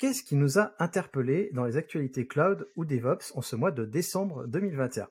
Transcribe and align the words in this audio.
Qu'est-ce 0.00 0.22
qui 0.22 0.34
nous 0.34 0.58
a 0.58 0.72
interpellés 0.78 1.50
dans 1.52 1.66
les 1.66 1.76
actualités 1.76 2.26
cloud 2.26 2.66
ou 2.74 2.86
DevOps 2.86 3.36
en 3.36 3.42
ce 3.42 3.54
mois 3.54 3.70
de 3.70 3.84
décembre 3.84 4.46
2021 4.46 5.06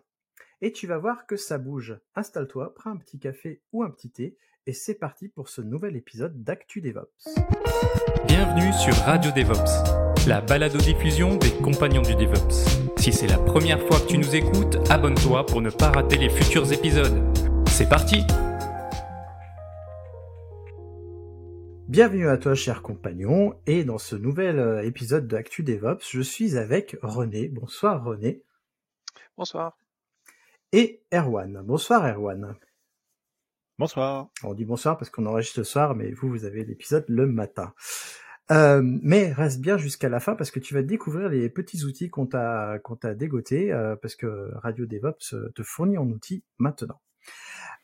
Et 0.63 0.71
tu 0.71 0.87
vas 0.87 0.97
voir 0.97 1.27
que 1.27 1.37
ça 1.37 1.59
bouge. 1.59 1.99
Installe-toi, 2.15 2.73
prends 2.73 2.89
un 2.89 2.97
petit 2.97 3.19
café 3.19 3.61
ou 3.71 3.83
un 3.83 3.91
petit 3.91 4.09
thé 4.09 4.35
et 4.65 4.73
c'est 4.73 4.95
parti 4.95 5.27
pour 5.27 5.47
ce 5.47 5.61
nouvel 5.61 5.95
épisode 5.95 6.43
d'Actu 6.43 6.81
DevOps. 6.81 7.05
Bienvenue 8.27 8.73
sur 8.73 8.95
Radio 9.03 9.29
DevOps, 9.29 10.25
la 10.27 10.41
balado-diffusion 10.41 11.35
des 11.35 11.51
compagnons 11.61 12.01
du 12.01 12.15
DevOps. 12.15 12.49
Si 12.97 13.13
c'est 13.13 13.27
la 13.27 13.37
première 13.37 13.85
fois 13.85 13.99
que 13.99 14.07
tu 14.07 14.17
nous 14.17 14.35
écoutes, 14.35 14.77
abonne-toi 14.89 15.45
pour 15.45 15.61
ne 15.61 15.69
pas 15.69 15.91
rater 15.91 16.17
les 16.17 16.31
futurs 16.31 16.73
épisodes. 16.73 17.37
C'est 17.67 17.89
parti 17.89 18.25
Bienvenue 21.89 22.29
à 22.29 22.37
toi, 22.37 22.53
cher 22.53 22.83
compagnon, 22.83 23.59
et 23.65 23.83
dans 23.83 23.97
ce 23.97 24.15
nouvel 24.15 24.59
euh, 24.59 24.83
épisode 24.83 25.27
de 25.27 25.35
Actu 25.35 25.63
DevOps, 25.63 26.07
je 26.07 26.21
suis 26.21 26.55
avec 26.55 26.95
René. 27.01 27.47
Bonsoir 27.47 28.03
René. 28.03 28.43
Bonsoir. 29.35 29.75
Et 30.71 31.01
Erwan. 31.11 31.63
Bonsoir 31.65 32.05
Erwan. 32.05 32.55
Bonsoir. 33.79 34.29
On 34.43 34.53
dit 34.53 34.65
bonsoir 34.65 34.99
parce 34.99 35.09
qu'on 35.09 35.25
enregistre 35.25 35.55
ce 35.55 35.63
soir, 35.63 35.95
mais 35.95 36.11
vous, 36.11 36.29
vous 36.29 36.45
avez 36.45 36.63
l'épisode 36.63 37.05
le 37.07 37.25
matin. 37.25 37.73
Euh, 38.51 38.83
mais 38.83 39.33
reste 39.33 39.59
bien 39.59 39.77
jusqu'à 39.77 40.09
la 40.09 40.19
fin 40.19 40.35
parce 40.35 40.51
que 40.51 40.59
tu 40.59 40.75
vas 40.75 40.83
découvrir 40.83 41.27
les 41.27 41.49
petits 41.49 41.85
outils 41.85 42.11
qu'on 42.11 42.27
t'a 42.27 42.77
qu'on 42.83 42.97
t'a 42.97 43.15
dégoté 43.15 43.73
euh, 43.73 43.95
parce 43.95 44.15
que 44.15 44.51
Radio 44.57 44.85
DevOps 44.85 45.33
te 45.55 45.63
fournit 45.63 45.97
en 45.97 46.07
outils 46.07 46.43
maintenant. 46.59 47.01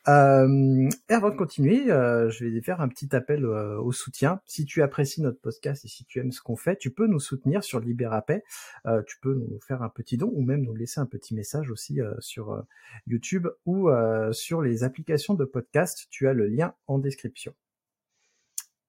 Euh, 0.08 0.88
et 1.08 1.12
avant 1.12 1.30
de 1.30 1.36
continuer, 1.36 1.90
euh, 1.90 2.30
je 2.30 2.44
vais 2.44 2.60
faire 2.60 2.80
un 2.80 2.88
petit 2.88 3.14
appel 3.14 3.44
euh, 3.44 3.80
au 3.80 3.92
soutien. 3.92 4.40
Si 4.46 4.64
tu 4.64 4.82
apprécies 4.82 5.20
notre 5.20 5.40
podcast 5.40 5.84
et 5.84 5.88
si 5.88 6.04
tu 6.04 6.20
aimes 6.20 6.32
ce 6.32 6.40
qu'on 6.40 6.56
fait, 6.56 6.76
tu 6.76 6.90
peux 6.90 7.06
nous 7.06 7.18
soutenir 7.18 7.64
sur 7.64 7.80
Libérapay. 7.80 8.44
Euh, 8.86 9.02
tu 9.02 9.18
peux 9.20 9.34
nous 9.34 9.58
faire 9.66 9.82
un 9.82 9.88
petit 9.88 10.16
don 10.16 10.30
ou 10.32 10.42
même 10.42 10.62
nous 10.62 10.74
laisser 10.74 11.00
un 11.00 11.06
petit 11.06 11.34
message 11.34 11.70
aussi 11.70 11.98
sur 12.20 12.64
YouTube 13.06 13.48
ou 13.64 13.88
sur 14.32 14.62
les 14.62 14.84
applications 14.84 15.34
de 15.34 15.44
podcast. 15.44 16.06
Tu 16.10 16.28
as 16.28 16.32
le 16.32 16.46
lien 16.46 16.74
en 16.86 16.98
description. 16.98 17.54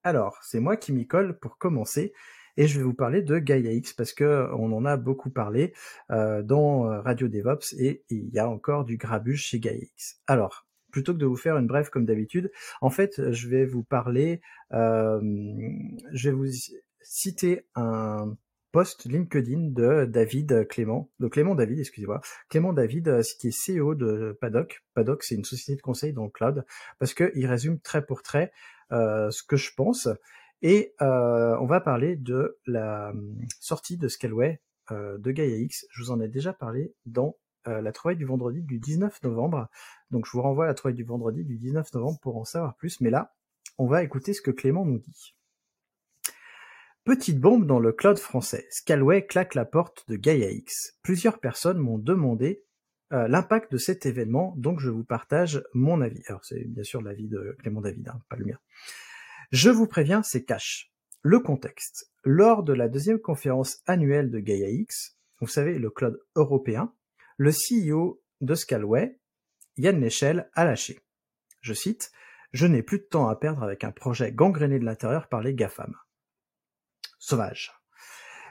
Alors, 0.04 0.38
c'est 0.42 0.60
moi 0.60 0.76
qui 0.76 0.92
m'y 0.92 1.06
colle 1.06 1.38
pour 1.38 1.58
commencer. 1.58 2.12
Et 2.56 2.66
je 2.66 2.78
vais 2.78 2.84
vous 2.84 2.94
parler 2.94 3.22
de 3.22 3.38
Gaia 3.38 3.72
X 3.72 3.92
parce 3.92 4.12
que 4.12 4.48
on 4.54 4.72
en 4.72 4.84
a 4.84 4.96
beaucoup 4.96 5.30
parlé 5.30 5.74
dans 6.08 6.82
Radio 7.02 7.28
DevOps 7.28 7.74
et 7.78 8.04
il 8.10 8.28
y 8.30 8.38
a 8.38 8.48
encore 8.48 8.84
du 8.84 8.96
grabuge 8.96 9.42
chez 9.42 9.60
Gaia 9.60 9.76
X. 9.76 10.20
Alors, 10.26 10.67
plutôt 10.90 11.12
que 11.12 11.18
de 11.18 11.26
vous 11.26 11.36
faire 11.36 11.56
une 11.56 11.66
brève 11.66 11.90
comme 11.90 12.04
d'habitude, 12.04 12.50
en 12.80 12.90
fait, 12.90 13.32
je 13.32 13.48
vais 13.48 13.64
vous 13.64 13.82
parler, 13.82 14.40
euh, 14.72 15.20
je 16.12 16.30
vais 16.30 16.36
vous 16.36 16.46
citer 17.02 17.66
un 17.74 18.36
post 18.70 19.06
LinkedIn 19.06 19.70
de 19.70 20.04
David 20.04 20.68
Clément, 20.68 21.10
de 21.20 21.28
Clément 21.28 21.54
David, 21.54 21.80
excusez-moi, 21.80 22.20
Clément 22.48 22.72
David, 22.72 23.08
euh, 23.08 23.22
qui 23.40 23.48
est 23.48 23.78
CEO 23.78 23.94
de 23.94 24.36
Paddock. 24.40 24.84
Paddock, 24.94 25.22
c'est 25.22 25.34
une 25.34 25.44
société 25.44 25.76
de 25.76 25.82
conseil 25.82 26.12
dans 26.12 26.24
le 26.24 26.30
cloud, 26.30 26.64
parce 26.98 27.14
qu'il 27.14 27.46
résume 27.46 27.80
trait 27.80 28.04
pour 28.04 28.22
trait 28.22 28.52
euh, 28.92 29.30
ce 29.30 29.42
que 29.42 29.56
je 29.56 29.72
pense. 29.74 30.08
Et 30.62 30.94
euh, 31.00 31.56
on 31.60 31.66
va 31.66 31.80
parler 31.80 32.16
de 32.16 32.58
la 32.66 33.12
sortie 33.60 33.96
de 33.96 34.08
Scaleway 34.08 34.60
euh, 34.90 35.18
de 35.18 35.30
Gaia 35.30 35.56
X. 35.56 35.86
Je 35.90 36.02
vous 36.02 36.10
en 36.10 36.20
ai 36.20 36.28
déjà 36.28 36.52
parlé 36.52 36.94
dans 37.06 37.36
euh, 37.66 37.80
la 37.80 37.92
trouvaille 37.92 38.16
du 38.16 38.24
vendredi 38.24 38.62
du 38.62 38.78
19 38.78 39.22
novembre. 39.22 39.68
Donc 40.10 40.26
je 40.26 40.32
vous 40.32 40.42
renvoie 40.42 40.64
à 40.64 40.68
la 40.68 40.74
trouvaille 40.74 40.94
du 40.94 41.04
vendredi 41.04 41.44
du 41.44 41.58
19 41.58 41.92
novembre 41.94 42.18
pour 42.20 42.36
en 42.36 42.44
savoir 42.44 42.76
plus. 42.76 43.00
Mais 43.00 43.10
là, 43.10 43.34
on 43.78 43.86
va 43.86 44.02
écouter 44.02 44.32
ce 44.32 44.42
que 44.42 44.50
Clément 44.50 44.84
nous 44.84 44.98
dit. 44.98 45.34
Petite 47.04 47.40
bombe 47.40 47.66
dans 47.66 47.78
le 47.78 47.92
cloud 47.92 48.18
français. 48.18 48.66
Scalway 48.70 49.24
claque 49.24 49.54
la 49.54 49.64
porte 49.64 50.04
de 50.10 50.16
Gaia 50.16 50.50
X. 50.50 50.98
Plusieurs 51.02 51.40
personnes 51.40 51.78
m'ont 51.78 51.98
demandé 51.98 52.64
euh, 53.14 53.26
l'impact 53.28 53.72
de 53.72 53.78
cet 53.78 54.04
événement, 54.04 54.52
donc 54.58 54.80
je 54.80 54.90
vous 54.90 55.04
partage 55.04 55.64
mon 55.72 56.02
avis. 56.02 56.20
Alors 56.26 56.44
c'est 56.44 56.64
bien 56.64 56.82
sûr 56.82 57.00
l'avis 57.00 57.28
de 57.28 57.56
Clément 57.60 57.80
David, 57.80 58.08
hein, 58.08 58.20
pas 58.28 58.36
le 58.36 58.44
mien. 58.44 58.58
Je 59.50 59.70
vous 59.70 59.86
préviens, 59.86 60.22
c'est 60.22 60.44
cash. 60.44 60.92
Le 61.22 61.40
contexte. 61.40 62.12
Lors 62.24 62.62
de 62.62 62.74
la 62.74 62.88
deuxième 62.88 63.18
conférence 63.18 63.80
annuelle 63.86 64.30
de 64.30 64.40
Gaia 64.40 64.68
X, 64.68 65.16
vous 65.40 65.46
savez, 65.46 65.78
le 65.78 65.88
cloud 65.88 66.20
européen, 66.36 66.92
le 67.38 67.52
CEO 67.52 68.20
de 68.42 68.54
Scalway, 68.54 69.18
Yann 69.78 70.00
Lechel, 70.00 70.50
a 70.54 70.64
lâché. 70.64 71.00
Je 71.60 71.72
cite, 71.72 72.12
Je 72.52 72.66
n'ai 72.66 72.82
plus 72.82 72.98
de 72.98 73.04
temps 73.04 73.28
à 73.28 73.36
perdre 73.36 73.62
avec 73.62 73.84
un 73.84 73.92
projet 73.92 74.32
gangréné 74.32 74.78
de 74.78 74.84
l'intérieur 74.84 75.28
par 75.28 75.42
les 75.42 75.54
GAFAM. 75.54 75.94
Sauvage. 77.18 77.72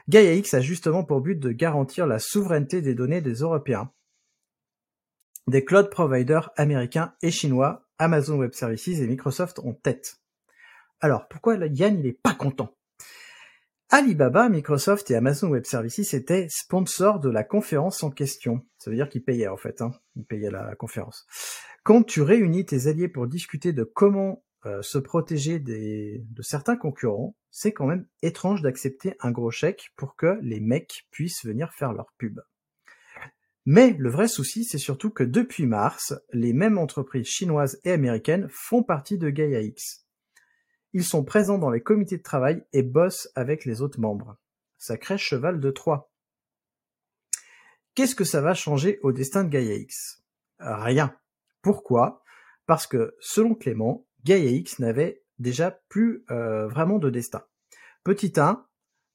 Gaia 0.08 0.34
X 0.34 0.54
a 0.54 0.60
justement 0.60 1.04
pour 1.04 1.20
but 1.20 1.38
de 1.38 1.50
garantir 1.50 2.06
la 2.06 2.18
souveraineté 2.18 2.80
des 2.80 2.94
données 2.94 3.20
des 3.20 3.34
Européens. 3.34 3.92
Des 5.48 5.64
cloud 5.64 5.90
providers 5.90 6.50
américains 6.56 7.14
et 7.22 7.30
chinois, 7.30 7.88
Amazon 7.98 8.38
Web 8.38 8.52
Services 8.52 9.00
et 9.00 9.06
Microsoft 9.06 9.58
ont 9.58 9.74
tête. 9.74 10.20
Alors, 11.00 11.28
pourquoi 11.28 11.56
Yann 11.56 11.98
il 11.98 12.06
est 12.06 12.12
pas 12.22 12.34
content? 12.34 12.77
Alibaba, 13.90 14.50
Microsoft 14.50 15.10
et 15.10 15.14
Amazon 15.14 15.48
Web 15.48 15.64
Services 15.64 16.12
étaient 16.12 16.46
sponsors 16.50 17.20
de 17.20 17.30
la 17.30 17.42
conférence 17.42 18.02
en 18.02 18.10
question. 18.10 18.60
Ça 18.76 18.90
veut 18.90 18.96
dire 18.96 19.08
qu'ils 19.08 19.24
payaient 19.24 19.48
en 19.48 19.56
fait, 19.56 19.80
hein. 19.80 19.92
ils 20.14 20.26
payaient 20.26 20.50
la 20.50 20.74
conférence. 20.74 21.26
Quand 21.84 22.02
tu 22.02 22.20
réunis 22.20 22.66
tes 22.66 22.86
alliés 22.86 23.08
pour 23.08 23.26
discuter 23.26 23.72
de 23.72 23.84
comment 23.84 24.44
euh, 24.66 24.82
se 24.82 24.98
protéger 24.98 25.58
des, 25.58 26.22
de 26.22 26.42
certains 26.42 26.76
concurrents, 26.76 27.34
c'est 27.50 27.72
quand 27.72 27.86
même 27.86 28.06
étrange 28.20 28.60
d'accepter 28.60 29.14
un 29.20 29.30
gros 29.30 29.50
chèque 29.50 29.90
pour 29.96 30.16
que 30.16 30.38
les 30.42 30.60
mecs 30.60 31.06
puissent 31.10 31.46
venir 31.46 31.72
faire 31.72 31.94
leur 31.94 32.12
pub. 32.18 32.40
Mais 33.64 33.96
le 33.98 34.10
vrai 34.10 34.28
souci, 34.28 34.64
c'est 34.64 34.76
surtout 34.76 35.08
que 35.10 35.24
depuis 35.24 35.64
mars, 35.64 36.12
les 36.34 36.52
mêmes 36.52 36.76
entreprises 36.76 37.26
chinoises 37.26 37.80
et 37.84 37.92
américaines 37.92 38.48
font 38.50 38.82
partie 38.82 39.16
de 39.16 39.30
Gaia 39.30 39.62
X. 39.62 40.07
Ils 40.94 41.04
sont 41.04 41.24
présents 41.24 41.58
dans 41.58 41.70
les 41.70 41.82
comités 41.82 42.16
de 42.16 42.22
travail 42.22 42.64
et 42.72 42.82
bossent 42.82 43.30
avec 43.34 43.64
les 43.64 43.82
autres 43.82 44.00
membres. 44.00 44.38
Sacré 44.78 45.18
cheval 45.18 45.60
de 45.60 45.70
Troie. 45.70 46.10
Qu'est-ce 47.94 48.14
que 48.14 48.24
ça 48.24 48.40
va 48.40 48.54
changer 48.54 48.98
au 49.02 49.12
destin 49.12 49.44
de 49.44 49.50
Gaia 49.50 49.74
X? 49.74 50.22
Rien. 50.58 51.14
Pourquoi? 51.62 52.22
Parce 52.66 52.86
que, 52.86 53.16
selon 53.20 53.54
Clément, 53.54 54.06
Gaia 54.24 54.50
X 54.50 54.78
n'avait 54.78 55.22
déjà 55.38 55.70
plus 55.88 56.24
euh, 56.30 56.68
vraiment 56.68 56.98
de 56.98 57.10
destin. 57.10 57.44
Petit 58.04 58.32
1, 58.36 58.64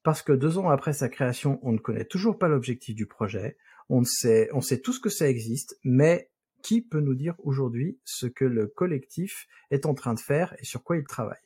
parce 0.03 0.21
que 0.21 0.33
deux 0.33 0.57
ans 0.57 0.69
après 0.69 0.93
sa 0.93 1.09
création, 1.09 1.59
on 1.63 1.71
ne 1.71 1.77
connaît 1.77 2.05
toujours 2.05 2.37
pas 2.37 2.49
l'objectif 2.49 2.95
du 2.95 3.07
projet, 3.07 3.57
on 3.89 4.03
sait, 4.03 4.49
on 4.53 4.61
sait 4.61 4.81
tout 4.81 4.93
ce 4.93 4.99
que 4.99 5.09
ça 5.09 5.27
existe, 5.27 5.79
mais 5.83 6.29
qui 6.61 6.81
peut 6.81 6.99
nous 6.99 7.15
dire 7.15 7.35
aujourd'hui 7.39 7.99
ce 8.05 8.25
que 8.25 8.45
le 8.45 8.67
collectif 8.67 9.47
est 9.71 9.85
en 9.85 9.93
train 9.93 10.13
de 10.13 10.19
faire 10.19 10.55
et 10.59 10.65
sur 10.65 10.83
quoi 10.83 10.97
il 10.97 11.03
travaille? 11.05 11.37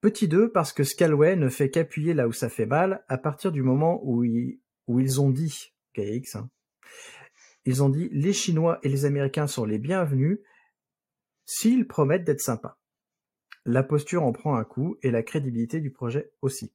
Petit 0.00 0.28
2 0.28 0.50
parce 0.50 0.72
que 0.72 0.82
Scalway 0.82 1.36
ne 1.36 1.50
fait 1.50 1.70
qu'appuyer 1.70 2.14
là 2.14 2.26
où 2.26 2.32
ça 2.32 2.48
fait 2.48 2.64
mal 2.64 3.04
à 3.08 3.18
partir 3.18 3.52
du 3.52 3.62
moment 3.62 4.00
où 4.02 4.24
ils, 4.24 4.58
où 4.86 4.98
ils 4.98 5.20
ont 5.20 5.28
dit, 5.28 5.74
KX, 5.92 6.36
hein, 6.36 6.50
ils 7.66 7.82
ont 7.82 7.90
dit 7.90 8.08
les 8.10 8.32
Chinois 8.32 8.78
et 8.82 8.88
les 8.88 9.04
Américains 9.04 9.46
sont 9.46 9.66
les 9.66 9.78
bienvenus 9.78 10.38
s'ils 11.44 11.86
promettent 11.86 12.24
d'être 12.24 12.40
sympas. 12.40 12.78
La 13.66 13.82
posture 13.82 14.22
en 14.22 14.32
prend 14.32 14.56
un 14.56 14.64
coup 14.64 14.96
et 15.02 15.10
la 15.10 15.22
crédibilité 15.22 15.80
du 15.80 15.90
projet 15.90 16.32
aussi. 16.40 16.72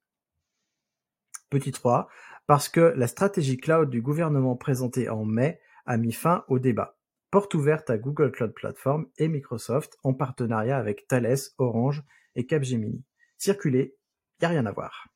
Petit 1.50 1.72
3, 1.72 2.08
parce 2.46 2.70
que 2.70 2.94
la 2.96 3.08
stratégie 3.08 3.58
cloud 3.58 3.90
du 3.90 4.04
gouvernement 4.04 4.56
présentée 4.56 5.10
en 5.10 5.26
mai 5.26 5.60
a 5.88 5.98
mis 5.98 6.12
fin 6.12 6.46
au 6.48 6.60
débat. 6.60 7.00
Porte 7.32 7.56
ouverte 7.56 7.90
à 7.90 7.98
Google 7.98 8.32
Cloud 8.32 8.54
Platform 8.54 9.08
et 9.18 9.28
Microsoft 9.28 9.98
en 10.04 10.14
partenariat 10.14 10.78
avec 10.78 11.08
Thales, 11.08 11.38
Orange 11.58 12.04
et 12.36 12.46
Capgemini. 12.46 13.04
Circuler, 13.38 13.96
y 14.42 14.46
a 14.46 14.50
rien 14.50 14.66
à 14.66 14.72
voir. 14.72 15.08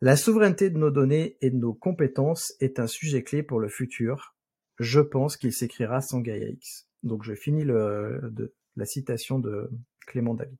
La 0.00 0.16
souveraineté 0.16 0.68
de 0.68 0.78
nos 0.78 0.90
données 0.90 1.36
et 1.40 1.50
de 1.50 1.56
nos 1.56 1.74
compétences 1.74 2.54
est 2.58 2.80
un 2.80 2.88
sujet 2.88 3.22
clé 3.22 3.44
pour 3.44 3.60
le 3.60 3.68
futur. 3.68 4.34
Je 4.80 4.98
pense 4.98 5.36
qu'il 5.36 5.52
s'écrira 5.52 6.00
sans 6.00 6.20
Gaia 6.20 6.48
X. 6.48 6.88
Donc 7.04 7.22
je 7.22 7.34
finis 7.34 7.64
la 7.64 8.84
citation 8.84 9.38
de 9.38 9.70
Clément 10.06 10.34
David. 10.34 10.58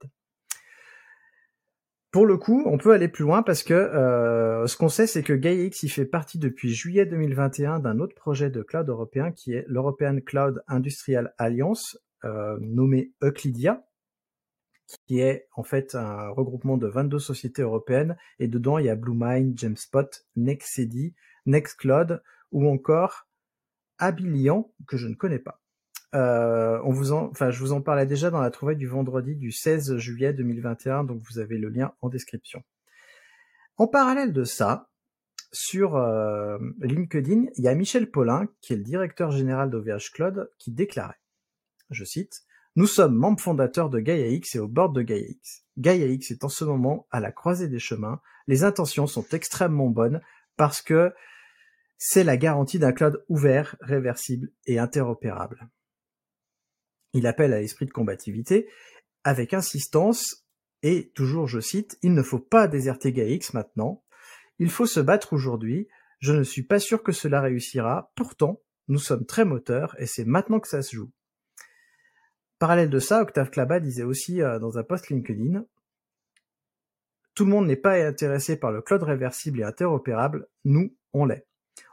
pour 2.12 2.24
le 2.24 2.36
coup, 2.36 2.62
on 2.66 2.78
peut 2.78 2.92
aller 2.92 3.08
plus 3.08 3.24
loin 3.24 3.42
parce 3.42 3.64
que 3.64 3.74
euh, 3.74 4.66
ce 4.68 4.76
qu'on 4.76 4.88
sait, 4.88 5.08
c'est 5.08 5.22
que 5.24 5.32
GaiaX 5.32 5.82
il 5.82 5.88
fait 5.88 6.04
partie 6.04 6.38
depuis 6.38 6.72
juillet 6.72 7.06
2021 7.06 7.80
d'un 7.80 7.98
autre 7.98 8.14
projet 8.14 8.50
de 8.50 8.62
cloud 8.62 8.88
européen 8.88 9.32
qui 9.32 9.54
est 9.54 9.64
l'European 9.66 10.20
Cloud 10.24 10.62
Industrial 10.68 11.34
Alliance, 11.38 11.98
euh, 12.24 12.58
nommé 12.60 13.12
Euclidia, 13.22 13.82
qui 15.06 15.20
est 15.20 15.48
en 15.54 15.62
fait 15.62 15.94
un 15.94 16.28
regroupement 16.30 16.76
de 16.76 16.86
22 16.86 17.18
sociétés 17.18 17.62
européennes 17.62 18.16
et 18.38 18.48
dedans 18.48 18.78
il 18.78 18.86
y 18.86 18.90
a 18.90 18.96
BlueMind, 18.96 19.58
GemSpot, 19.58 20.08
Nextcd, 20.36 21.14
Nextcloud 21.46 22.22
ou 22.50 22.68
encore 22.68 23.28
Abilian 23.98 24.72
que 24.86 24.96
je 24.96 25.08
ne 25.08 25.14
connais 25.14 25.38
pas. 25.38 25.60
Euh, 26.14 26.78
enfin, 26.84 27.50
je 27.50 27.58
vous 27.58 27.72
en 27.72 27.80
parlais 27.80 28.06
déjà 28.06 28.30
dans 28.30 28.40
la 28.40 28.50
trouvaille 28.50 28.76
du 28.76 28.86
vendredi 28.86 29.34
du 29.34 29.50
16 29.50 29.96
juillet 29.96 30.32
2021, 30.32 31.04
donc 31.04 31.22
vous 31.22 31.38
avez 31.38 31.56
le 31.56 31.68
lien 31.68 31.94
en 32.02 32.08
description. 32.08 32.62
En 33.78 33.86
parallèle 33.86 34.32
de 34.32 34.44
ça, 34.44 34.90
sur 35.52 35.96
euh, 35.96 36.58
LinkedIn, 36.80 37.46
il 37.56 37.64
y 37.64 37.68
a 37.68 37.74
Michel 37.74 38.10
Paulin, 38.10 38.48
qui 38.60 38.72
est 38.72 38.76
le 38.76 38.82
directeur 38.82 39.30
général 39.30 39.70
d'OVH 39.70 40.12
Cloud, 40.12 40.50
qui 40.58 40.70
déclarait, 40.70 41.20
je 41.90 42.04
cite, 42.04 42.42
Nous 42.74 42.86
sommes 42.86 43.14
membres 43.14 43.40
fondateurs 43.40 43.90
de 43.90 44.00
GaiaX 44.00 44.54
et 44.54 44.58
au 44.58 44.68
bord 44.68 44.90
de 44.92 45.02
GaiaX. 45.02 45.64
GaiaX 45.76 46.30
est 46.30 46.42
en 46.42 46.48
ce 46.48 46.64
moment 46.64 47.06
à 47.10 47.20
la 47.20 47.30
croisée 47.30 47.68
des 47.68 47.78
chemins. 47.78 48.20
Les 48.46 48.64
intentions 48.64 49.06
sont 49.06 49.26
extrêmement 49.32 49.90
bonnes 49.90 50.22
parce 50.56 50.80
que 50.80 51.12
c'est 51.98 52.24
la 52.24 52.38
garantie 52.38 52.78
d'un 52.78 52.92
cloud 52.92 53.22
ouvert, 53.28 53.76
réversible 53.80 54.50
et 54.66 54.78
interopérable. 54.78 55.68
Il 57.12 57.26
appelle 57.26 57.52
à 57.52 57.60
l'esprit 57.60 57.84
de 57.84 57.92
combativité 57.92 58.68
avec 59.22 59.52
insistance 59.52 60.46
et 60.82 61.12
toujours 61.14 61.46
je 61.46 61.60
cite, 61.60 61.98
il 62.02 62.14
ne 62.14 62.22
faut 62.22 62.40
pas 62.40 62.68
déserter 62.68 63.12
GAIX 63.12 63.52
maintenant, 63.52 64.02
il 64.58 64.70
faut 64.70 64.86
se 64.86 64.98
battre 64.98 65.32
aujourd'hui, 65.32 65.88
je 66.20 66.32
ne 66.32 66.42
suis 66.42 66.62
pas 66.64 66.80
sûr 66.80 67.02
que 67.02 67.12
cela 67.12 67.40
réussira, 67.40 68.12
pourtant 68.16 68.62
nous 68.88 68.98
sommes 68.98 69.26
très 69.26 69.44
moteurs 69.44 69.94
et 70.00 70.06
c'est 70.06 70.24
maintenant 70.24 70.58
que 70.58 70.68
ça 70.68 70.82
se 70.82 70.96
joue. 70.96 71.12
Parallèle 72.62 72.90
de 72.90 73.00
ça, 73.00 73.22
Octave 73.22 73.50
Klaba 73.50 73.80
disait 73.80 74.04
aussi 74.04 74.40
euh, 74.40 74.60
dans 74.60 74.78
un 74.78 74.84
post 74.84 75.08
LinkedIn, 75.08 75.64
tout 77.34 77.44
le 77.44 77.50
monde 77.50 77.66
n'est 77.66 77.74
pas 77.74 77.94
intéressé 77.94 78.56
par 78.56 78.70
le 78.70 78.80
cloud 78.80 79.02
réversible 79.02 79.58
et 79.58 79.64
interopérable, 79.64 80.46
nous, 80.64 80.96
on 81.12 81.24
l'est. 81.24 81.44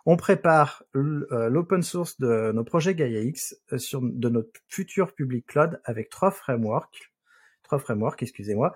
On 0.06 0.16
prépare 0.16 0.83
euh, 0.95 1.50
l'open 1.50 1.81
source 1.81 2.19
de 2.19 2.51
nos 2.51 2.63
projets 2.63 2.94
GaiaX 2.94 3.56
euh, 3.74 3.80
sur 3.80 4.00
de 4.04 4.30
notre 4.30 4.51
futur 4.68 5.16
public 5.16 5.48
cloud 5.48 5.81
avec 5.86 6.12
trois 6.12 6.30
frameworks, 6.30 7.12
trois 7.63 7.80
frameworks, 7.80 8.21
excusez-moi. 8.21 8.75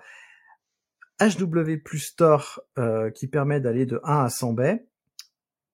HW 1.20 1.76
plus 1.76 2.00
Store 2.00 2.60
qui 3.14 3.28
permet 3.28 3.60
d'aller 3.60 3.86
de 3.86 4.00
1 4.02 4.24
à 4.24 4.28
100 4.30 4.52
baies, 4.54 4.84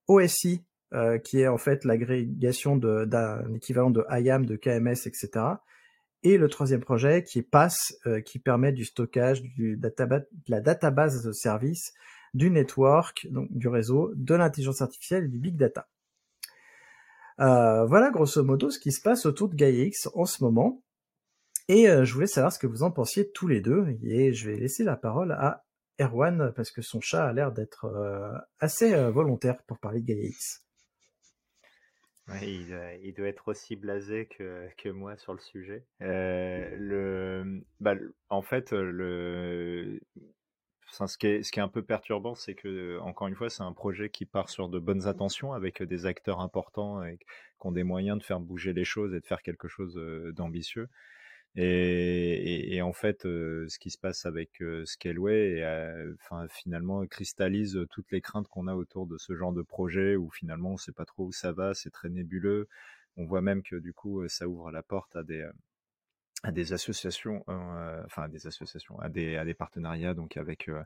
OSI 0.07 0.67
qui 1.25 1.41
est 1.41 1.49
en 1.49 1.57
fait 1.57 1.87
l'agrégation 1.87 2.77
d'un 2.77 3.55
équivalent 3.55 3.91
de 3.91 4.05
IAM, 4.11 4.45
de 4.45 4.57
KMS, 4.57 5.07
etc. 5.07 5.57
Et 6.23 6.37
le 6.37 6.49
troisième 6.49 6.81
projet 6.81 7.25
qui 7.25 7.39
est 7.39 7.43
PASS 7.43 7.99
qui 8.27 8.39
permet 8.39 8.73
du 8.73 8.85
stockage 8.85 9.43
du 9.43 9.77
de 9.77 9.93
la 10.49 10.61
database 10.61 11.25
de 11.25 11.33
service 11.33 11.95
du 12.35 12.51
network, 12.51 13.27
donc 13.31 13.49
du 13.51 13.69
réseau, 13.69 14.13
de 14.15 14.35
l'intelligence 14.35 14.83
artificielle 14.83 15.25
et 15.25 15.29
du 15.29 15.39
big 15.39 15.57
data. 15.57 15.89
Euh, 17.41 17.87
voilà 17.87 18.11
grosso 18.11 18.43
modo 18.45 18.71
ce 18.71 18.79
qui 18.79 18.93
se 18.93 19.01
passe 19.01 19.25
autour 19.25 19.49
de 19.49 19.55
GaiaX 19.55 20.09
en 20.15 20.27
ce 20.27 20.45
moment. 20.45 20.83
Et 21.69 21.89
euh, 21.89 22.05
je 22.05 22.13
voulais 22.13 22.27
savoir 22.27 22.53
ce 22.53 22.59
que 22.59 22.67
vous 22.67 22.83
en 22.83 22.91
pensiez 22.91 23.31
tous 23.31 23.49
les 23.49 23.61
deux. 23.61 23.97
Et 24.03 24.33
je 24.33 24.51
vais 24.51 24.57
laisser 24.57 24.85
la 24.85 24.97
parole 24.97 25.33
à 25.33 25.65
Erwan 26.01 26.53
parce 26.55 26.71
que 26.71 26.83
son 26.83 27.01
chat 27.01 27.25
a 27.25 27.33
l'air 27.33 27.53
d'être 27.53 27.87
euh, 27.87 28.33
assez 28.59 28.95
volontaire 29.11 29.63
pour 29.67 29.79
parler 29.79 30.01
de 30.01 30.07
GaiaX. 30.07 30.63
Il, 32.43 33.15
doit 33.15 33.29
être 33.29 33.49
aussi 33.49 33.77
blasé 33.77 34.27
que, 34.27 34.69
que 34.77 34.89
moi 34.89 35.17
sur 35.17 35.33
le 35.33 35.41
sujet. 35.41 35.85
le, 36.01 37.63
bah, 37.81 37.95
en 38.29 38.43
fait, 38.43 38.73
le, 38.73 40.01
ce, 40.87 41.19
qui 41.19 41.27
est, 41.27 41.43
ce 41.43 41.53
qui 41.53 41.59
est 41.59 41.63
un 41.63 41.69
peu 41.69 41.83
perturbant, 41.83 42.35
c'est 42.35 42.55
que, 42.55 42.99
encore 43.01 43.29
une 43.29 43.35
fois, 43.35 43.51
c'est 43.51 43.63
un 43.63 43.73
projet 43.73 44.11
qui 44.11 44.27
part 44.27 44.49
sur 44.49 44.69
de 44.69 44.79
bonnes 44.79 45.07
intentions 45.07 45.53
avec 45.53 45.83
des 45.83 46.07
acteurs 46.07 46.41
importants 46.41 47.03
et 47.05 47.19
qui 47.19 47.27
ont 47.61 47.73
des 47.73 47.85
moyens 47.85 48.19
de 48.19 48.25
faire 48.25 48.41
bouger 48.41 48.73
les 48.73 48.85
choses 48.85 49.15
et 49.15 49.21
de 49.21 49.27
faire 49.27 49.43
quelque 49.43 49.69
chose 49.69 49.95
d'ambitieux. 50.35 50.89
Et, 51.57 52.81
en 52.83 52.93
fait, 52.93 53.23
ce 53.23 53.79
qui 53.79 53.91
se 53.91 53.99
passe 53.99 54.25
avec 54.27 54.63
Scaleway, 54.85 55.65
enfin, 56.15 56.47
finalement, 56.49 57.05
cristallise 57.07 57.79
toutes 57.91 58.11
les 58.13 58.21
craintes 58.21 58.49
qu'on 58.49 58.69
a 58.69 58.75
autour 58.75 59.07
de 59.07 59.19
ce 59.19 59.35
genre 59.35 59.53
de 59.53 59.63
projet 59.63 60.17
où 60.17 60.31
finalement 60.31 60.71
on 60.71 60.75
ne 60.75 60.79
sait 60.79 60.93
pas 60.93 61.05
trop 61.05 61.27
où 61.27 61.33
ça 61.33 61.53
va, 61.53 61.75
c'est 61.75 61.91
très 61.91 62.09
nébuleux. 62.09 62.69
On 63.17 63.27
voit 63.27 63.43
même 63.43 63.63
que 63.63 63.77
du 63.77 63.93
coup, 63.93 64.27
ça 64.29 64.49
ouvre 64.49 64.71
la 64.71 64.83
porte 64.83 65.17
à 65.17 65.23
des, 66.53 66.73
associations, 66.73 67.45
euh, 67.49 68.03
enfin 68.07 68.25
à 68.25 68.29
des 68.29 68.47
associations, 68.47 68.99
à 69.01 69.09
des, 69.09 69.55
partenariats, 69.55 70.15
donc 70.15 70.37
avec, 70.37 70.69
euh, 70.69 70.83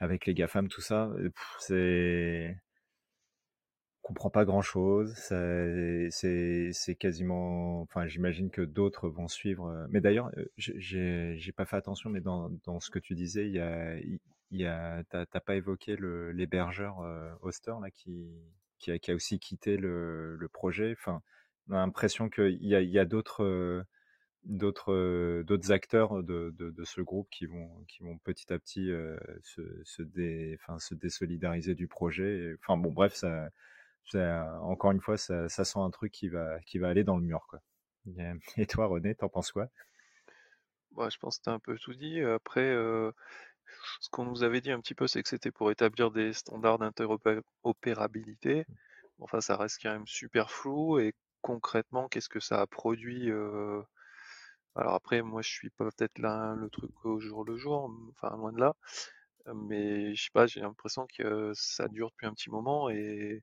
avec 0.00 0.26
les 0.26 0.34
GAFAM, 0.34 0.68
tout 0.68 0.80
ça. 0.80 1.10
C'est. 1.60 2.56
Comprend 4.04 4.28
pas 4.28 4.44
grand 4.44 4.60
chose. 4.60 5.14
C'est 5.16 6.10
quasiment. 6.98 7.80
Enfin, 7.80 8.06
j'imagine 8.06 8.50
que 8.50 8.60
d'autres 8.60 9.08
vont 9.08 9.28
suivre. 9.28 9.68
Euh, 9.68 9.86
mais 9.88 10.02
d'ailleurs, 10.02 10.30
j'ai 10.58 11.52
pas 11.56 11.64
fait 11.64 11.76
attention, 11.76 12.10
mais 12.10 12.20
dans, 12.20 12.50
dans 12.64 12.80
ce 12.80 12.90
que 12.90 12.98
tu 12.98 13.14
disais, 13.14 13.46
il 13.46 13.54
y 13.54 13.60
a. 13.60 13.96
Il 14.50 14.60
y 14.60 14.66
a, 14.66 15.02
t'as 15.08 15.24
pas 15.40 15.56
évoqué 15.56 15.96
l'hébergeur 15.98 16.98
Oster 17.40 17.72
là 17.82 17.90
qui, 17.90 18.28
qui 18.78 18.92
a, 18.92 19.14
aussi 19.14 19.40
quitté 19.40 19.78
le, 19.78 20.36
le 20.36 20.48
projet. 20.48 20.92
Enfin, 20.92 21.22
on 21.68 21.72
a 21.72 21.78
l'impression 21.78 22.28
qu'il 22.28 22.62
y 22.62 22.76
a, 22.76 23.00
a 23.00 23.04
d'autres 23.06 23.84
d'autres 24.44 25.42
d'autres 25.46 25.72
acteurs 25.72 26.22
de, 26.22 26.54
de, 26.58 26.84
ce 26.84 27.00
groupe 27.00 27.28
qui 27.30 27.46
vont 27.46 27.70
qui 27.88 28.02
vont 28.02 28.18
petit 28.18 28.52
à 28.52 28.58
petit 28.58 28.90
se 29.42 29.62
se, 29.82 30.02
dé, 30.02 30.58
se 30.78 30.94
désolidariser 30.94 31.74
du 31.74 31.88
projet. 31.88 32.54
Enfin 32.60 32.76
bon, 32.76 32.92
bref, 32.92 33.14
ça, 33.14 33.48
encore 34.14 34.92
une 34.92 35.00
fois, 35.00 35.16
ça, 35.16 35.48
sent 35.48 35.78
un 35.78 35.90
truc 35.90 36.12
qui 36.12 36.28
va 36.28 36.60
aller 36.82 37.04
dans 37.04 37.16
le 37.16 37.24
mur. 37.24 37.46
Et 38.56 38.66
toi, 38.66 38.86
René, 38.86 39.14
t'en 39.14 39.28
penses 39.28 39.52
quoi? 39.52 39.68
Bah, 40.92 41.08
je 41.10 41.18
pense 41.18 41.38
que 41.38 41.44
tu 41.44 41.50
as 41.50 41.54
un 41.54 41.58
peu 41.58 41.76
tout 41.78 41.94
dit. 41.94 42.20
Après, 42.20 42.74
ce 44.00 44.08
qu'on 44.10 44.24
nous 44.24 44.42
avait 44.42 44.60
dit 44.60 44.70
un 44.70 44.80
petit 44.80 44.94
peu, 44.94 45.06
c'est 45.06 45.22
que 45.22 45.28
c'était 45.28 45.50
pour 45.50 45.70
établir 45.70 46.10
des 46.10 46.32
standards 46.32 46.78
d'interopérabilité. 46.78 48.66
Enfin, 49.18 49.40
ça 49.40 49.56
reste 49.56 49.80
quand 49.82 49.92
même 49.92 50.06
super 50.06 50.50
flou. 50.50 50.98
Et 50.98 51.14
concrètement, 51.40 52.08
qu'est-ce 52.08 52.28
que 52.28 52.40
ça 52.40 52.60
a 52.60 52.66
produit 52.66 53.30
alors 54.76 54.94
après, 54.94 55.22
moi, 55.22 55.40
je 55.42 55.50
suis 55.50 55.70
pas 55.70 55.84
peut-être 55.84 56.18
là 56.18 56.54
le 56.56 56.68
truc 56.68 56.90
au 57.04 57.20
jour 57.20 57.44
le 57.44 57.56
jour, 57.56 57.90
enfin 58.10 58.36
loin 58.36 58.52
de 58.52 58.58
là. 58.58 58.74
Mais 59.54 60.14
je 60.14 60.24
sais 60.24 60.30
pas, 60.32 60.46
j'ai 60.46 60.60
l'impression 60.60 61.06
que 61.06 61.52
ça 61.54 61.88
dure 61.88 62.10
depuis 62.10 62.26
un 62.26 62.34
petit 62.34 62.50
moment 62.50 62.90
et, 62.90 63.42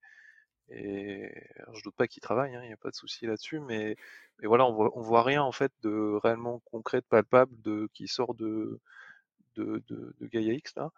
et 0.72 1.32
je 1.74 1.84
doute 1.84 1.96
pas 1.96 2.08
qu'il 2.08 2.22
travaille, 2.22 2.56
hein, 2.56 2.62
il 2.64 2.68
n'y 2.68 2.74
a 2.74 2.78
pas 2.78 2.90
de 2.90 2.96
souci 2.96 3.26
là-dessus, 3.26 3.60
mais, 3.60 3.96
voilà, 4.44 4.66
on 4.66 4.74
voit, 4.74 4.92
voit 4.96 5.24
rien 5.24 5.44
en 5.44 5.52
fait 5.52 5.72
de 5.82 6.20
réellement 6.24 6.60
concret, 6.66 7.02
de 7.02 7.06
palpable, 7.06 7.54
de 7.62 7.90
qui 7.94 8.08
sort 8.08 8.34
de 8.36 8.80
de, 9.56 10.16
Gaia 10.22 10.54
X 10.54 10.74
là. 10.76 10.92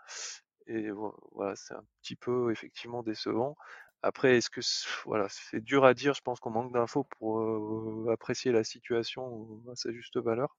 Et 0.67 0.89
voilà, 1.31 1.55
c'est 1.55 1.73
un 1.73 1.83
petit 2.01 2.15
peu 2.15 2.51
effectivement 2.51 3.03
décevant. 3.03 3.57
Après, 4.01 4.37
est-ce 4.37 4.49
que 4.49 4.61
voilà, 5.05 5.27
c'est 5.29 5.61
dur 5.61 5.85
à 5.85 5.93
dire, 5.93 6.13
je 6.13 6.21
pense 6.21 6.39
qu'on 6.39 6.51
manque 6.51 6.73
d'infos 6.73 7.05
pour 7.19 8.09
apprécier 8.11 8.51
la 8.51 8.63
situation 8.63 9.61
à 9.71 9.75
sa 9.75 9.91
juste 9.91 10.17
valeur. 10.17 10.57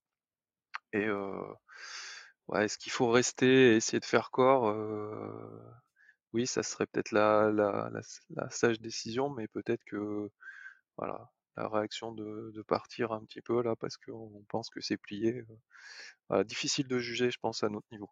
Et 0.92 1.06
est-ce 2.54 2.78
qu'il 2.78 2.92
faut 2.92 3.10
rester 3.10 3.72
et 3.72 3.76
essayer 3.76 4.00
de 4.00 4.04
faire 4.04 4.30
corps 4.30 4.74
Oui, 6.34 6.46
ça 6.46 6.62
serait 6.62 6.86
peut-être 6.86 7.12
la, 7.12 7.90
sage 8.50 8.80
décision, 8.80 9.30
mais 9.30 9.48
peut-être 9.48 9.84
que 9.84 10.30
voilà, 10.96 11.30
la 11.56 11.68
réaction 11.68 12.12
de, 12.12 12.62
partir 12.66 13.12
un 13.12 13.24
petit 13.24 13.40
peu 13.40 13.62
là 13.62 13.76
parce 13.76 13.96
qu'on 13.96 14.44
pense 14.48 14.68
que 14.70 14.80
c'est 14.80 14.96
plié. 14.96 15.44
difficile 16.44 16.88
de 16.88 16.98
juger, 16.98 17.30
je 17.30 17.38
pense, 17.38 17.62
à 17.62 17.68
notre 17.68 17.86
niveau. 17.92 18.10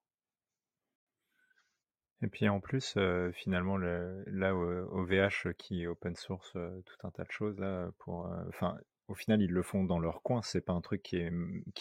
Et 2.22 2.28
puis 2.28 2.48
en 2.48 2.60
plus, 2.60 2.94
euh, 2.96 3.32
finalement, 3.32 3.76
le, 3.76 4.22
là, 4.28 4.54
au, 4.54 5.04
VH 5.04 5.54
qui 5.58 5.86
open 5.88 6.14
source 6.14 6.52
euh, 6.54 6.80
tout 6.82 7.06
un 7.06 7.10
tas 7.10 7.24
de 7.24 7.32
choses, 7.32 7.58
là, 7.58 7.90
pour, 7.98 8.26
euh, 8.26 8.44
enfin, 8.48 8.78
au 9.08 9.14
final, 9.14 9.42
ils 9.42 9.50
le 9.50 9.62
font 9.62 9.82
dans 9.82 9.98
leur 9.98 10.22
coin. 10.22 10.42
C'est 10.42 10.60
pas 10.60 10.72
un 10.72 10.80
truc 10.80 11.02
qui 11.02 11.16
est, 11.16 11.32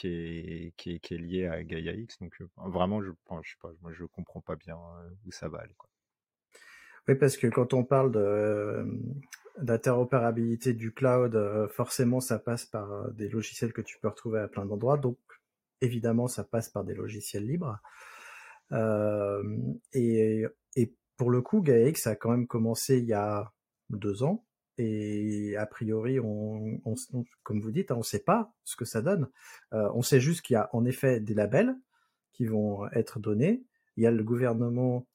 est 0.03 1.11
lié 1.11 1.45
à 1.45 1.63
Gaia 1.63 1.93
X. 1.93 2.17
Donc, 2.19 2.35
vraiment, 2.57 3.01
je, 3.03 3.11
je 3.91 4.05
comprends 4.05 4.41
pas 4.41 4.55
bien 4.55 4.77
où 5.25 5.31
ça 5.31 5.47
va 5.47 5.59
aller. 5.59 5.75
Oui, 7.07 7.15
parce 7.15 7.37
que 7.37 7.47
quand 7.47 7.73
on 7.73 7.83
parle 7.83 8.11
de 8.11 8.85
d'interopérabilité 9.57 10.73
du 10.73 10.91
cloud, 10.93 11.37
forcément, 11.69 12.19
ça 12.19 12.39
passe 12.39 12.65
par 12.65 13.11
des 13.11 13.29
logiciels 13.29 13.73
que 13.73 13.81
tu 13.81 13.99
peux 13.99 14.07
retrouver 14.07 14.39
à 14.39 14.47
plein 14.47 14.65
d'endroits. 14.65 14.97
Donc, 14.97 15.17
évidemment, 15.81 16.27
ça 16.27 16.43
passe 16.43 16.69
par 16.69 16.83
des 16.83 16.95
logiciels 16.95 17.45
libres. 17.45 17.77
et, 19.93 20.45
et 20.75 20.95
pour 21.17 21.29
le 21.29 21.41
coup, 21.41 21.61
GaiaX 21.61 22.07
a 22.07 22.15
quand 22.15 22.31
même 22.31 22.47
commencé 22.47 22.97
il 22.97 23.05
y 23.05 23.13
a 23.13 23.53
deux 23.89 24.23
ans. 24.23 24.45
Et 24.77 25.55
a 25.57 25.65
priori, 25.67 26.19
on, 26.19 26.81
comme 27.43 27.61
vous 27.61 27.71
dites, 27.71 27.91
hein, 27.91 27.95
on 27.95 27.99
ne 27.99 28.03
sait 28.03 28.23
pas 28.23 28.53
ce 28.63 28.75
que 28.75 28.85
ça 28.85 29.01
donne. 29.01 29.29
on 29.71 30.01
sait 30.01 30.19
juste 30.19 30.41
qu'il 30.41 30.55
y 30.55 30.57
a 30.57 30.69
en 30.73 30.85
effet 30.85 31.19
des 31.19 31.33
labels 31.33 31.75
qui 32.31 32.45
vont 32.45 32.89
être 32.93 33.19
donnés. 33.19 33.63
Il 33.97 34.03
y 34.03 34.07
a 34.07 34.11
le 34.11 34.23
gouvernement 34.23 35.05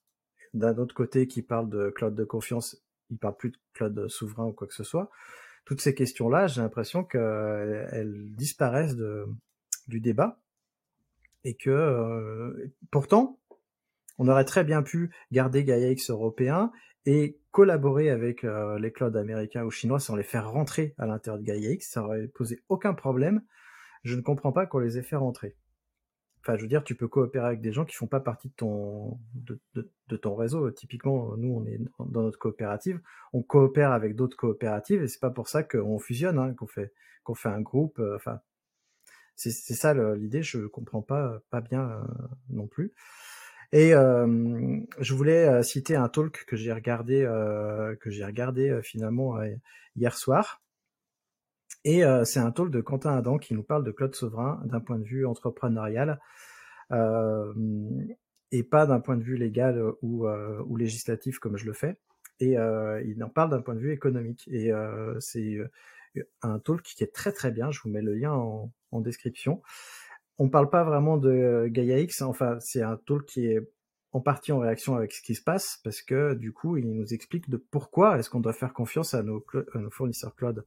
d'un 0.54 0.76
autre 0.78 0.94
côté 0.94 1.26
qui 1.26 1.42
parle 1.42 1.68
de 1.68 1.90
cloud 1.90 2.14
de 2.14 2.24
confiance, 2.24 2.82
il 3.10 3.18
parle 3.18 3.36
plus 3.36 3.50
de 3.50 3.56
cloud 3.74 4.08
souverain 4.08 4.46
ou 4.46 4.52
quoi 4.52 4.66
que 4.66 4.74
ce 4.74 4.84
soit. 4.84 5.10
Toutes 5.64 5.80
ces 5.80 5.94
questions-là, 5.94 6.46
j'ai 6.46 6.60
l'impression 6.60 7.04
qu'elles 7.04 8.34
disparaissent 8.36 8.96
de, 8.96 9.26
du 9.88 10.00
débat 10.00 10.40
et 11.44 11.54
que 11.54 11.70
euh, 11.70 12.72
pourtant, 12.90 13.40
on 14.18 14.28
aurait 14.28 14.44
très 14.44 14.64
bien 14.64 14.82
pu 14.82 15.10
garder 15.32 15.64
GaiaX 15.64 16.10
européen 16.10 16.72
et 17.04 17.38
collaborer 17.50 18.10
avec 18.10 18.44
euh, 18.44 18.78
les 18.78 18.92
clouds 18.92 19.16
américains 19.16 19.64
ou 19.64 19.70
chinois 19.70 20.00
sans 20.00 20.16
les 20.16 20.22
faire 20.22 20.50
rentrer 20.50 20.94
à 20.98 21.06
l'intérieur 21.06 21.38
de 21.38 21.44
GaiaX. 21.44 21.88
Ça 21.88 22.02
aurait 22.02 22.28
posé 22.28 22.62
aucun 22.68 22.94
problème. 22.94 23.42
Je 24.04 24.14
ne 24.14 24.22
comprends 24.22 24.52
pas 24.52 24.66
qu'on 24.66 24.78
les 24.78 24.98
ait 24.98 25.02
fait 25.02 25.16
rentrer. 25.16 25.56
Enfin, 26.46 26.56
je 26.56 26.62
veux 26.62 26.68
dire, 26.68 26.84
tu 26.84 26.94
peux 26.94 27.08
coopérer 27.08 27.44
avec 27.44 27.60
des 27.60 27.72
gens 27.72 27.84
qui 27.84 27.96
font 27.96 28.06
pas 28.06 28.20
partie 28.20 28.48
de 28.50 28.54
ton 28.54 29.18
de, 29.34 30.16
ton 30.16 30.36
réseau. 30.36 30.70
Typiquement, 30.70 31.36
nous, 31.36 31.52
on 31.52 31.66
est 31.66 31.80
dans 31.98 32.22
notre 32.22 32.38
coopérative, 32.38 33.00
on 33.32 33.42
coopère 33.42 33.90
avec 33.90 34.14
d'autres 34.14 34.36
coopératives 34.36 35.02
et 35.02 35.08
c'est 35.08 35.18
pas 35.18 35.30
pour 35.30 35.48
ça 35.48 35.64
qu'on 35.64 35.98
fusionne, 35.98 36.38
hein, 36.38 36.54
qu'on 36.54 36.68
fait 36.68 36.92
fait 37.34 37.48
un 37.48 37.60
groupe. 37.60 37.98
Euh, 37.98 38.14
enfin, 38.14 38.40
c'est 39.34 39.50
ça 39.50 39.92
l'idée. 40.14 40.44
Je 40.44 40.66
comprends 40.66 41.02
pas 41.02 41.42
pas 41.50 41.60
bien 41.60 41.90
euh, 41.90 42.02
non 42.50 42.68
plus. 42.68 42.92
Et 43.72 43.92
euh, 43.92 44.78
je 45.00 45.14
voulais 45.14 45.64
citer 45.64 45.96
un 45.96 46.08
talk 46.08 46.44
que 46.46 46.54
j'ai 46.54 46.72
regardé 46.72 47.22
que 48.00 48.10
j'ai 48.10 48.24
regardé 48.24 48.80
finalement 48.84 49.36
hier 49.96 50.16
soir. 50.16 50.62
Et 51.87 52.02
euh, 52.02 52.25
c'est 52.25 52.40
un 52.40 52.50
talk 52.50 52.71
de 52.71 52.81
Quentin 52.81 53.16
Adam 53.16 53.38
qui 53.38 53.55
nous 53.55 53.62
parle 53.62 53.85
de 53.85 53.93
Claude 53.93 54.12
Souverain 54.12 54.61
d'un 54.64 54.81
point 54.81 54.99
de 54.99 55.05
vue 55.05 55.25
entrepreneurial 55.25 56.19
euh, 56.90 57.55
et 58.50 58.64
pas 58.64 58.87
d'un 58.87 58.99
point 58.99 59.16
de 59.16 59.23
vue 59.23 59.37
légal 59.37 59.81
ou, 60.02 60.26
euh, 60.26 60.64
législatif 60.76 61.38
comme 61.38 61.57
je 61.57 61.64
le 61.64 61.73
fais. 61.73 61.97
Et 62.40 62.57
il 63.07 63.23
en 63.23 63.28
parle 63.28 63.50
d'un 63.50 63.62
point 63.62 63.76
de 63.76 63.78
vue 63.78 63.93
économique. 63.93 64.49
Et 64.49 64.73
c'est 65.21 65.59
un 66.43 66.59
talk 66.59 66.83
qui 66.83 67.05
est 67.05 67.14
très 67.14 67.33
très 67.33 67.52
bien. 67.52 67.71
Je 67.71 67.81
vous 67.81 67.88
mets 67.88 68.02
le 68.02 68.14
lien 68.14 68.33
en, 68.33 69.00
description. 69.00 69.62
On 70.38 70.49
parle 70.49 70.69
pas 70.69 70.83
vraiment 70.83 71.19
de 71.19 71.69
Gaia 71.69 72.00
X. 72.00 72.21
Enfin, 72.21 72.59
c'est 72.61 72.83
un 72.83 72.97
talk 72.97 73.25
qui 73.26 73.47
est 73.47 73.61
en 74.12 74.21
partie 74.21 74.50
en 74.50 74.59
réaction 74.59 74.97
avec 74.97 75.12
ce 75.12 75.23
qui 75.23 75.35
se 75.37 75.43
passe 75.43 75.81
parce 75.85 76.02
que 76.02 76.35
du 76.35 76.52
coup, 76.52 76.76
il 76.76 76.90
nous 76.90 77.14
explique 77.14 77.49
de 77.49 77.57
pourquoi 77.57 78.19
est-ce 78.19 78.28
qu'on 78.28 78.40
doit 78.40 78.52
faire 78.52 78.73
confiance 78.73 79.14
à 79.14 79.23
nos, 79.23 79.47
à 79.73 79.78
nos 79.78 79.90
fournisseurs 79.90 80.35
cloud 80.35 80.64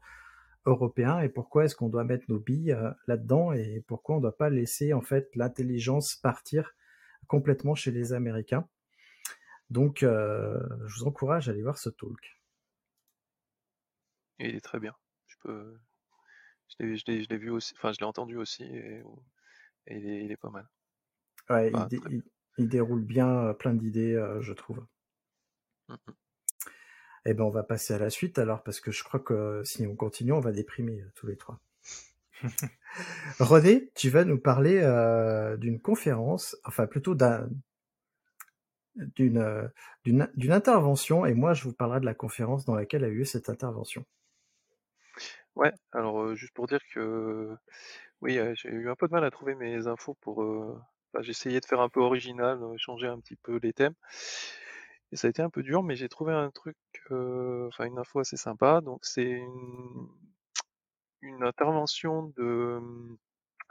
européen 0.66 1.20
et 1.20 1.30
pourquoi 1.30 1.66
est-ce 1.66 1.75
qu'on 1.75 1.89
doit 1.89 2.04
mettre 2.04 2.25
nos 2.30 2.39
billes 2.39 2.74
euh, 2.74 2.92
là-dedans 3.08 3.54
et 3.54 3.84
pourquoi 3.88 4.16
on 4.16 4.18
ne 4.20 4.24
doit 4.24 4.38
pas 4.38 4.50
laisser 4.50 4.94
en 4.94 5.01
fait 5.01 5.36
l'intelligence 5.36 6.16
partir 6.16 6.75
complètement 7.28 7.75
chez 7.75 7.92
les 7.92 8.13
Américains. 8.13 8.68
Donc, 9.70 10.04
euh, 10.04 10.60
je 10.88 11.00
vous 11.00 11.08
encourage 11.08 11.48
à 11.48 11.51
aller 11.51 11.62
voir 11.62 11.78
ce 11.78 11.89
talk. 11.89 12.42
il 14.39 14.56
est 14.56 14.62
très 14.62 14.80
bien. 14.80 14.96
Je 15.28 15.36
peux, 15.44 15.80
je 16.80 17.04
l'ai 17.08 17.38
vu 17.38 17.51
aussi, 17.51 17.74
enfin 17.78 17.92
je 17.92 18.00
l'ai 18.00 18.06
entendu 18.06 18.38
aussi 18.38 18.63
et, 18.63 19.04
il, 19.88 20.32
est, 20.32 20.38
pas 20.38 20.50
mal. 20.50 20.68
Ouais, 21.50 21.72
il, 22.58 22.70
déroule 22.70 23.04
bien 23.04 23.30
euh, 23.30 23.54
plein 23.54 23.74
d'idées, 23.74 24.16
je 24.42 24.54
trouve. 24.54 24.86
Mmh 25.88 25.96
eh 27.26 27.34
ben, 27.34 27.44
on 27.44 27.50
va 27.50 27.64
passer 27.64 27.94
à 27.94 28.00
la 28.00 28.10
suite 28.10 28.40
alors, 28.40 28.64
parce 28.64 28.80
que 28.80 28.92
je 28.92 29.04
crois 29.04 29.20
que 29.20 29.62
si 29.64 29.86
on 29.86 29.96
continue, 29.96 30.32
on 30.32 30.40
va 30.40 30.52
déprimer 30.52 31.02
euh, 31.02 31.12
tous 31.16 31.28
les 31.28 31.38
trois. 31.38 31.60
René, 33.40 33.92
tu 33.96 34.10
vas 34.10 34.24
nous 34.24 34.40
parler 34.40 34.80
euh, 34.82 35.58
d'une 35.58 35.80
conférence, 35.80 36.58
enfin 36.64 36.88
plutôt 36.88 37.16
d'un 37.16 37.50
d'une 38.96 39.38
euh, 39.38 39.68
d'une 40.04 40.52
intervention, 40.52 41.26
et 41.26 41.34
moi 41.34 41.54
je 41.54 41.64
vous 41.64 41.74
parlerai 41.74 42.00
de 42.00 42.06
la 42.06 42.14
conférence 42.14 42.66
dans 42.66 42.76
laquelle 42.76 43.04
a 43.04 43.10
eu 43.10 43.26
cette 43.26 43.50
intervention. 43.50 44.06
Ouais, 45.56 45.74
alors 45.92 46.36
juste 46.36 46.54
pour 46.54 46.68
dire 46.68 46.80
que 46.94 47.56
oui, 48.22 48.40
j'ai 48.56 48.70
eu 48.70 48.90
un 48.90 48.96
peu 48.96 49.08
de 49.08 49.14
mal 49.14 49.24
à 49.24 49.32
trouver 49.32 49.56
mes 49.56 49.88
infos 49.88 50.16
pour. 50.22 50.44
j'ai 51.20 51.32
essayé 51.32 51.60
de 51.60 51.66
faire 51.66 51.82
un 51.82 51.90
peu 51.90 52.00
original, 52.00 52.60
changer 52.78 53.08
un 53.08 53.20
petit 53.20 53.36
peu 53.36 53.60
les 53.62 53.74
thèmes. 53.74 53.96
Et 55.12 55.16
ça 55.16 55.28
a 55.28 55.30
été 55.30 55.42
un 55.42 55.50
peu 55.50 55.63
dur, 55.63 55.84
mais 55.84 55.96
j'ai 55.96 56.10
trouvé 56.10 56.34
un 56.34 56.51
truc, 56.51 56.78
enfin 57.10 57.86
une 57.86 57.98
info 57.98 58.20
assez 58.20 58.38
sympa. 58.38 58.82
Donc 58.82 59.06
c'est 59.06 59.42
une, 61.22 61.44
intervention 61.44 62.34
de, 62.38 62.80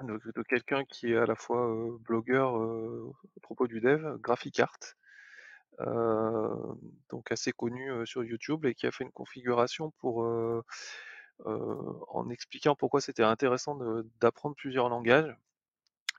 de, 0.02 0.42
quelqu'un 0.42 0.84
qui 0.84 1.12
est 1.12 1.16
à 1.16 1.26
la 1.26 1.36
fois 1.36 1.74
blogueur 2.00 2.56
à 2.56 3.40
propos 3.40 3.66
du 3.66 3.80
dev, 3.80 4.18
Graphic 4.18 4.60
Art, 4.60 4.78
donc 7.10 7.30
assez 7.30 7.52
connu 7.52 8.06
sur 8.06 8.24
YouTube 8.24 8.64
et 8.66 8.74
qui 8.74 8.86
a 8.86 8.90
fait 8.90 9.04
une 9.04 9.12
configuration 9.12 9.92
pour 9.98 10.26
en 11.44 12.30
expliquant 12.30 12.74
pourquoi 12.74 13.00
c'était 13.00 13.22
intéressant 13.22 13.78
d'apprendre 14.20 14.56
plusieurs 14.56 14.88
langages. 14.88 15.36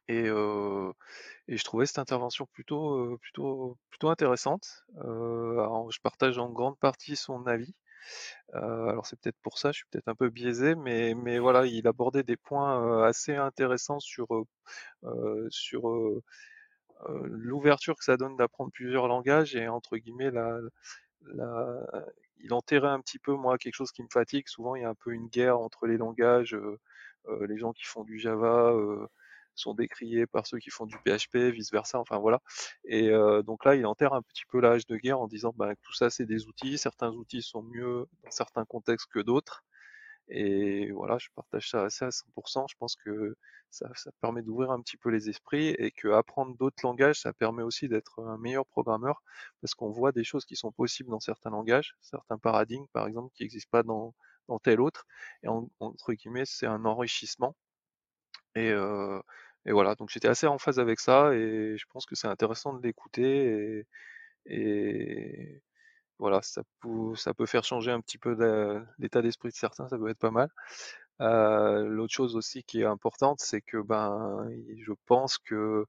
Et, 0.09 0.25
je 0.25 1.63
trouvais 1.63 1.85
cette 1.85 1.99
intervention 1.99 2.47
plutôt, 2.47 3.17
plutôt, 3.21 3.77
plutôt 3.89 4.09
intéressante. 4.09 4.83
je 4.95 5.99
partage 6.01 6.37
en 6.39 6.49
grande 6.49 6.77
partie 6.79 7.15
son 7.15 7.45
avis. 7.47 7.73
alors 8.53 9.05
c'est 9.05 9.19
peut-être 9.19 9.39
pour 9.43 9.59
ça, 9.59 9.71
je 9.71 9.77
suis 9.77 9.85
peut-être 9.91 10.07
un 10.07 10.15
peu 10.15 10.29
biaisé, 10.29 10.75
mais, 10.75 11.13
mais 11.15 11.39
voilà, 11.39 11.65
il 11.65 11.87
abordait 11.87 12.23
des 12.23 12.37
points 12.37 13.03
assez 13.03 13.35
intéressants 13.35 13.99
sur, 13.99 14.27
sur 15.49 16.21
l'ouverture 17.07 17.95
que 17.95 18.03
ça 18.03 18.17
donne 18.17 18.35
d'apprendre 18.35 18.71
plusieurs 18.71 19.07
langages 19.07 19.55
et 19.55 19.67
entre 19.67 19.97
guillemets 19.97 20.31
il 22.41 22.53
enterrait 22.53 22.87
un 22.87 23.01
petit 23.01 23.19
peu 23.19 23.33
moi 23.33 23.57
quelque 23.59 23.75
chose 23.75 23.91
qui 23.91 24.01
me 24.01 24.09
fatigue. 24.11 24.47
Souvent 24.47 24.75
il 24.75 24.81
y 24.81 24.85
a 24.85 24.89
un 24.89 24.95
peu 24.95 25.11
une 25.11 25.27
guerre 25.27 25.59
entre 25.59 25.85
les 25.85 25.97
langages, 25.97 26.57
les 27.41 27.57
gens 27.57 27.73
qui 27.73 27.85
font 27.85 28.03
du 28.03 28.17
Java 28.17 28.73
sont 29.55 29.73
décriés 29.73 30.25
par 30.27 30.47
ceux 30.47 30.59
qui 30.59 30.69
font 30.69 30.85
du 30.85 30.95
PHP, 31.05 31.37
vice 31.51 31.71
versa, 31.71 31.99
enfin 31.99 32.17
voilà. 32.17 32.41
Et 32.85 33.09
euh, 33.09 33.41
donc 33.43 33.65
là, 33.65 33.75
il 33.75 33.85
enterre 33.85 34.13
un 34.13 34.21
petit 34.21 34.43
peu 34.49 34.59
l'âge 34.61 34.85
de 34.87 34.97
guerre 34.97 35.19
en 35.19 35.27
disant 35.27 35.53
bah, 35.55 35.75
que 35.75 35.81
tout 35.83 35.93
ça 35.93 36.09
c'est 36.09 36.25
des 36.25 36.47
outils, 36.47 36.77
certains 36.77 37.11
outils 37.11 37.41
sont 37.41 37.63
mieux 37.63 38.05
dans 38.23 38.31
certains 38.31 38.65
contextes 38.65 39.07
que 39.11 39.19
d'autres. 39.19 39.63
Et 40.29 40.91
voilà, 40.91 41.17
je 41.17 41.27
partage 41.35 41.69
ça 41.69 41.83
assez 41.85 42.05
à 42.05 42.09
100%. 42.11 42.65
Je 42.69 42.75
pense 42.77 42.95
que 42.95 43.35
ça, 43.71 43.89
ça 43.95 44.11
permet 44.21 44.41
d'ouvrir 44.43 44.71
un 44.71 44.81
petit 44.81 44.97
peu 44.97 45.09
les 45.09 45.29
esprits 45.29 45.69
et 45.69 45.91
que 45.91 46.09
apprendre 46.09 46.55
d'autres 46.55 46.83
langages, 46.83 47.21
ça 47.21 47.33
permet 47.33 47.63
aussi 47.63 47.89
d'être 47.89 48.21
un 48.23 48.37
meilleur 48.37 48.65
programmeur 48.67 49.23
parce 49.61 49.73
qu'on 49.75 49.89
voit 49.91 50.11
des 50.11 50.23
choses 50.23 50.45
qui 50.45 50.55
sont 50.55 50.71
possibles 50.71 51.09
dans 51.09 51.19
certains 51.19 51.49
langages, 51.49 51.95
certains 52.01 52.37
paradigmes 52.37 52.85
par 52.93 53.07
exemple 53.07 53.31
qui 53.35 53.43
n'existent 53.43 53.69
pas 53.71 53.83
dans, 53.83 54.13
dans 54.47 54.59
tel 54.59 54.81
autre. 54.81 55.05
Et 55.43 55.47
entre 55.47 56.13
guillemets, 56.13 56.45
c'est 56.45 56.67
un 56.67 56.85
enrichissement. 56.85 57.55
Et, 58.55 58.73
voilà, 59.71 59.95
donc 59.95 60.09
j'étais 60.09 60.27
assez 60.27 60.47
en 60.47 60.57
phase 60.57 60.79
avec 60.79 60.99
ça 60.99 61.33
et 61.33 61.75
je 61.77 61.85
pense 61.89 62.05
que 62.05 62.15
c'est 62.15 62.27
intéressant 62.27 62.73
de 62.73 62.81
l'écouter 62.81 63.85
et, 64.45 65.61
voilà, 66.17 66.41
ça 66.41 66.63
peut, 66.81 67.45
faire 67.45 67.63
changer 67.63 67.91
un 67.91 68.01
petit 68.01 68.17
peu 68.17 68.35
l'état 68.97 69.21
d'esprit 69.21 69.49
de 69.49 69.55
certains, 69.55 69.87
ça 69.87 69.97
peut 69.97 70.09
être 70.09 70.19
pas 70.19 70.31
mal. 70.31 70.49
L'autre 71.19 72.13
chose 72.13 72.35
aussi 72.35 72.63
qui 72.63 72.81
est 72.81 72.85
importante, 72.85 73.39
c'est 73.41 73.61
que 73.61 73.77
ben, 73.77 74.49
je 74.77 74.93
pense 75.05 75.37
que 75.37 75.85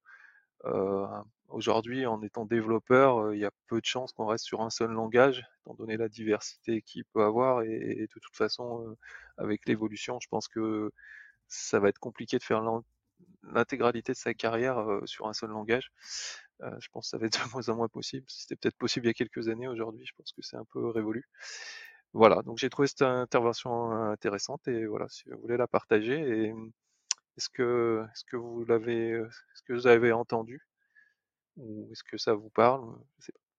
aujourd'hui, 1.49 2.07
en 2.07 2.23
étant 2.23 2.45
développeur, 2.45 3.35
il 3.35 3.41
y 3.41 3.45
a 3.45 3.51
peu 3.67 3.81
de 3.81 3.87
chances 3.87 4.13
qu'on 4.13 4.27
reste 4.27 4.45
sur 4.45 4.63
un 4.63 4.71
seul 4.71 4.91
langage, 4.91 5.45
étant 5.61 5.75
donné 5.75 5.97
la 5.97 6.09
diversité 6.09 6.83
qu'il 6.83 7.05
peut 7.07 7.23
avoir. 7.23 7.63
Et, 7.63 8.07
de 8.13 8.21
toute 8.21 8.37
façon, 8.37 8.97
avec 9.37 9.67
l'évolution, 9.67 10.19
je 10.21 10.29
pense 10.29 10.49
que 10.49 10.93
ça 11.51 11.81
va 11.81 11.89
être 11.89 11.99
compliqué 11.99 12.39
de 12.39 12.43
faire 12.43 12.63
l'intégralité 13.43 14.13
de 14.13 14.17
sa 14.17 14.35
carrière 14.35 14.79
euh, 14.79 15.05
sur 15.07 15.29
un 15.29 15.33
seul 15.35 15.51
langage. 15.51 15.93
Euh, 16.63 16.71
je 16.81 16.89
pense 16.91 17.07
que 17.07 17.11
ça 17.11 17.19
va 17.19 17.27
être 17.27 17.33
de 17.47 17.53
moins 17.53 17.69
en 17.69 17.77
moins 17.77 17.89
possible. 17.89 18.25
C'était 18.29 18.57
peut-être 18.57 18.77
possible 18.77 19.07
il 19.07 19.09
y 19.09 19.11
a 19.11 19.15
quelques 19.15 19.49
années. 19.49 19.69
Aujourd'hui, 19.69 20.07
je 20.07 20.13
pense 20.17 20.33
que 20.33 20.43
c'est 20.43 20.57
un 20.57 20.65
peu 20.73 20.89
révolu. 20.89 21.29
Voilà, 22.13 22.43
donc 22.43 22.59
j'ai 22.59 22.71
trouvé 22.71 22.89
cette 22.89 23.03
intervention 23.03 23.93
intéressante 23.93 24.67
et 24.69 24.87
voilà, 24.87 25.09
si 25.09 25.29
vous 25.31 25.39
voulez 25.41 25.57
la 25.57 25.69
partager. 25.69 26.19
Et 26.21 26.55
est-ce 27.37 27.49
que, 27.49 28.05
est-ce 28.13 28.25
que 28.25 28.37
vous 28.37 28.65
l'avez, 28.65 29.11
est-ce 29.11 29.63
que 29.65 29.73
vous 29.75 29.87
avez 29.87 30.13
entendu 30.13 30.67
ou 31.57 31.89
est-ce 31.93 32.05
que 32.05 32.19
ça 32.19 32.35
vous 32.35 32.51
parle? 32.51 32.85
Je 33.21 33.27
sais 33.27 33.33
pas. 33.33 33.50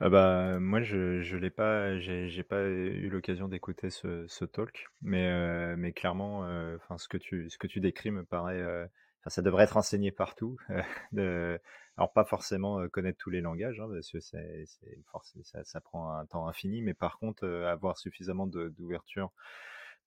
Ah 0.00 0.10
bah, 0.10 0.58
moi, 0.60 0.82
je 0.82 1.22
je 1.22 1.36
l'ai 1.38 1.48
pas 1.50 1.98
j'ai 1.98 2.28
j'ai 2.28 2.42
pas 2.42 2.60
eu 2.64 3.08
l'occasion 3.08 3.48
d'écouter 3.48 3.88
ce 3.90 4.26
ce 4.28 4.44
talk, 4.44 4.86
mais 5.00 5.26
heu, 5.30 5.74
mais 5.76 5.92
clairement, 5.92 6.40
enfin, 6.76 6.98
ce 6.98 7.08
que 7.08 7.16
tu 7.16 7.48
ce 7.48 7.56
que 7.56 7.66
tu 7.66 7.80
décris 7.80 8.10
me 8.10 8.22
paraît, 8.24 8.62
ça 9.26 9.40
devrait 9.42 9.64
être 9.64 9.76
enseigné 9.78 10.12
partout. 10.12 10.58
de, 11.12 11.58
alors 11.96 12.12
pas 12.12 12.24
forcément 12.26 12.86
connaître 12.90 13.16
tous 13.18 13.30
les 13.30 13.40
langages, 13.40 13.80
hein, 13.80 13.88
parce 13.90 14.10
que 14.10 14.20
c'est, 14.20 14.64
ça, 15.44 15.64
ça, 15.64 15.80
prend 15.80 16.12
un 16.12 16.26
temps 16.26 16.46
infini, 16.46 16.82
mais 16.82 16.92
par 16.94 17.18
contre 17.18 17.46
avoir 17.48 17.96
suffisamment 17.96 18.46
d'ouverture 18.46 19.32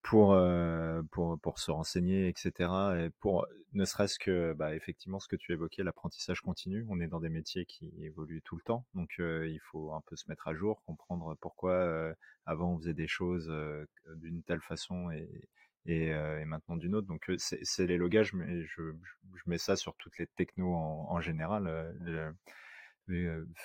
pour, 0.01 0.33
euh, 0.33 1.01
pour, 1.11 1.39
pour 1.39 1.59
se 1.59 1.71
renseigner, 1.71 2.27
etc. 2.27 2.51
Et 2.97 3.09
pour 3.19 3.47
ne 3.73 3.85
serait-ce 3.85 4.17
que, 4.17 4.53
bah, 4.53 4.75
effectivement, 4.75 5.19
ce 5.19 5.27
que 5.27 5.35
tu 5.35 5.51
évoquais, 5.51 5.83
l'apprentissage 5.83 6.41
continu. 6.41 6.85
On 6.89 6.99
est 6.99 7.07
dans 7.07 7.19
des 7.19 7.29
métiers 7.29 7.65
qui 7.65 7.91
évoluent 8.01 8.41
tout 8.43 8.55
le 8.55 8.63
temps, 8.63 8.85
donc 8.93 9.11
euh, 9.19 9.47
il 9.47 9.59
faut 9.59 9.93
un 9.93 10.01
peu 10.01 10.15
se 10.15 10.29
mettre 10.29 10.47
à 10.47 10.55
jour, 10.55 10.81
comprendre 10.85 11.35
pourquoi 11.41 11.73
euh, 11.73 12.13
avant 12.45 12.73
on 12.73 12.77
faisait 12.79 12.93
des 12.93 13.07
choses 13.07 13.53
d'une 14.15 14.41
telle 14.43 14.61
façon 14.61 15.11
et, 15.11 15.29
et, 15.85 16.07
et 16.07 16.45
maintenant 16.45 16.77
d'une 16.77 16.95
autre. 16.95 17.07
Donc 17.07 17.31
c'est 17.37 17.85
les 17.85 17.97
logages, 17.97 18.33
mais 18.33 18.63
je, 18.63 18.93
je, 19.35 19.43
mets 19.45 19.59
ça 19.59 19.75
sur 19.75 19.95
toutes 19.97 20.17
les 20.17 20.27
technos 20.27 20.73
en, 20.73 21.07
en 21.09 21.21
général. 21.21 21.67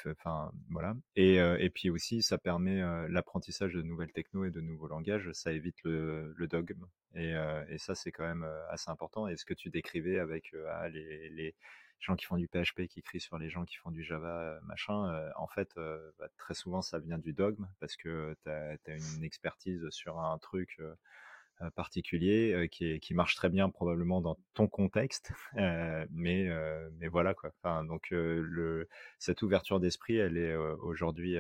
Enfin, 0.07 0.53
voilà. 0.71 0.95
Et, 1.17 1.37
et, 1.37 1.71
puis 1.71 1.91
aussi, 1.91 2.23
ça 2.23 2.39
permet 2.39 2.81
l'apprentissage 3.09 3.75
de 3.75 3.83
nouvelles 3.83 4.13
techno 4.13 4.45
et 4.45 4.51
de 4.51 4.61
nouveaux 4.61 4.89
langages. 4.89 5.31
Ça 5.33 5.53
évite 5.53 5.83
le, 5.85 6.35
dogme. 6.51 6.87
Et, 7.15 7.35
et 7.69 7.79
ça, 7.79 7.95
c'est 7.95 8.13
quand 8.13 8.25
même 8.25 8.47
assez 8.71 8.91
important. 8.91 9.29
Et 9.29 9.37
ce 9.37 9.45
que 9.45 9.55
tu 9.55 9.71
décrivais 9.71 10.19
avec 10.19 10.55
ah, 10.71 10.89
les, 10.89 11.29
les, 11.31 11.55
gens 12.01 12.17
qui 12.17 12.27
font 12.27 12.37
du 12.37 12.49
PHP, 12.49 12.87
qui 12.87 13.03
crient 13.03 13.21
sur 13.21 13.39
les 13.39 13.49
gens 13.49 13.65
qui 13.65 13.77
font 13.77 13.91
du 13.91 14.03
Java, 14.03 14.59
machin, 14.65 15.31
en 15.37 15.47
fait, 15.47 15.71
bah, 15.77 16.29
très 16.37 16.55
souvent, 16.55 16.83
ça 16.83 16.99
vient 16.99 17.19
du 17.19 17.33
dogme 17.33 17.67
parce 17.81 17.97
que 17.97 18.37
tu 18.45 18.51
as, 18.51 18.77
une 18.87 19.25
expertise 19.25 19.89
sur 19.91 20.19
un 20.21 20.39
truc 20.39 20.79
particulier 21.75 22.53
euh, 22.53 22.67
qui, 22.67 23.15
marche 23.15 23.37
très 23.37 23.49
bien 23.49 23.69
probablement 23.71 24.21
dans 24.21 24.39
ton 24.55 24.67
contexte, 24.67 25.33
euh, 25.59 26.07
mais, 26.11 26.49
voilà 27.09 27.35
quoi. 27.35 27.53
Donc 27.85 28.15
cette 29.19 29.43
ouverture 29.43 29.81
d'esprit, 29.81 30.17
elle 30.17 30.37
est 30.37 30.55
aujourd'hui 30.57 31.37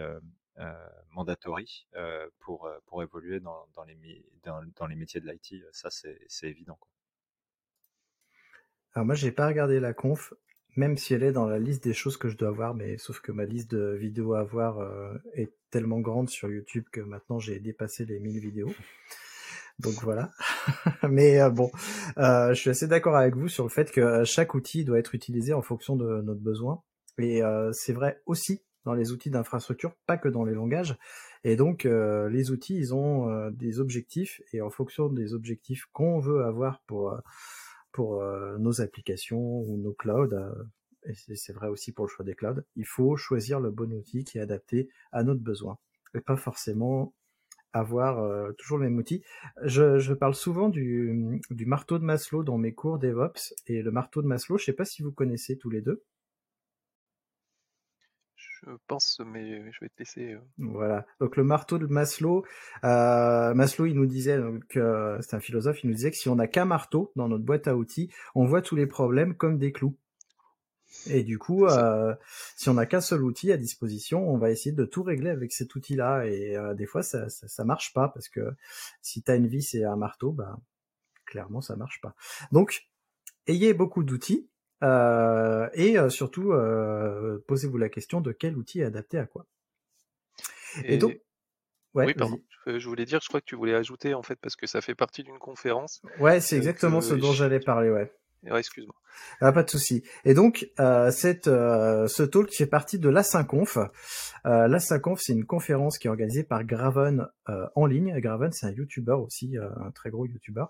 mandatory 1.11 1.87
pour, 2.40 2.71
évoluer 3.02 3.40
dans, 3.40 3.66
les, 3.87 4.94
métiers 4.97 5.21
de 5.21 5.30
l'IT. 5.30 5.64
Ça, 5.73 5.90
c'est 5.90 6.49
évident. 6.49 6.78
Alors 8.94 9.06
moi, 9.06 9.16
j'ai 9.16 9.33
pas 9.33 9.49
regardé 9.49 9.80
la 9.80 9.92
conf, 9.92 10.33
même 10.76 10.97
si 10.97 11.14
elle 11.14 11.25
est 11.25 11.33
dans 11.33 11.49
la 11.49 11.59
liste 11.59 11.83
des 11.83 11.94
choses 11.94 12.16
que 12.16 12.28
je 12.28 12.37
dois 12.37 12.52
voir, 12.52 12.75
mais 12.75 12.97
sauf 12.99 13.21
que 13.21 13.33
ma 13.33 13.44
liste 13.44 13.71
de 13.73 13.97
vidéos 13.97 14.35
à 14.35 14.44
voir 14.44 14.78
est 15.33 15.52
tellement 15.71 15.99
grande 15.99 16.30
sur 16.30 16.49
YouTube 16.49 16.85
que 16.92 17.00
maintenant 17.00 17.40
j'ai 17.40 17.59
dépassé 17.59 18.04
les 18.04 18.21
1000 18.21 18.38
vidéos. 18.38 18.73
Donc 19.78 19.95
voilà. 20.02 20.31
Mais 21.09 21.40
euh, 21.40 21.50
bon, 21.50 21.71
euh, 22.19 22.50
je 22.54 22.61
suis 22.61 22.71
assez 22.71 22.87
d'accord 22.87 23.16
avec 23.16 23.37
vous 23.37 23.49
sur 23.49 23.64
le 23.64 23.71
fait 23.71 23.90
que 23.90 24.00
euh, 24.00 24.25
chaque 24.25 24.54
outil 24.54 24.85
doit 24.85 24.99
être 24.99 25.14
utilisé 25.14 25.52
en 25.52 25.62
fonction 25.62 25.97
de 25.97 26.23
notre 26.23 26.40
besoin. 26.40 26.83
Et 27.19 27.43
c'est 27.71 27.93
vrai 27.93 28.21
aussi 28.26 28.64
dans 28.85 28.93
les 28.93 29.12
outils 29.12 29.31
d'infrastructure, 29.31 29.95
pas 30.04 30.16
que 30.16 30.28
dans 30.28 30.43
les 30.43 30.52
langages. 30.52 30.99
Et 31.45 31.54
donc 31.54 31.85
les 31.85 32.50
outils, 32.50 32.76
ils 32.76 32.93
ont 32.93 33.50
des 33.50 33.78
objectifs 33.78 34.40
et 34.52 34.61
en 34.61 34.69
fonction 34.69 35.09
des 35.09 35.33
objectifs 35.33 35.85
qu'on 35.93 36.19
veut 36.19 36.45
avoir 36.45 36.83
pour 36.88 37.16
pour 37.93 38.21
nos 38.59 38.81
applications 38.81 39.61
ou 39.61 39.76
nos 39.76 39.93
clouds, 39.93 40.35
et 41.04 41.37
c'est 41.37 41.52
vrai 41.52 41.69
aussi 41.69 41.93
pour 41.93 42.07
le 42.07 42.11
choix 42.11 42.25
des 42.25 42.35
clouds, 42.35 42.62
il 42.75 42.85
faut 42.85 43.16
choisir 43.16 43.61
le 43.61 43.71
bon 43.71 43.93
outil 43.93 44.25
qui 44.25 44.38
est 44.38 44.40
adapté 44.40 44.88
à 45.12 45.23
notre 45.23 45.40
besoin 45.40 45.78
et 46.14 46.21
pas 46.21 46.37
forcément 46.37 47.14
avoir 47.75 48.21
euh, 48.21 48.52
toujours 48.52 48.78
le 48.78 48.85
même 48.85 48.97
outil. 48.97 49.23
Je, 49.62 49.99
je 49.99 50.14
parle 50.14 50.35
souvent 50.35 50.69
du, 50.71 51.40
du, 51.50 51.66
marteau 51.66 51.99
de 51.99 52.04
Maslow 52.04 52.43
dans 52.43 52.57
mes 52.57 52.73
cours 52.73 52.99
DevOps 52.99 53.54
et 53.66 53.83
le 53.83 53.90
marteau 53.90 54.23
de 54.23 54.26
Maslow, 54.26 54.57
je 54.57 54.64
sais 54.64 54.73
pas 54.73 54.85
si 54.85 55.02
vous 55.02 55.12
connaissez 55.12 55.59
tous 55.59 55.71
les 55.71 55.83
deux. 55.83 56.02
Je 58.65 58.71
pense, 58.87 59.21
mais 59.26 59.71
je 59.73 59.80
vais 59.80 59.89
te 59.89 59.99
laisser. 59.99 60.32
Euh. 60.32 60.39
Voilà. 60.58 61.06
Donc 61.21 61.37
le 61.37 61.45
marteau 61.45 61.78
de 61.78 61.87
Maslow, 61.87 62.45
euh, 62.84 63.54
Maslow, 63.54 63.87
il 63.87 63.95
nous 63.95 64.06
disait, 64.06 64.39
donc 64.39 64.76
euh, 64.76 65.19
c'est 65.21 65.37
un 65.37 65.41
philosophe, 65.41 65.84
il 65.84 65.89
nous 65.89 65.95
disait 65.95 66.10
que 66.10 66.17
si 66.17 66.28
on 66.28 66.37
n'a 66.37 66.47
qu'un 66.47 66.65
marteau 66.65 67.13
dans 67.17 67.28
notre 67.28 67.45
boîte 67.45 67.69
à 67.69 67.76
outils, 67.76 68.10
on 68.34 68.47
voit 68.47 68.63
tous 68.63 68.76
les 68.76 68.87
problèmes 68.87 69.34
comme 69.34 69.58
des 69.58 69.73
clous. 69.73 69.97
Et 71.07 71.23
du 71.23 71.39
coup, 71.39 71.67
euh, 71.67 72.15
si 72.57 72.69
on 72.69 72.75
n'a 72.75 72.87
qu'un 72.87 73.00
seul 73.00 73.23
outil 73.23 73.52
à 73.52 73.57
disposition, 73.57 74.28
on 74.28 74.39
va 74.39 74.50
essayer 74.50 74.75
de 74.75 74.85
tout 74.85 75.02
régler 75.02 75.30
avec 75.30 75.52
cet 75.52 75.75
outil-là. 75.75 76.26
Et 76.26 76.57
euh, 76.57 76.75
des 76.75 76.87
fois, 76.87 77.02
ça, 77.02 77.28
ça, 77.28 77.47
ça, 77.49 77.65
marche 77.65 77.93
pas 77.93 78.09
parce 78.09 78.28
que 78.28 78.41
si 79.02 79.23
tu 79.23 79.30
as 79.30 79.35
une 79.35 79.47
vis 79.47 79.75
et 79.75 79.85
un 79.85 79.97
marteau, 79.97 80.33
bah, 80.33 80.59
clairement, 81.26 81.61
ça 81.61 81.76
marche 81.76 82.00
pas. 82.00 82.15
Donc, 82.52 82.89
ayez 83.47 83.75
beaucoup 83.75 84.02
d'outils 84.02 84.49
euh, 84.85 85.69
et 85.73 85.99
euh, 85.99 86.11
surtout, 86.11 86.52
euh, 86.52 87.43
posez-vous 87.47 87.78
la 87.78 87.89
question 87.89 88.21
de 88.21 88.33
quel 88.33 88.57
outil 88.57 88.80
est 88.80 88.85
adapté 88.85 89.19
à 89.19 89.26
quoi. 89.26 89.47
Et, 90.85 90.99
donc, 90.99 91.21
ouais, 91.95 92.07
oui, 92.07 92.15
pardon. 92.15 92.39
Je 92.67 92.89
voulais 92.89 93.04
dire, 93.04 93.21
je 93.23 93.28
crois 93.28 93.41
que 93.41 93.47
tu 93.47 93.57
voulais 93.57 93.75
ajouter 93.75 94.15
en 94.15 94.23
fait 94.23 94.37
parce 94.37 94.57
que 94.57 94.67
ça 94.67 94.80
fait 94.80 94.95
partie 94.95 95.23
d'une 95.23 95.39
conférence. 95.39 96.02
Ouais, 96.19 96.41
c'est 96.41 96.57
exactement 96.57 97.00
ce 97.00 97.15
dont 97.15 97.33
j'allais 97.33 97.61
parler, 97.61 97.91
ouais. 97.91 98.13
Excuse-moi. 98.52 98.95
Ah, 99.41 99.52
pas 99.52 99.63
de 99.63 99.71
souci. 99.71 100.02
Et 100.25 100.35
donc, 100.35 100.69
euh, 100.80 101.11
cette, 101.11 101.49
euh, 101.49 102.07
ce 102.07 102.23
talk 102.23 102.52
fait 102.52 102.67
partie 102.67 102.99
de 102.99 103.09
l'A5Conf. 103.09 103.78
Euh, 104.47 104.69
L'A5Conf, 104.69 105.21
c'est 105.21 105.33
une 105.33 105.47
conférence 105.47 105.99
qui 105.99 106.07
est 106.07 106.11
organisée 106.11 106.45
par 106.45 106.65
Graven 106.65 107.26
euh, 107.49 107.67
en 107.75 107.87
ligne. 107.87 108.19
Graven, 108.21 108.52
c'est 108.52 108.67
un 108.67 108.73
YouTuber 108.73 109.13
aussi, 109.13 109.57
euh, 109.57 109.69
un 109.85 109.91
très 109.91 110.11
gros 110.11 110.26
YouTuber. 110.26 110.65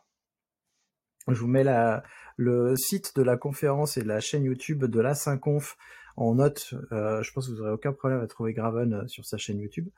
Je 1.28 1.40
vous 1.40 1.48
mets 1.48 1.64
la, 1.64 2.02
le 2.36 2.76
site 2.76 3.16
de 3.16 3.22
la 3.22 3.36
conférence 3.36 3.96
et 3.96 4.04
la 4.04 4.20
chaîne 4.20 4.44
YouTube 4.44 4.84
de 4.84 5.00
l'A5Conf 5.00 5.76
en 6.16 6.34
note. 6.36 6.74
Euh, 6.92 7.22
je 7.22 7.32
pense 7.32 7.46
que 7.46 7.52
vous 7.52 7.58
n'aurez 7.58 7.72
aucun 7.72 7.92
problème 7.92 8.20
à 8.20 8.26
trouver 8.26 8.52
Graven 8.52 8.94
euh, 8.94 9.06
sur 9.06 9.24
sa 9.24 9.36
chaîne 9.36 9.58
YouTube. 9.58 9.88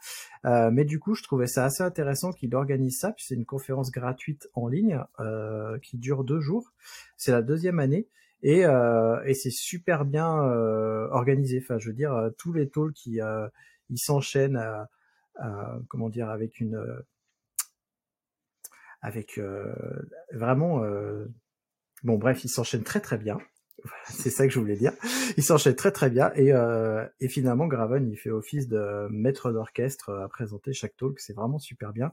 Euh, 0.44 0.70
mais 0.70 0.84
du 0.84 0.98
coup, 0.98 1.14
je 1.14 1.22
trouvais 1.22 1.46
ça 1.46 1.64
assez 1.64 1.82
intéressant 1.82 2.32
qu'il 2.32 2.54
organise 2.54 2.98
ça, 2.98 3.12
puis 3.12 3.24
c'est 3.26 3.34
une 3.34 3.44
conférence 3.44 3.90
gratuite 3.90 4.48
en 4.54 4.68
ligne 4.68 5.02
qui 5.82 5.98
dure 5.98 6.24
deux 6.24 6.40
jours. 6.40 6.72
C'est 7.16 7.32
la 7.32 7.42
deuxième 7.42 7.78
année. 7.78 8.08
Et, 8.42 8.64
c'est 9.34 9.50
super 9.50 10.04
bien 10.04 10.26
organisé. 10.26 11.60
Enfin, 11.62 11.78
je 11.78 11.88
veux 11.88 11.94
dire, 11.94 12.30
tous 12.38 12.52
les 12.52 12.68
talks 12.68 12.94
qui 12.94 13.20
ils 13.90 13.98
s'enchaînent 13.98 14.60
comment 15.88 16.08
dire 16.08 16.30
avec 16.30 16.60
une 16.60 16.80
avec 19.02 19.40
vraiment 20.32 20.82
bon 22.02 22.18
bref 22.18 22.44
ils 22.44 22.48
s'enchaînent 22.48 22.84
très 22.84 23.00
très 23.00 23.18
bien 23.18 23.38
c'est 24.04 24.30
ça 24.30 24.46
que 24.46 24.52
je 24.52 24.58
voulais 24.58 24.76
dire. 24.76 24.92
Il 25.36 25.42
s'enchaîne 25.42 25.74
très 25.74 25.92
très 25.92 26.10
bien 26.10 26.32
et, 26.34 26.52
euh, 26.52 27.06
finalement 27.28 27.66
Graven 27.66 28.08
il 28.08 28.16
fait 28.16 28.30
office 28.30 28.68
de 28.68 29.08
maître 29.10 29.52
d'orchestre 29.52 30.10
à 30.10 30.28
présenter 30.28 30.72
chaque 30.72 30.96
talk, 30.96 31.18
c'est 31.20 31.34
vraiment 31.34 31.58
super 31.58 31.92
bien. 31.92 32.12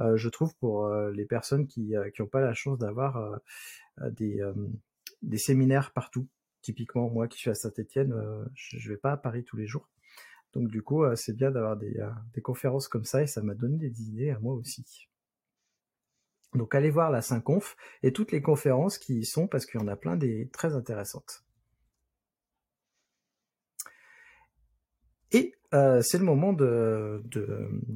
Euh, 0.00 0.16
je 0.16 0.28
trouve 0.28 0.54
pour 0.56 0.86
euh, 0.86 1.10
les 1.12 1.24
personnes 1.24 1.66
qui 1.66 1.94
n'ont 2.18 2.26
pas 2.26 2.40
la 2.40 2.54
chance 2.54 2.78
d'avoir 2.78 3.16
euh, 3.16 4.10
des 4.10 5.38
séminaires 5.38 5.92
partout. 5.92 6.26
Typiquement 6.62 7.08
moi 7.08 7.28
qui 7.28 7.38
suis 7.38 7.50
à 7.50 7.54
Saint-Étienne, 7.54 8.12
je, 8.54 8.78
je 8.78 8.88
vais 8.88 8.96
pas 8.96 9.12
à 9.12 9.16
Paris 9.16 9.44
tous 9.44 9.56
les 9.56 9.66
jours. 9.66 9.88
Donc 10.52 10.68
du 10.68 10.82
coup 10.82 11.04
c'est 11.14 11.36
bien 11.36 11.50
d'avoir 11.50 11.76
des, 11.76 12.04
des 12.34 12.40
conférences 12.40 12.88
comme 12.88 13.04
ça 13.04 13.22
et 13.22 13.26
ça 13.26 13.42
m'a 13.42 13.54
donné 13.54 13.76
des 13.76 14.02
idées 14.02 14.30
à 14.30 14.38
moi 14.40 14.54
aussi. 14.54 15.08
Donc 16.56 16.74
allez 16.74 16.90
voir 16.90 17.10
la 17.10 17.22
Saint-Conf 17.22 17.76
et 18.02 18.12
toutes 18.12 18.32
les 18.32 18.42
conférences 18.42 18.98
qui 18.98 19.20
y 19.20 19.24
sont 19.24 19.46
parce 19.46 19.66
qu'il 19.66 19.80
y 19.80 19.82
en 19.82 19.88
a 19.88 19.96
plein 19.96 20.16
des 20.16 20.48
très 20.52 20.74
intéressantes. 20.74 21.44
Et 25.32 25.55
euh, 25.74 26.00
c'est 26.02 26.18
le 26.18 26.24
moment 26.24 26.52
de, 26.52 27.22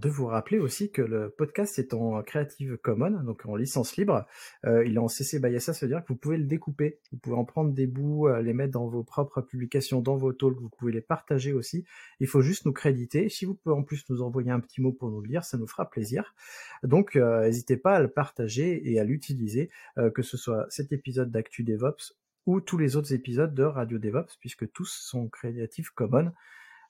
vous 0.04 0.26
rappeler 0.26 0.58
aussi 0.58 0.90
que 0.90 1.02
le 1.02 1.30
podcast 1.30 1.78
est 1.78 1.94
en 1.94 2.22
Creative 2.22 2.76
Commons, 2.78 3.22
donc 3.22 3.46
en 3.46 3.56
licence 3.56 3.96
libre. 3.96 4.26
Euh, 4.64 4.84
il 4.84 4.94
est 4.94 4.98
en 4.98 5.08
CC 5.08 5.38
by 5.38 5.60
SA, 5.60 5.72
ça 5.72 5.86
veut 5.86 5.92
dire 5.92 6.02
que 6.02 6.08
vous 6.08 6.18
pouvez 6.18 6.36
le 6.36 6.44
découper. 6.44 6.98
Vous 7.12 7.18
pouvez 7.18 7.36
en 7.36 7.44
prendre 7.44 7.72
des 7.72 7.86
bouts, 7.86 8.28
euh, 8.28 8.42
les 8.42 8.52
mettre 8.52 8.72
dans 8.72 8.88
vos 8.88 9.04
propres 9.04 9.40
publications, 9.40 10.00
dans 10.00 10.16
vos 10.16 10.32
talks, 10.32 10.58
vous 10.60 10.68
pouvez 10.68 10.92
les 10.92 11.00
partager 11.00 11.52
aussi. 11.52 11.84
Il 12.18 12.26
faut 12.26 12.42
juste 12.42 12.66
nous 12.66 12.72
créditer. 12.72 13.28
Si 13.28 13.44
vous 13.44 13.54
pouvez 13.54 13.74
en 13.74 13.82
plus 13.82 14.08
nous 14.10 14.22
envoyer 14.22 14.50
un 14.50 14.60
petit 14.60 14.80
mot 14.80 14.92
pour 14.92 15.10
nous 15.10 15.20
le 15.20 15.28
lire, 15.28 15.44
ça 15.44 15.56
nous 15.56 15.66
fera 15.66 15.88
plaisir. 15.88 16.34
Donc 16.82 17.16
n'hésitez 17.16 17.76
pas 17.76 17.96
à 17.96 18.00
le 18.00 18.08
partager 18.08 18.90
et 18.90 18.98
à 18.98 19.04
l'utiliser, 19.04 19.70
que 20.14 20.22
ce 20.22 20.36
soit 20.36 20.66
cet 20.70 20.92
épisode 20.92 21.30
d'Actu 21.30 21.62
DevOps 21.62 22.14
ou 22.46 22.60
tous 22.60 22.78
les 22.78 22.96
autres 22.96 23.12
épisodes 23.12 23.54
de 23.54 23.62
Radio 23.62 23.98
DevOps, 23.98 24.36
puisque 24.40 24.70
tous 24.72 24.90
sont 24.90 25.28
Creative 25.28 25.92
Commons. 25.94 26.32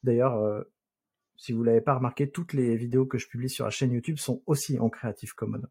D'ailleurs, 0.02 0.36
euh, 0.36 0.62
si 1.36 1.52
vous 1.52 1.62
l'avez 1.62 1.80
pas 1.80 1.94
remarqué, 1.94 2.30
toutes 2.30 2.52
les 2.52 2.76
vidéos 2.76 3.06
que 3.06 3.18
je 3.18 3.28
publie 3.28 3.48
sur 3.48 3.64
la 3.64 3.70
chaîne 3.70 3.92
YouTube 3.92 4.18
sont 4.18 4.42
aussi 4.46 4.78
en 4.78 4.90
Creative 4.90 5.34
Commons. 5.34 5.66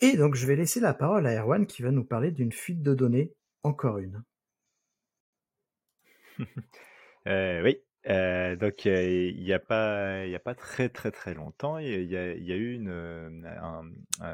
Et 0.00 0.16
donc, 0.16 0.34
je 0.34 0.46
vais 0.46 0.56
laisser 0.56 0.80
la 0.80 0.94
parole 0.94 1.26
à 1.26 1.40
Erwan 1.40 1.66
qui 1.66 1.82
va 1.82 1.90
nous 1.90 2.04
parler 2.04 2.30
d'une 2.30 2.52
fuite 2.52 2.82
de 2.82 2.94
données, 2.94 3.34
encore 3.62 3.98
une. 3.98 4.22
euh, 7.26 7.62
oui, 7.62 7.80
Euh, 8.06 8.54
donc 8.54 8.84
il 8.84 9.42
n'y 9.42 9.52
a 9.54 9.58
pas 9.58 10.26
il 10.26 10.30
y 10.30 10.34
a 10.34 10.38
pas 10.38 10.54
très 10.54 10.90
très 10.90 11.10
très 11.10 11.32
longtemps 11.32 11.78
il 11.78 12.04
y 12.04 12.16
a, 12.18 12.34
y 12.34 12.52
a 12.52 12.56
eu 12.56 12.74
une 12.74 12.90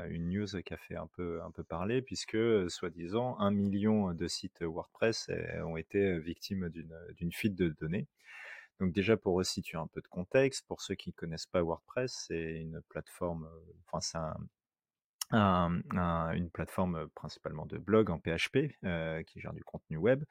une 0.09 0.28
news 0.28 0.46
qui 0.64 0.74
a 0.74 0.76
fait 0.76 0.96
un 0.96 1.06
peu 1.06 1.40
un 1.42 1.52
peu 1.52 1.62
parler 1.62 2.02
puisque 2.02 2.37
soi-disant 2.68 3.37
un 3.38 3.52
million 3.52 4.12
de 4.12 4.26
sites 4.26 4.62
WordPress 4.62 5.30
ont 5.64 5.76
été 5.76 6.18
victimes 6.18 6.68
d'une 6.68 6.96
d'une 7.16 7.33
fuite 7.33 7.54
de 7.54 7.68
données. 7.68 8.09
Donc 8.80 8.92
déjà 8.92 9.16
pour 9.16 9.35
resituer 9.37 9.78
un 9.78 9.87
peu 9.88 10.00
de 10.00 10.09
contexte, 10.09 10.66
pour 10.66 10.80
ceux 10.80 10.94
qui 10.94 11.12
connaissent 11.12 11.46
pas 11.46 11.62
WordPress, 11.62 12.24
c'est 12.28 12.54
une 12.61 12.80
plateforme, 12.88 13.48
enfin 13.87 14.00
c'est 14.00 14.18
un, 14.18 14.37
une 15.32 16.50
plateforme 16.52 17.08
principalement 17.14 17.66
de 17.66 17.78
blog 17.78 18.10
en 18.10 18.18
PHP 18.18 18.72
qui 19.26 19.40
gère 19.40 19.52
du 19.52 19.64
contenu 19.64 19.96
web 19.96 20.24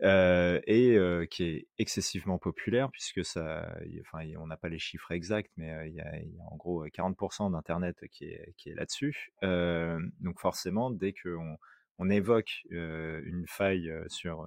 et 0.00 0.98
qui 1.30 1.44
est 1.44 1.66
excessivement 1.78 2.38
populaire 2.38 2.90
puisque 2.90 3.24
ça, 3.24 3.72
enfin, 4.00 4.24
on 4.38 4.46
n'a 4.46 4.56
pas 4.56 4.68
les 4.68 4.78
chiffres 4.78 5.12
exacts, 5.12 5.52
mais 5.56 5.88
il 5.88 5.94
y, 5.94 6.00
a, 6.00 6.12
en 6.50 6.56
gros 6.56 6.86
40% 6.86 7.52
d'internet 7.52 7.96
qui 8.10 8.24
est, 8.24 8.74
là-dessus. 8.74 9.32
donc 9.42 10.40
forcément, 10.40 10.90
dès 10.90 11.12
qu'on 11.12 11.56
on 11.98 12.10
évoque 12.10 12.64
une 12.70 13.44
faille 13.46 13.92
sur 14.08 14.46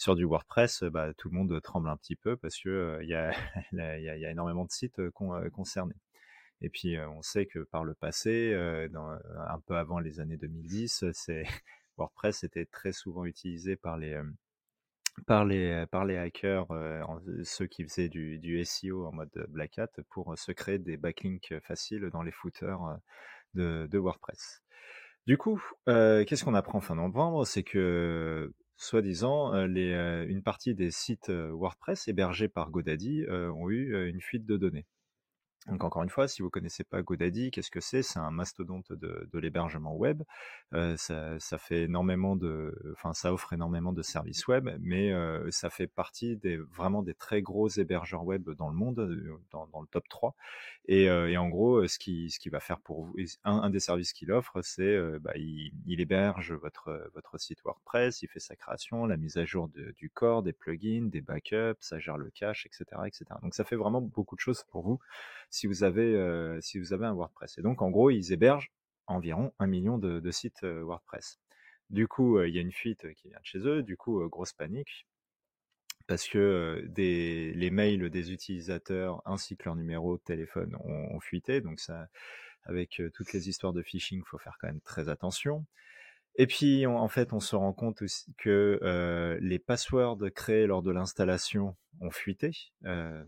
sur 0.00 0.16
du 0.16 0.24
WordPress, 0.24 0.84
bah, 0.84 1.12
tout 1.12 1.28
le 1.28 1.36
monde 1.36 1.60
tremble 1.60 1.90
un 1.90 1.96
petit 1.98 2.16
peu 2.16 2.34
parce 2.34 2.58
que 2.58 2.98
il 3.02 3.08
y, 3.08 3.14
a, 3.14 3.32
y, 3.72 4.08
a, 4.08 4.30
énormément 4.30 4.64
de 4.64 4.70
sites 4.70 5.00
concernés. 5.52 5.94
Et 6.62 6.68
puis 6.68 6.98
on 6.98 7.22
sait 7.22 7.46
que 7.46 7.60
par 7.60 7.84
le 7.84 7.94
passé, 7.94 8.54
un 8.54 9.60
peu 9.66 9.76
avant 9.76 9.98
les 9.98 10.20
années 10.20 10.36
2010, 10.36 11.04
c'est 11.12 11.44
WordPress 11.96 12.44
était 12.44 12.66
très 12.66 12.92
souvent 12.92 13.24
utilisé 13.24 13.76
par 13.76 13.96
les 13.96 14.20
par 15.26 15.44
les 15.44 15.86
par 15.90 16.04
les 16.04 16.16
hackers, 16.16 16.66
ceux 17.44 17.66
qui 17.66 17.84
faisaient 17.84 18.08
du, 18.08 18.38
du, 18.38 18.62
SEO 18.64 19.06
en 19.06 19.12
mode 19.12 19.30
Black 19.48 19.78
Hat 19.78 19.90
pour 20.10 20.36
se 20.38 20.52
créer 20.52 20.78
des 20.78 20.96
backlinks 20.96 21.54
faciles 21.62 22.10
dans 22.12 22.22
les 22.22 22.32
footers 22.32 22.98
de, 23.54 23.86
de 23.90 23.98
WordPress. 23.98 24.62
Du 25.26 25.38
coup, 25.38 25.62
qu'est-ce 25.86 26.44
qu'on 26.44 26.54
apprend 26.54 26.80
fin 26.80 26.94
novembre? 26.94 27.46
C'est 27.46 27.62
que 27.62 28.52
soi-disant, 28.76 29.54
une 29.54 30.42
partie 30.42 30.74
des 30.74 30.90
sites 30.90 31.30
WordPress 31.30 32.08
hébergés 32.08 32.48
par 32.48 32.70
GoDaddy 32.70 33.26
ont 33.28 33.70
eu 33.70 34.08
une 34.08 34.20
fuite 34.20 34.46
de 34.46 34.56
données. 34.56 34.86
Donc 35.66 35.84
encore 35.84 36.02
une 36.02 36.08
fois, 36.08 36.26
si 36.26 36.40
vous 36.40 36.48
connaissez 36.48 36.84
pas 36.84 37.02
GoDaddy, 37.02 37.50
qu'est-ce 37.50 37.70
que 37.70 37.80
c'est? 37.80 38.02
C'est 38.02 38.18
un 38.18 38.30
mastodonte 38.30 38.92
de, 38.92 39.28
l'hébergement 39.38 39.94
web. 39.94 40.22
Euh, 40.72 40.96
ça, 40.96 41.58
fait 41.58 41.82
énormément 41.82 42.34
de, 42.34 42.74
enfin 42.92 43.12
ça 43.12 43.32
offre 43.32 43.52
énormément 43.52 43.92
de 43.92 44.02
services 44.02 44.46
web, 44.48 44.70
mais 44.80 45.12
euh, 45.12 45.50
ça 45.50 45.68
fait 45.68 45.86
partie 45.86 46.36
des 46.36 46.56
vraiment 46.56 47.02
des 47.02 47.14
très 47.14 47.42
gros 47.42 47.68
hébergeurs 47.68 48.24
web 48.24 48.48
dans 48.50 48.68
le 48.68 48.74
monde, 48.74 49.00
euh, 49.00 49.38
dans, 49.52 49.80
le 49.80 49.86
top 49.88 50.08
3. 50.08 50.34
Et, 50.86 51.10
en 51.10 51.48
gros, 51.48 51.86
ce 51.86 51.98
qui, 51.98 52.30
ce 52.30 52.38
qui 52.38 52.48
va 52.48 52.60
faire 52.60 52.80
pour 52.80 53.04
vous, 53.04 53.14
un, 53.44 53.70
des 53.70 53.80
services 53.80 54.12
qu'il 54.12 54.32
offre, 54.32 54.62
c'est 54.62 54.98
bah, 55.20 55.32
il, 55.36 56.00
héberge 56.00 56.52
votre 56.52 57.10
votre 57.14 57.38
site 57.38 57.62
WordPress, 57.62 58.22
il 58.22 58.28
fait 58.28 58.40
sa 58.40 58.56
création, 58.56 59.04
la 59.04 59.18
mise 59.18 59.36
à 59.36 59.44
jour 59.44 59.68
du 59.68 60.10
corps, 60.10 60.42
des 60.42 60.54
plugins, 60.54 61.08
des 61.10 61.20
backups, 61.20 61.76
ça 61.80 61.98
gère 61.98 62.16
le 62.16 62.30
cache, 62.30 62.66
etc., 62.66 63.02
etc. 63.06 63.24
Donc 63.42 63.54
ça 63.54 63.64
fait 63.64 63.76
vraiment 63.76 64.00
beaucoup 64.00 64.34
de 64.34 64.40
choses 64.40 64.64
pour 64.64 64.82
vous 64.82 64.98
si 65.50 65.66
vous 65.66 65.84
avez, 65.84 66.14
euh, 66.14 66.60
si 66.60 66.78
vous 66.78 66.92
avez 66.92 67.06
un 67.06 67.12
WordPress. 67.12 67.58
Et 67.58 67.62
donc, 67.62 67.82
en 67.82 67.90
gros, 67.90 68.10
ils 68.10 68.32
hébergent 68.32 68.70
environ 69.06 69.52
un 69.58 69.66
million 69.66 69.98
de, 69.98 70.30
sites 70.30 70.62
euh, 70.62 70.82
WordPress. 70.82 71.40
Du 71.90 72.06
coup, 72.06 72.38
euh, 72.38 72.48
il 72.48 72.54
y 72.54 72.58
a 72.58 72.62
une 72.62 72.72
fuite 72.72 73.12
qui 73.14 73.28
vient 73.28 73.40
de 73.40 73.46
chez 73.46 73.58
eux, 73.58 73.82
du 73.82 73.96
coup, 73.96 74.26
grosse 74.28 74.52
panique, 74.52 75.06
parce 76.06 76.28
que 76.28 76.84
des, 76.88 77.52
les 77.54 77.70
mails 77.70 78.10
des 78.10 78.32
utilisateurs 78.32 79.22
ainsi 79.26 79.56
que 79.56 79.64
leur 79.64 79.76
numéro 79.76 80.16
de 80.16 80.22
téléphone 80.22 80.76
ont, 80.84 81.20
fuité, 81.20 81.60
donc 81.60 81.80
ça, 81.80 82.08
avec 82.64 83.02
toutes 83.14 83.32
les 83.32 83.48
histoires 83.48 83.72
de 83.72 83.82
phishing, 83.82 84.20
il 84.20 84.28
faut 84.28 84.38
faire 84.38 84.56
quand 84.60 84.68
même 84.68 84.80
très 84.80 85.08
attention. 85.08 85.66
Et 86.36 86.46
puis, 86.46 86.86
en 86.86 87.08
fait, 87.08 87.32
on 87.32 87.40
se 87.40 87.56
rend 87.56 87.72
compte 87.72 88.02
aussi 88.02 88.32
que 88.38 89.38
les 89.40 89.58
passwords 89.58 90.30
créés 90.34 90.66
lors 90.66 90.82
de 90.82 90.90
l'installation 90.90 91.76
ont 92.00 92.10
fuité. 92.10 92.52
Euh, 92.84 93.24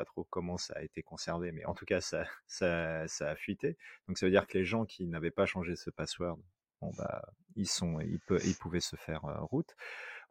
pas 0.00 0.06
trop 0.06 0.24
comment 0.24 0.56
ça 0.56 0.72
a 0.76 0.82
été 0.82 1.02
conservé, 1.02 1.52
mais 1.52 1.66
en 1.66 1.74
tout 1.74 1.84
cas, 1.84 2.00
ça, 2.00 2.24
ça, 2.46 3.04
a 3.04 3.36
fuité. 3.36 3.76
Donc 4.08 4.16
ça 4.16 4.24
veut 4.24 4.32
dire 4.32 4.46
que 4.46 4.56
les 4.56 4.64
gens 4.64 4.86
qui 4.86 5.06
n'avaient 5.06 5.30
pas 5.30 5.44
changé 5.44 5.76
ce 5.76 5.90
password, 5.90 6.38
bon, 6.80 6.90
bah, 6.96 7.22
ils, 7.54 7.68
sont, 7.68 8.00
ils, 8.00 8.18
ils 8.46 8.56
pouvaient 8.56 8.80
se 8.80 8.96
faire 8.96 9.26
euh, 9.26 9.38
route. 9.40 9.76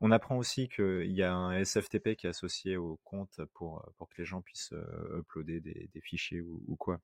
On 0.02 0.10
apprend 0.10 0.38
aussi 0.38 0.70
qu'il 0.70 1.12
y 1.12 1.22
a 1.22 1.36
un 1.36 1.64
SFTP 1.64 2.16
qui 2.16 2.26
est 2.26 2.32
associé 2.32 2.78
au 2.78 3.00
compte 3.04 3.42
pour, 3.54 3.88
pour 3.98 4.10
que 4.10 4.16
les 4.18 4.26
gens 4.26 4.42
puissent 4.42 4.74
euh, 4.74 5.20
uploader 5.20 5.60
des, 5.60 6.02
fichiers 6.02 6.42
ou, 6.42 6.76
quoi. 6.76 7.00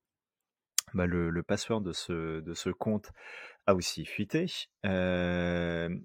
Bah, 0.96 1.06
le, 1.06 1.44
password 1.44 1.82
de 1.82 1.94
ce, 1.94 2.40
de 2.40 2.54
ce 2.56 2.72
compte 2.72 3.12
a 3.68 3.76
aussi 3.76 4.06
fuité. 4.06 4.48
Euh, 4.88 5.96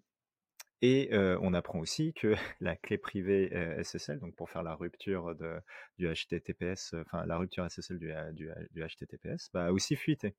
et 0.83 1.11
on 1.13 1.55
apprend 1.55 1.79
aussi 1.79 2.13
que 2.15 2.35
la 2.61 2.77
clé 2.77 2.99
privée 2.99 3.51
SSL, 3.83 4.21
donc 4.21 4.35
pour 4.37 4.51
faire 4.51 4.63
la 4.63 4.75
rupture 4.75 5.35
de, 5.35 5.61
du 5.99 6.07
HTTPS, 6.07 6.95
enfin 7.07 7.27
la 7.27 7.37
rupture 7.37 7.71
SSL 7.71 7.99
du, 7.99 8.13
du, 8.33 8.51
du 8.73 8.83
HTTPS, 8.83 9.51
bah, 9.53 9.67
a 9.67 9.73
aussi 9.73 9.97
fuité. 9.97 10.35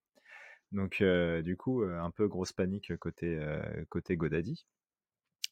Donc 0.72 1.04
du 1.44 1.58
coup, 1.58 1.84
un 1.84 2.12
peu 2.12 2.28
grosse 2.28 2.54
panique 2.54 2.96
côté, 2.98 3.40
côté 3.90 4.16
Godaddy. 4.16 4.66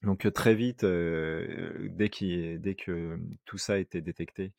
Donc 0.04 0.32
très 0.34 0.56
vite, 0.56 0.86
dès, 0.86 2.10
dès 2.58 2.75
que 2.75 3.19
tout 3.45 3.58
ça 3.58 3.73
a 3.73 3.78
été 3.78 4.02
détecté, 4.02 4.54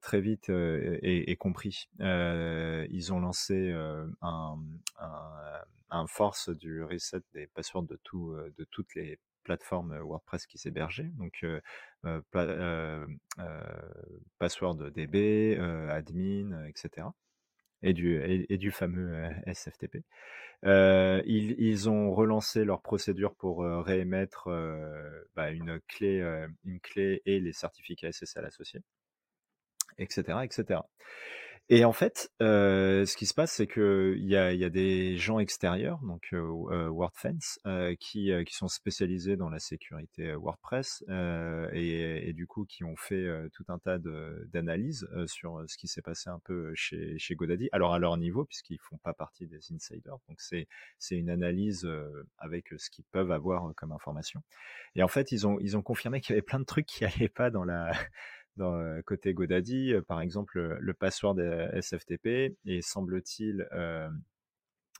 très 0.00 0.20
vite 0.20 0.50
et, 0.50 1.36
compris, 1.36 1.88
ils 1.98 3.12
ont 3.12 3.18
lancé 3.18 3.72
un, 3.72 4.08
un, 4.98 5.62
un, 5.90 6.06
force 6.06 6.48
du 6.50 6.82
reset 6.84 7.22
des 7.34 7.48
passwords 7.48 7.88
de, 7.88 7.98
tout, 8.04 8.36
de 8.56 8.64
toutes 8.70 8.94
les 8.94 9.18
plateforme 9.42 9.98
WordPress 9.98 10.46
qui 10.46 10.58
s'hébergeait, 10.58 11.10
donc 11.18 11.44
password 14.38 14.90
DB, 14.90 15.56
admin, 15.88 16.64
etc. 16.66 17.08
Et 17.82 17.92
du, 17.94 18.70
fameux 18.70 19.28
SFTP. 19.46 20.04
Ils, 20.64 21.54
ils, 21.58 21.90
ont 21.90 22.12
relancé 22.12 22.64
leur 22.64 22.80
procédure 22.80 23.34
pour 23.34 23.64
réémettre 23.64 24.48
bah, 25.34 25.50
une, 25.50 25.80
clé, 25.88 26.20
une 26.64 26.80
clé 26.80 27.22
et 27.26 27.40
les 27.40 27.52
certificats 27.52 28.12
SSL 28.12 28.44
associés, 28.44 28.82
etc. 29.98 30.38
etc. 30.44 30.80
Et 31.68 31.84
en 31.84 31.92
fait, 31.92 32.30
euh, 32.42 33.06
ce 33.06 33.16
qui 33.16 33.24
se 33.24 33.34
passe, 33.34 33.52
c'est 33.52 33.66
qu'il 33.66 34.24
y 34.24 34.36
a, 34.36 34.52
y 34.52 34.64
a 34.64 34.68
des 34.68 35.16
gens 35.16 35.38
extérieurs, 35.38 36.00
donc 36.02 36.28
euh, 36.32 36.42
euh 36.70 36.88
WordFence, 36.88 37.60
euh, 37.66 37.94
qui, 37.98 38.30
qui 38.44 38.54
sont 38.54 38.68
spécialisés 38.68 39.36
dans 39.36 39.48
la 39.48 39.60
sécurité 39.60 40.34
WordPress 40.34 41.04
et, 41.72 42.28
et, 42.28 42.32
du 42.32 42.46
coup 42.46 42.66
qui 42.66 42.84
ont 42.84 42.96
fait 42.96 43.26
tout 43.52 43.64
un 43.68 43.78
tas 43.78 43.98
d'analyses 43.98 45.08
sur 45.26 45.62
ce 45.66 45.76
qui 45.76 45.86
s'est 45.86 46.02
passé 46.02 46.30
un 46.30 46.40
peu 46.44 46.72
chez, 46.74 47.16
chez 47.18 47.36
Godaddy. 47.36 47.68
Alors 47.72 47.94
à 47.94 47.98
leur 47.98 48.16
niveau, 48.16 48.44
puisqu'ils 48.44 48.80
font 48.80 48.98
pas 48.98 49.14
partie 49.14 49.46
des 49.46 49.72
insiders, 49.72 50.18
donc 50.28 50.40
c'est 50.40 50.66
c'est 50.98 51.16
une 51.16 51.30
analyse 51.30 51.88
avec 52.38 52.68
ce 52.76 52.90
qu'ils 52.90 53.04
peuvent 53.12 53.30
avoir 53.30 53.72
comme 53.76 53.92
information. 53.92 54.42
Et 54.94 55.02
en 55.02 55.08
fait, 55.08 55.32
ils 55.32 55.46
ont 55.46 55.58
ils 55.60 55.76
ont 55.76 55.82
confirmé 55.82 56.20
qu'il 56.20 56.34
y 56.34 56.34
avait 56.34 56.42
plein 56.42 56.60
de 56.60 56.64
trucs 56.64 56.86
qui 56.86 57.04
allaient 57.04 57.28
pas 57.28 57.50
dans 57.50 57.64
la 57.64 57.92
dans, 58.56 59.00
côté 59.02 59.34
Godaddy, 59.34 59.94
par 60.06 60.20
exemple, 60.20 60.76
le, 60.78 60.94
password 60.94 61.36
SFTP 61.80 62.56
est 62.66 62.82
semble-t-il 62.82 63.68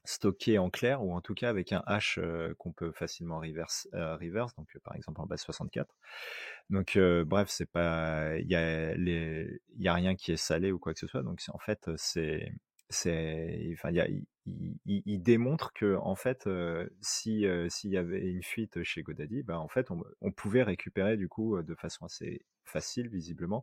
stocké 0.04 0.58
en 0.58 0.68
clair 0.68 1.04
ou 1.04 1.14
en 1.14 1.20
tout 1.20 1.34
cas 1.34 1.48
avec 1.48 1.72
un 1.72 1.82
hash 1.86 2.18
qu'on 2.58 2.72
peut 2.72 2.90
facilement 2.92 3.38
reverse, 3.38 3.86
donc 4.56 4.76
par 4.82 4.96
exemple 4.96 5.20
en 5.20 5.26
base 5.26 5.42
64. 5.42 5.94
Donc 6.70 6.98
bref, 7.26 7.48
c'est 7.50 7.70
pas 7.70 8.36
il 8.38 8.48
y 8.48 8.56
a 8.56 8.94
y 8.96 9.88
a 9.88 9.94
rien 9.94 10.16
qui 10.16 10.32
est 10.32 10.36
salé 10.36 10.72
ou 10.72 10.78
quoi 10.78 10.92
que 10.92 10.98
ce 10.98 11.06
soit. 11.06 11.22
Donc 11.22 11.40
en 11.48 11.58
fait 11.58 11.90
c'est 11.96 12.52
c'est 12.88 13.70
enfin 13.74 13.90
il, 13.90 14.26
il, 14.46 15.02
il, 15.06 15.22
démontre 15.22 15.72
que 15.72 15.96
en 15.96 16.14
fait 16.16 16.48
si 17.00 17.46
s'il 17.68 17.90
y 17.90 17.96
avait 17.96 18.26
une 18.26 18.42
fuite 18.42 18.82
chez 18.82 19.02
Godaddy, 19.02 19.42
bah 19.42 19.58
en 19.58 19.68
fait 19.68 19.88
on, 19.90 20.32
pouvait 20.32 20.62
récupérer 20.62 21.16
du 21.16 21.28
coup 21.28 21.62
de 21.62 21.74
façon 21.74 22.06
assez 22.06 22.44
facile 22.64 23.08
visiblement 23.08 23.62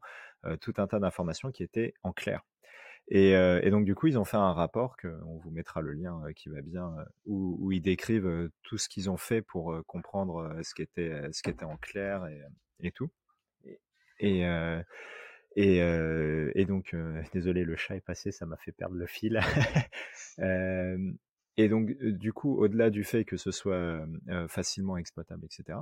tout 0.61 0.73
un 0.77 0.87
tas 0.87 0.99
d'informations 0.99 1.51
qui 1.51 1.63
étaient 1.63 1.93
en 2.03 2.13
clair. 2.13 2.43
Et, 3.11 3.69
donc 3.71 3.85
du 3.85 3.95
coup, 3.95 4.07
ils 4.07 4.19
ont 4.19 4.25
fait 4.25 4.37
un 4.37 4.53
rapport 4.53 4.95
que 4.95 5.07
on 5.25 5.37
vous 5.37 5.49
mettra 5.51 5.81
le 5.81 5.93
lien 5.93 6.21
qui 6.35 6.49
va 6.49 6.61
bien, 6.61 6.93
où, 7.25 7.71
ils 7.71 7.81
décrivent 7.81 8.49
tout 8.63 8.77
ce 8.77 8.87
qu'ils 8.87 9.09
ont 9.09 9.17
fait 9.17 9.41
pour 9.41 9.75
comprendre 9.87 10.59
ce 10.63 10.73
qui 10.73 10.83
était 10.83 11.27
ce 11.31 11.41
qui 11.41 11.49
était 11.49 11.65
en 11.65 11.77
clair 11.77 12.27
et, 12.79 12.91
tout. 12.91 13.09
Et, 14.19 14.45
et 15.59 16.65
donc, 16.65 16.95
désolé, 17.33 17.63
le 17.63 17.75
chat 17.75 17.95
est 17.95 18.01
passé, 18.01 18.31
ça 18.31 18.45
m'a 18.45 18.57
fait 18.57 18.71
perdre 18.71 18.95
le 18.95 19.05
fil. 19.05 19.39
et 21.57 21.69
donc, 21.69 21.91
du 21.91 22.33
coup, 22.33 22.57
au-delà 22.57 22.89
du 22.89 23.03
fait 23.03 23.25
que 23.25 23.37
ce 23.37 23.51
soit 23.51 24.05
facilement 24.47 24.97
exploitable, 24.97 25.45
etc., 25.45 25.77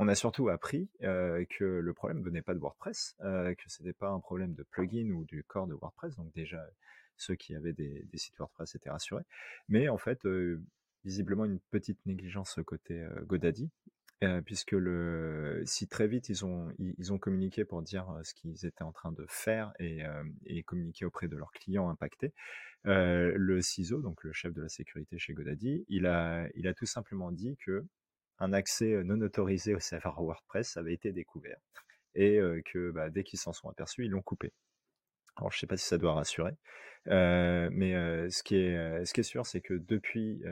on 0.00 0.06
a 0.06 0.14
surtout 0.14 0.48
appris 0.48 0.88
que 1.00 1.64
le 1.64 1.92
problème 1.92 2.22
venait 2.22 2.42
pas 2.42 2.54
de 2.54 2.60
WordPress, 2.60 3.16
que 3.20 3.64
c'était 3.66 3.92
pas 3.92 4.10
un 4.10 4.20
problème 4.20 4.54
de 4.54 4.62
plugin 4.62 5.10
ou 5.10 5.24
du 5.24 5.42
corps 5.44 5.66
de 5.66 5.74
WordPress. 5.74 6.14
Donc 6.16 6.32
déjà, 6.34 6.64
ceux 7.16 7.34
qui 7.34 7.54
avaient 7.54 7.72
des, 7.72 8.06
sites 8.14 8.38
WordPress 8.38 8.74
étaient 8.74 8.90
rassurés. 8.90 9.24
Mais 9.68 9.88
en 9.88 9.98
fait, 9.98 10.20
visiblement 11.04 11.46
une 11.46 11.58
petite 11.70 12.04
négligence 12.06 12.60
côté 12.66 13.04
Godaddy, 13.26 13.70
puisque 14.44 14.72
le, 14.72 15.62
si 15.64 15.86
très 15.86 16.08
vite 16.08 16.28
ils 16.28 16.44
ont, 16.44 16.72
ils, 16.78 17.12
ont 17.12 17.18
communiqué 17.18 17.64
pour 17.64 17.82
dire 17.82 18.06
ce 18.24 18.34
qu'ils 18.34 18.66
étaient 18.66 18.82
en 18.82 18.92
train 18.92 19.12
de 19.12 19.24
faire 19.28 19.72
et, 19.78 20.02
et 20.46 20.62
communiquer 20.64 21.04
auprès 21.04 21.28
de 21.28 21.36
leurs 21.36 21.52
clients 21.52 21.88
impactés, 21.88 22.32
le 22.84 23.60
CISO, 23.60 24.00
donc 24.02 24.24
le 24.24 24.32
chef 24.32 24.52
de 24.52 24.62
la 24.62 24.68
sécurité 24.68 25.18
chez 25.18 25.34
Godaddy, 25.34 25.84
il 25.88 26.06
a, 26.06 26.48
il 26.54 26.66
a 26.66 26.74
tout 26.74 26.86
simplement 26.86 27.30
dit 27.30 27.56
que 27.64 27.84
un 28.40 28.52
accès 28.52 29.02
non 29.04 29.20
autorisé 29.20 29.74
au 29.74 29.80
serveur 29.80 30.20
WordPress 30.20 30.76
avait 30.76 30.94
été 30.94 31.12
découvert 31.12 31.58
et 32.14 32.40
que 32.64 32.90
bah, 32.90 33.10
dès 33.10 33.22
qu'ils 33.22 33.38
s'en 33.38 33.52
sont 33.52 33.68
aperçus, 33.68 34.04
ils 34.04 34.10
l'ont 34.10 34.22
coupé. 34.22 34.52
Alors 35.36 35.52
je 35.52 35.58
sais 35.58 35.68
pas 35.68 35.76
si 35.76 35.86
ça 35.86 35.98
doit 35.98 36.14
rassurer, 36.14 36.56
mais 37.06 37.92
ce 38.30 38.42
qui 38.42 38.56
est 38.56 39.04
ce 39.04 39.12
qui 39.12 39.20
est 39.20 39.24
sûr, 39.24 39.46
c'est 39.46 39.60
que 39.60 39.74
depuis 39.74 40.42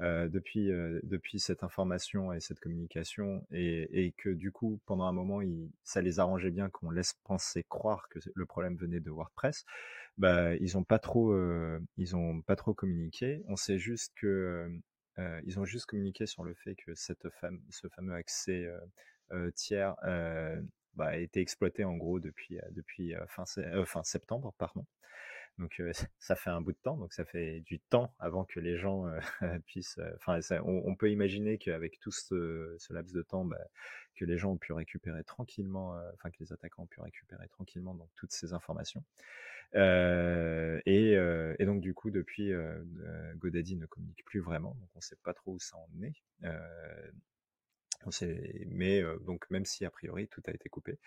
depuis 0.00 0.70
depuis 1.04 1.38
cette 1.38 1.62
information 1.62 2.32
et 2.32 2.40
cette 2.40 2.58
communication 2.58 3.46
et, 3.52 4.12
que 4.18 4.28
du 4.28 4.50
coup 4.50 4.80
pendant 4.86 5.04
un 5.04 5.12
moment 5.12 5.40
ça 5.84 6.00
les 6.00 6.18
arrangeait 6.18 6.50
bien 6.50 6.68
qu'on 6.68 6.90
laisse 6.90 7.14
penser 7.24 7.64
croire 7.68 8.08
que 8.08 8.18
le 8.34 8.46
problème 8.46 8.76
venait 8.76 9.00
de 9.00 9.10
WordPress 9.10 9.64
bah 10.18 10.54
ils 10.56 10.76
ont 10.76 10.84
pas 10.84 10.98
trop 10.98 11.32
ils 11.96 12.16
ont 12.16 12.42
pas 12.42 12.56
trop 12.56 12.74
communiqué. 12.74 13.42
On 13.46 13.56
sait 13.56 13.78
juste 13.78 14.12
que 14.16 14.68
ils 15.44 15.58
ont 15.60 15.64
juste 15.64 15.86
communiqué 15.86 16.26
sur 16.26 16.42
le 16.42 16.54
fait 16.54 16.74
que 16.74 16.94
cette 16.94 17.28
ce 17.70 17.88
fameux 17.88 18.14
accès 18.14 18.68
tiers 19.54 19.94
bah, 20.94 21.06
a 21.06 21.16
été 21.16 21.40
exploité 21.40 21.84
en 21.84 21.96
gros 21.96 22.20
depuis 22.20 22.58
depuis 22.72 23.14
fin, 23.28 23.44
fin 23.84 24.02
septembre 24.02 24.54
pardon 24.58 24.84
donc 25.58 25.80
ça 26.18 26.34
fait 26.34 26.50
un 26.50 26.60
bout 26.60 26.72
de 26.72 26.78
temps, 26.78 26.96
donc 26.96 27.12
ça 27.12 27.24
fait 27.24 27.60
du 27.60 27.78
temps 27.78 28.12
avant 28.18 28.44
que 28.44 28.58
les 28.58 28.76
gens 28.76 29.04
puissent. 29.66 30.00
Enfin, 30.16 30.40
on, 30.64 30.96
peut 30.96 31.10
imaginer 31.10 31.58
qu'avec 31.58 32.00
tout 32.00 32.10
ce, 32.10 32.76
laps 32.92 33.14
de 33.14 33.22
temps, 33.22 33.44
bah, 33.44 33.60
que 34.16 34.24
les 34.24 34.36
gens 34.36 34.52
ont 34.52 34.56
pu 34.56 34.72
récupérer 34.72 35.22
tranquillement, 35.22 35.96
enfin 36.14 36.30
que 36.30 36.36
les 36.40 36.52
attaquants 36.52 36.82
ont 36.84 36.86
pu 36.86 37.00
récupérer 37.00 37.46
tranquillement 37.48 37.94
donc 37.94 38.08
toutes 38.16 38.32
ces 38.32 38.52
informations. 38.52 39.04
Et, 39.74 41.16
donc 41.60 41.80
du 41.80 41.94
coup, 41.94 42.10
depuis, 42.10 42.52
Godaddy 43.36 43.76
ne 43.76 43.86
communique 43.86 44.24
plus 44.24 44.40
vraiment, 44.40 44.74
donc 44.74 44.88
on 44.94 44.98
ne 44.98 45.02
sait 45.02 45.18
pas 45.22 45.34
trop 45.34 45.52
où 45.52 45.60
ça 45.60 45.76
en 45.76 46.02
est. 46.02 46.20
Mais 48.66 49.02
donc 49.20 49.48
même 49.50 49.64
si 49.64 49.84
a 49.84 49.90
priori 49.90 50.26
tout 50.26 50.42
a 50.46 50.50
été 50.50 50.68
coupé, 50.68 50.98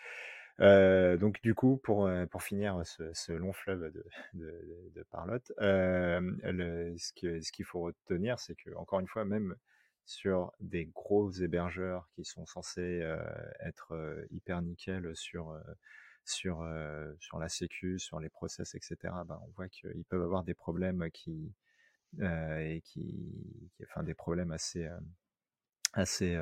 euh, 0.60 1.18
donc 1.18 1.42
du 1.42 1.54
coup, 1.54 1.78
pour, 1.78 2.08
euh, 2.08 2.26
pour 2.26 2.42
finir 2.44 2.82
ce, 2.86 3.14
ce 3.14 3.32
long 3.32 3.54
fleuve 3.54 3.92
de, 3.92 4.06
de, 4.34 4.92
de 4.96 5.04
parlotte, 5.04 5.52
euh, 5.62 6.20
le, 6.44 6.96
ce 6.98 7.14
qu'il 7.14 7.42
qu'il 7.42 7.66
faut 7.66 7.82
retenir, 7.82 8.40
c'est 8.40 8.56
que 8.56 8.74
encore 8.76 9.00
une 9.00 9.08
fois, 9.08 9.24
même 9.26 9.56
sur 10.06 10.52
des 10.60 10.86
gros 10.86 11.30
hébergeurs 11.32 12.08
qui 12.16 12.24
sont 12.26 12.46
censés 12.46 13.02
euh, 13.02 13.20
être 13.60 13.94
euh, 13.94 14.26
hyper 14.32 14.62
nickel 14.62 15.16
sur 15.16 15.56
sur 16.26 16.68
sur 17.20 17.40
la 17.40 17.50
sécu, 17.50 18.00
sur 18.00 18.20
les 18.20 18.30
process, 18.30 18.76
etc. 18.76 19.14
Ben, 19.28 19.40
on 19.44 19.52
voit 19.56 19.70
qu'ils 19.70 20.06
peuvent 20.10 20.24
avoir 20.24 20.44
des 20.44 20.54
problèmes 20.56 21.10
qui 21.12 21.54
et 22.22 22.82
qui, 22.86 23.70
qui, 23.76 23.84
enfin 23.84 24.04
des 24.04 24.14
problèmes 24.14 24.52
assez 24.52 24.90
assez 25.98 26.38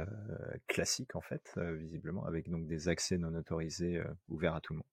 classique 0.68 1.15
en 1.15 1.22
fait, 1.22 1.58
visiblement, 1.58 2.26
avec 2.26 2.50
donc 2.50 2.68
des 2.68 2.89
accès 2.89 3.18
non 3.18 3.34
autorisés 3.34 4.02
ouverts 4.28 4.56
à 4.56 4.62
tout 4.62 4.74
le 4.74 4.80
monde. 4.80 4.88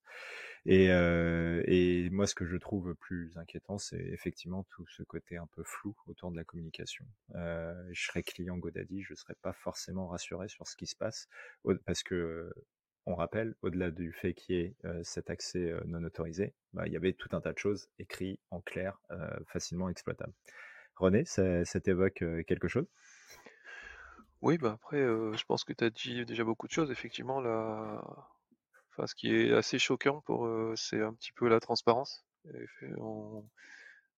Et, 0.64 0.86
et, 0.86 2.10
moi, 2.10 2.26
ce 2.26 2.34
que 2.36 2.46
je 2.46 2.56
trouve 2.56 2.94
plus 2.94 3.36
inquiétant, 3.36 3.78
c'est 3.78 3.98
effectivement 3.98 4.64
tout 4.70 4.86
ce 4.86 5.02
côté 5.02 5.36
un 5.36 5.48
peu 5.48 5.64
flou 5.64 5.96
autour 6.06 6.30
de 6.30 6.36
la 6.36 6.44
communication. 6.44 7.04
je 7.34 8.06
serais 8.06 8.22
client 8.22 8.56
Godaddy, 8.56 9.02
je 9.02 9.14
serais 9.14 9.34
pas 9.42 9.52
forcément 9.52 10.06
rassuré 10.06 10.48
sur 10.48 10.66
ce 10.66 10.76
qui 10.76 10.86
se 10.86 10.96
passe, 10.96 11.28
parce 11.84 12.02
que 12.02 12.52
on 13.04 13.16
rappelle, 13.16 13.56
au-delà 13.62 13.90
du 13.90 14.12
fait 14.12 14.32
qu'il 14.32 14.54
y 14.54 14.58
ait 14.60 14.76
cet 15.02 15.28
accès 15.28 15.74
non 15.86 16.04
autorisé, 16.04 16.54
bah, 16.72 16.86
il 16.86 16.92
y 16.92 16.96
avait 16.96 17.14
tout 17.14 17.28
un 17.32 17.40
tas 17.40 17.52
de 17.52 17.58
choses 17.58 17.88
écrites 17.98 18.40
en 18.50 18.60
clair, 18.60 19.00
facilement 19.46 19.88
exploitables. 19.88 20.34
René, 20.94 21.24
ça, 21.24 21.64
ça 21.64 21.80
t'évoque 21.80 22.22
quelque 22.46 22.68
chose? 22.68 22.86
Oui, 24.42 24.58
bah, 24.58 24.72
après, 24.74 24.98
je 24.98 25.44
pense 25.44 25.64
que 25.64 25.72
tu 25.72 25.84
as 25.84 25.90
dit 25.90 26.24
déjà 26.26 26.44
beaucoup 26.44 26.66
de 26.66 26.72
choses. 26.72 26.90
Effectivement, 26.90 27.40
là, 27.40 28.02
enfin, 28.92 29.06
ce 29.06 29.14
qui 29.14 29.34
est 29.34 29.52
assez 29.52 29.78
choquant 29.78 30.20
pour, 30.22 30.48
c'est 30.76 31.02
un 31.02 31.14
petit 31.14 31.32
peu 31.32 31.48
la 31.48 31.60
transparence. 31.60 32.24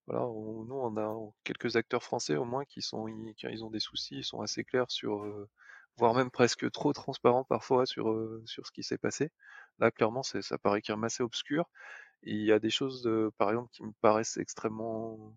voilà, 0.06 0.22
nous, 0.26 0.74
on 0.74 0.96
a 0.96 1.32
quelques 1.44 1.76
acteurs 1.76 2.02
français 2.02 2.36
au 2.36 2.44
moins 2.44 2.64
qui 2.64 2.82
sont, 2.82 3.06
qui 3.36 3.46
ont 3.62 3.70
des 3.70 3.80
soucis, 3.80 4.16
ils 4.18 4.24
sont 4.24 4.40
assez 4.40 4.64
clairs 4.64 4.90
sur, 4.90 5.26
voire 5.96 6.14
même 6.14 6.30
presque 6.30 6.70
trop 6.70 6.92
transparents 6.92 7.44
parfois 7.44 7.86
sur, 7.86 8.14
sur 8.46 8.66
ce 8.66 8.72
qui 8.72 8.82
s'est 8.82 8.98
passé. 8.98 9.30
Là, 9.78 9.90
clairement, 9.90 10.22
ça 10.22 10.58
paraît 10.58 10.82
quand 10.82 10.96
même 10.96 11.04
assez 11.04 11.22
obscur. 11.22 11.66
il 12.24 12.44
y 12.44 12.52
a 12.52 12.60
des 12.60 12.70
choses, 12.70 13.08
par 13.38 13.50
exemple, 13.50 13.70
qui 13.72 13.84
me 13.84 13.92
paraissent 14.02 14.38
extrêmement 14.38 15.36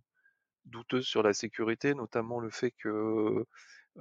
douteuses 0.65 1.08
sur 1.08 1.23
la 1.23 1.34
sécurité, 1.34 1.95
notamment 1.95 2.39
le 2.39 2.50
fait 2.50 2.71
que 2.71 3.45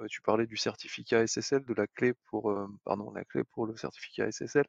tu 0.08 0.20
parlais 0.22 0.46
du 0.46 0.56
certificat 0.56 1.26
SSL, 1.26 1.64
de 1.64 1.74
la 1.74 1.86
clé 1.86 2.14
pour, 2.30 2.54
pardon, 2.84 3.10
la 3.12 3.24
clé 3.24 3.44
pour 3.44 3.66
le 3.66 3.76
certificat 3.76 4.30
SSL. 4.30 4.66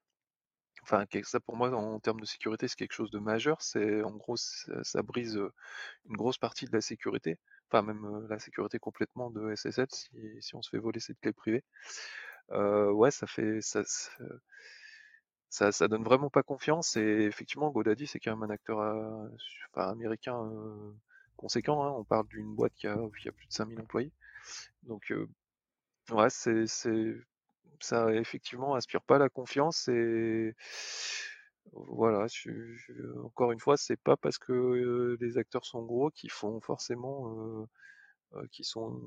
Enfin, 0.83 1.05
ça 1.23 1.39
pour 1.39 1.57
moi, 1.57 1.69
en 1.73 1.99
termes 1.99 2.21
de 2.21 2.25
sécurité, 2.25 2.67
c'est 2.67 2.75
quelque 2.77 2.93
chose 2.93 3.11
de 3.11 3.19
majeur. 3.19 3.61
C'est 3.61 4.03
en 4.03 4.15
gros, 4.15 4.37
ça, 4.37 5.01
brise 5.03 5.35
une 6.05 6.15
grosse 6.15 6.37
partie 6.37 6.65
de 6.65 6.71
la 6.71 6.81
sécurité, 6.81 7.37
enfin 7.69 7.81
même 7.81 8.27
la 8.29 8.39
sécurité 8.39 8.79
complètement 8.79 9.29
de 9.31 9.53
SSL 9.55 9.87
si, 10.39 10.55
on 10.55 10.61
se 10.61 10.69
fait 10.69 10.77
voler 10.77 10.99
cette 10.99 11.19
clé 11.19 11.33
privée. 11.33 11.63
ouais, 12.51 13.11
ça 13.11 13.27
fait 13.27 13.61
ça, 13.61 13.83
ça, 15.49 15.71
ça, 15.71 15.87
donne 15.87 16.03
vraiment 16.03 16.29
pas 16.29 16.43
confiance. 16.43 16.95
Et 16.97 17.25
effectivement, 17.25 17.71
Godaddy, 17.71 18.07
c'est 18.07 18.19
quand 18.19 18.35
même 18.35 18.49
un 18.49 18.53
acteur 18.53 18.79
américain 19.75 20.49
conséquent. 21.35 21.83
Hein. 21.83 21.91
On 21.97 22.03
parle 22.03 22.27
d'une 22.27 22.55
boîte 22.55 22.73
qui 22.75 22.87
a, 22.87 22.97
qui 23.21 23.29
a, 23.29 23.31
plus 23.31 23.47
de 23.47 23.53
5000 23.53 23.79
employés. 23.81 24.11
Donc, 24.83 25.13
ouais, 26.11 26.29
c'est, 26.29 26.67
c'est, 26.67 27.15
ça 27.79 28.13
effectivement 28.13 28.75
inspire 28.75 29.01
pas 29.01 29.17
la 29.17 29.29
confiance 29.29 29.87
et 29.87 30.55
voilà, 31.73 32.27
encore 33.23 33.51
une 33.51 33.59
fois, 33.59 33.77
c'est 33.77 34.01
pas 34.01 34.17
parce 34.17 34.37
que 34.37 35.17
les 35.19 35.37
acteurs 35.37 35.65
sont 35.65 35.83
gros 35.83 36.09
qu'ils 36.11 36.31
font 36.31 36.59
forcément, 36.61 37.67
qui 38.51 38.63
sont, 38.63 39.01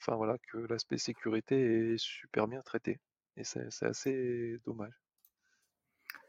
enfin 0.00 0.16
voilà, 0.16 0.36
que 0.50 0.58
l'aspect 0.58 0.98
sécurité 0.98 1.92
est 1.92 1.98
super 1.98 2.48
bien 2.48 2.62
traité. 2.62 3.00
Et 3.36 3.44
c'est, 3.44 3.68
assez 3.82 4.58
dommage. 4.64 4.92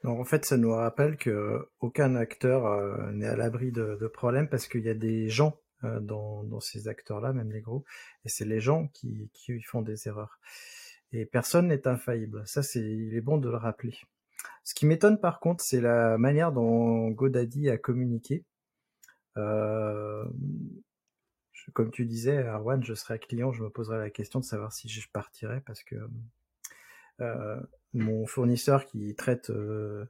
Donc 0.04 0.20
en 0.20 0.26
fait, 0.26 0.46
ça 0.46 0.58
nous 0.58 0.74
rappelle 0.74 1.18
que 1.18 1.70
aucun 1.80 2.16
acteur 2.16 3.12
n'est 3.14 3.28
à 3.28 3.36
l'abri 3.36 3.72
de, 3.72 4.08
problèmes 4.08 4.50
parce 4.50 4.68
qu'il 4.68 4.82
y 4.82 4.90
a 4.90 4.94
des 4.94 5.30
gens 5.30 5.58
euh, 5.58 5.63
dans, 6.02 6.44
dans, 6.44 6.60
ces 6.60 6.88
acteurs-là, 6.88 7.34
même 7.34 7.52
les 7.52 7.62
gros, 7.62 7.84
et 8.26 8.30
c'est 8.30 8.46
les 8.46 8.60
gens 8.60 8.88
qui, 8.94 9.30
qui 9.34 9.62
font 9.62 9.82
des 9.82 10.08
erreurs. 10.08 10.40
Et 11.12 11.26
personne 11.26 11.68
n'est 11.68 11.88
infaillible. 11.88 12.42
Ça, 12.46 12.64
c'est, 12.64 12.82
il 12.82 13.16
est 13.16 13.22
bon 13.22 13.38
de 13.38 13.50
le 13.50 13.58
rappeler. 13.58 13.96
Ce 14.64 14.74
qui 14.74 14.86
m'étonne 14.86 15.20
par 15.20 15.40
contre, 15.40 15.64
c'est 15.64 15.82
la 15.82 16.18
manière 16.18 16.52
dont 16.52 17.10
Godaddy 17.12 17.70
a 17.70 17.78
communiqué. 17.78 18.46
Euh, 19.38 20.26
comme 21.74 21.92
tu 21.92 22.06
disais, 22.06 22.38
Arwan, 22.38 22.84
je 22.84 22.94
serais 22.94 23.20
client, 23.20 23.52
je 23.52 23.64
me 23.64 23.70
poserais 23.70 24.00
la 24.00 24.10
question 24.10 24.40
de 24.40 24.46
savoir 24.46 24.74
si 24.74 24.90
je 24.90 25.08
partirais 25.12 25.62
parce 25.66 25.84
que 25.84 25.96
euh, 27.22 27.60
mon 27.94 28.26
fournisseur 28.26 28.86
qui 28.86 29.14
traite 29.16 29.50
euh, 29.50 30.06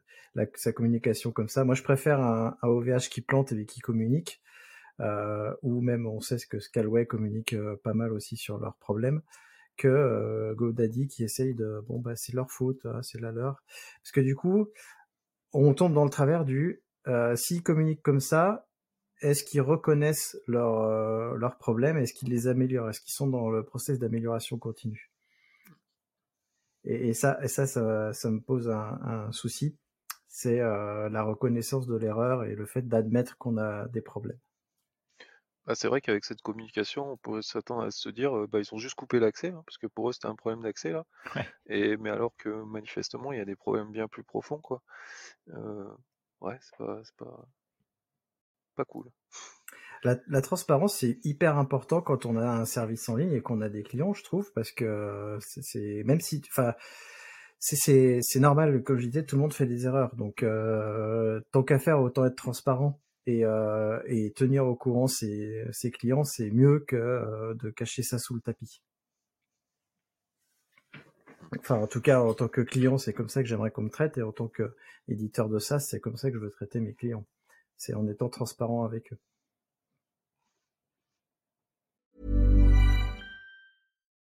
sa 0.56 0.72
communication 0.72 1.32
comme 1.32 1.50
ça, 1.50 1.64
moi 1.64 1.76
je 1.76 1.84
préfère 1.84 2.22
un, 2.22 2.58
OVH 2.64 3.10
qui 3.10 3.22
plante 3.22 3.52
et 3.52 3.66
qui 3.66 3.82
communique 3.82 4.42
euh, 4.42 4.63
ou 5.00 5.82
même 5.82 6.06
on 6.08 6.20
sait 6.20 6.38
que 6.50 6.60
Scalway 6.60 7.06
communique 7.06 7.54
euh, 7.54 7.76
pas 7.84 7.94
mal 7.94 8.14
aussi 8.14 8.38
sur 8.38 8.58
leurs 8.58 8.76
problèmes, 8.78 9.22
que 9.78 9.88
euh, 9.88 10.54
GoDaddy 10.56 11.08
qui 11.08 11.24
essaye 11.24 11.56
de 11.56 11.84
bon 11.88 12.00
bah 12.00 12.16
c'est 12.16 12.34
leur 12.34 12.52
faute, 12.52 12.86
hein, 12.86 13.02
c'est 13.02 13.20
la 13.20 13.32
leur, 13.32 13.64
parce 14.02 14.12
que 14.12 14.22
du 14.22 14.36
coup 14.36 14.68
on 15.54 15.74
tombe 15.74 15.94
dans 15.94 16.06
le 16.06 16.10
travers 16.12 16.46
du 16.46 16.82
euh, 17.08 17.36
s'ils 17.36 17.64
communiquent 17.64 18.04
comme 18.04 18.20
ça, 18.20 18.68
est-ce 19.22 19.44
qu'ils 19.44 19.62
reconnaissent 19.62 20.38
leurs 20.48 21.36
leurs 21.38 21.58
problèmes, 21.58 21.98
est-ce 21.98 22.14
qu'ils 22.14 22.30
les 22.30 22.48
améliorent, 22.48 22.90
est-ce 22.90 23.02
qu'ils 23.02 23.14
sont 23.14 23.28
dans 23.28 23.50
le 23.50 23.64
process 23.64 24.00
d'amélioration 24.00 24.58
continue? 24.58 25.14
Et, 26.86 27.14
ça, 27.14 27.40
ça, 27.48 28.30
me 28.30 28.40
pose 28.40 28.70
un, 28.70 29.32
souci, 29.32 29.78
c'est 30.28 30.60
euh, 30.60 31.10
la 31.10 31.24
reconnaissance 31.24 31.88
de 31.88 31.96
l'erreur 31.96 32.44
et 32.44 32.56
le 32.56 32.66
fait 32.66 32.82
d'admettre 32.82 33.38
qu'on 33.38 33.58
a 33.58 33.88
des 33.88 34.02
problèmes. 34.02 34.40
Bah, 35.66 35.76
c'est 35.76 35.88
vrai 35.88 36.02
qu'avec 36.02 36.26
cette 36.26 36.42
communication, 36.42 37.12
on 37.14 37.18
pourrait 37.18 37.42
s'attendre 37.42 37.84
à 37.84 37.92
se 37.92 38.10
dire, 38.10 38.36
euh, 38.38 38.48
bah, 38.48 38.60
ils 38.60 38.74
ont 38.74 38.78
juste 38.78 38.96
coupé 38.96 39.20
l'accès, 39.20 39.50
hein, 39.50 39.64
parce 39.66 39.78
que 39.78 39.88
pour 39.88 40.10
eux 40.10 40.14
c'était 40.14 40.28
un 40.28 40.36
problème 40.36 40.62
d'accès 40.62 40.92
là. 40.92 41.06
Ouais. 41.36 41.48
Et 41.68 41.98
mais 41.98 42.10
alors 42.10 42.36
que 42.38 42.50
manifestement 42.50 43.32
il 43.34 43.40
y 43.40 43.42
a 43.42 43.46
des 43.46 43.56
problèmes 43.56 43.92
bien 43.92 44.08
plus 44.08 44.24
profonds 44.24 44.60
quoi. 44.60 44.82
Euh, 45.50 45.90
ouais, 46.42 46.58
c'est 46.62 46.78
pas, 46.78 47.02
pas, 47.18 47.48
pas 48.76 48.86
cool. 48.86 49.10
La, 50.04 50.18
la 50.28 50.42
transparence, 50.42 50.98
c'est 50.98 51.20
hyper 51.24 51.58
important 51.58 52.02
quand 52.02 52.26
on 52.26 52.38
a 52.38 52.46
un 52.48 52.66
service 52.66 53.08
en 53.10 53.16
ligne 53.16 53.34
et 53.34 53.42
qu'on 53.42 53.62
a 53.62 53.70
des 53.70 53.84
clients, 53.84 54.14
je 54.14 54.24
trouve, 54.24 54.52
parce 54.54 54.72
que 54.72 55.38
c'est- 55.42 56.04
même 56.06 56.22
si, 56.22 56.42
enfin, 56.50 56.74
c'est- 57.60 58.22
normal, 58.38 58.84
comme 58.84 59.00
je 59.00 59.08
disais, 59.08 59.26
tout 59.26 59.36
le 59.38 59.44
monde 59.44 59.54
fait 59.54 59.68
des 59.68 59.86
erreurs. 59.86 60.16
Donc, 60.16 60.44
euh, 60.44 61.42
tant 61.52 61.64
qu'à 61.64 61.80
faire, 61.80 62.02
autant 62.02 62.26
être 62.26 62.36
transparent 62.38 63.02
et, 63.26 63.46
euh, 63.46 64.00
et 64.08 64.32
tenir 64.32 64.66
au 64.66 64.76
courant 64.76 65.08
ses, 65.08 65.72
clients, 65.94 66.24
c'est 66.24 66.50
mieux 66.52 66.80
que 66.80 66.96
euh, 66.96 67.54
de 67.56 67.70
cacher 67.70 68.04
ça 68.04 68.20
sous 68.20 68.36
le 68.36 68.42
tapis. 68.42 68.82
Enfin, 71.60 71.76
en 71.76 71.88
tout 71.88 72.02
cas, 72.02 72.20
en 72.20 72.34
tant 72.34 72.48
que 72.48 72.62
client, 72.62 72.98
c'est 72.98 73.14
comme 73.14 73.30
ça 73.30 73.44
que 73.44 73.48
j'aimerais 73.48 73.72
qu'on 73.72 73.84
me 73.84 73.90
traite, 73.90 74.18
et 74.18 74.24
en 74.24 74.32
tant 74.32 74.48
que 74.48 74.76
éditeur 75.08 75.50
de 75.50 75.60
SaaS, 75.60 75.80
c'est 75.80 76.00
comme 76.00 76.18
ça 76.18 76.30
que 76.30 76.38
je 76.38 76.42
veux 76.42 76.50
traiter 76.50 76.80
mes 76.80 76.94
clients. 76.94 77.26
C'est 77.78 77.94
en 77.94 78.08
étant 78.08 78.30
transparent 78.30 78.86
avec 78.86 79.14
eux. 79.14 79.18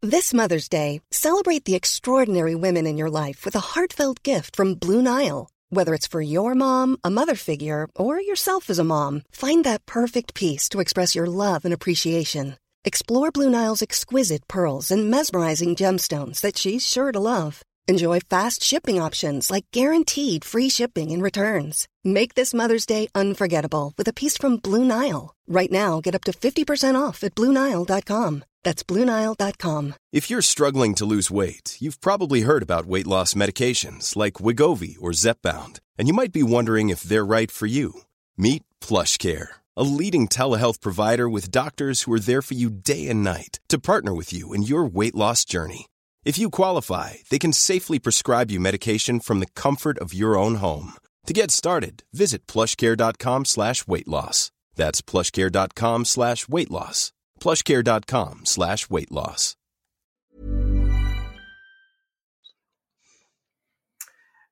This 0.03 0.35
Mother's 0.35 0.69
Day, 0.69 1.01
celebrate 1.11 1.65
the 1.65 1.75
extraordinary 1.75 2.55
women 2.55 2.87
in 2.87 2.99
your 2.99 3.09
life 3.09 3.47
with 3.47 3.57
a 3.57 3.73
heartfelt 3.73 4.23
gift 4.23 4.55
from 4.55 4.75
Blue 4.75 5.01
Nile. 5.01 5.49
Whether 5.75 5.93
it's 5.93 6.07
for 6.07 6.21
your 6.21 6.55
mom, 6.55 6.99
a 7.03 7.11
mother 7.11 7.35
figure, 7.35 7.89
or 7.97 8.21
yourself 8.21 8.71
as 8.71 8.79
a 8.79 8.85
mom, 8.85 9.23
find 9.33 9.65
that 9.65 9.87
perfect 9.87 10.33
piece 10.33 10.69
to 10.69 10.79
express 10.81 11.17
your 11.17 11.27
love 11.27 11.65
and 11.65 11.75
appreciation. 11.75 12.57
Explore 12.85 13.33
Blue 13.33 13.51
Nile's 13.51 13.83
exquisite 13.83 14.47
pearls 14.47 14.93
and 14.93 15.11
mesmerizing 15.11 15.75
gemstones 15.75 16.41
that 16.43 16.57
she's 16.57 16.87
sure 16.87 17.11
to 17.11 17.19
love. 17.19 17.63
Enjoy 17.87 18.19
fast 18.19 18.63
shipping 18.63 18.99
options 18.99 19.51
like 19.51 19.67
guaranteed 19.71 20.43
free 20.43 20.71
shipping 20.71 21.13
and 21.13 21.23
returns. 21.23 21.87
Make 22.03 22.35
this 22.35 22.55
Mother's 22.55 22.87
Day 22.87 23.09
unforgettable 23.15 23.93
with 23.99 24.09
a 24.09 24.15
piece 24.15 24.39
from 24.39 24.57
Blue 24.57 24.85
Nile. 24.85 25.35
Right 25.47 25.71
now, 25.71 26.01
get 26.01 26.15
up 26.15 26.25
to 26.25 26.33
50% 26.33 26.99
off 26.99 27.23
at 27.23 27.35
BlueNile.com. 27.35 28.45
That's 28.63 28.83
BlueNile.com. 28.83 29.95
If 30.13 30.31
you're 30.31 30.41
struggling 30.41 30.95
to 30.95 31.05
lose 31.05 31.31
weight, 31.31 31.77
you've 31.79 32.01
probably 32.01 32.41
heard 32.41 32.63
about 32.63 32.87
weight 32.87 33.07
loss 33.07 33.35
medications 33.35 34.17
like 34.17 34.35
Wigovi 34.45 34.97
or 34.99 35.11
Zepbound, 35.11 35.81
and 35.99 36.09
you 36.09 36.15
might 36.15 36.33
be 36.33 36.43
wondering 36.43 36.89
if 36.89 37.03
they're 37.03 37.27
right 37.27 37.51
for 37.51 37.67
you. 37.67 38.01
Meet 38.39 38.63
PlushCare, 38.81 39.49
a 39.77 39.83
leading 39.83 40.27
telehealth 40.27 40.81
provider 40.81 41.29
with 41.29 41.51
doctors 41.51 42.03
who 42.03 42.15
are 42.15 42.21
there 42.21 42.41
for 42.41 42.55
you 42.55 42.71
day 42.71 43.09
and 43.09 43.23
night 43.23 43.61
to 43.69 43.79
partner 43.79 44.15
with 44.15 44.33
you 44.33 44.55
in 44.55 44.63
your 44.63 44.87
weight 44.87 45.15
loss 45.15 45.45
journey. 45.45 45.87
If 46.25 46.39
you 46.39 46.49
qualify, 46.49 47.17
they 47.29 47.39
can 47.39 47.53
safely 47.53 47.99
prescribe 47.99 48.51
you 48.51 48.59
medication 48.59 49.21
from 49.21 49.41
the 49.41 49.51
comfort 49.55 49.99
of 49.99 50.15
your 50.15 50.39
own 50.39 50.55
home. 50.55 50.95
To 51.27 51.35
get 51.35 51.51
started, 51.51 52.03
visit 52.15 52.47
plushcare.com 52.47 53.45
slash 53.45 53.87
weight 53.87 54.09
loss. 54.09 54.51
That's 54.75 55.03
plushcare.com 55.03 56.07
slash 56.07 56.49
weight 56.49 56.71
loss. 56.71 57.13
plushcare.com 57.41 58.47
slash 58.47 58.89
weight 58.89 59.13
loss. 59.13 59.57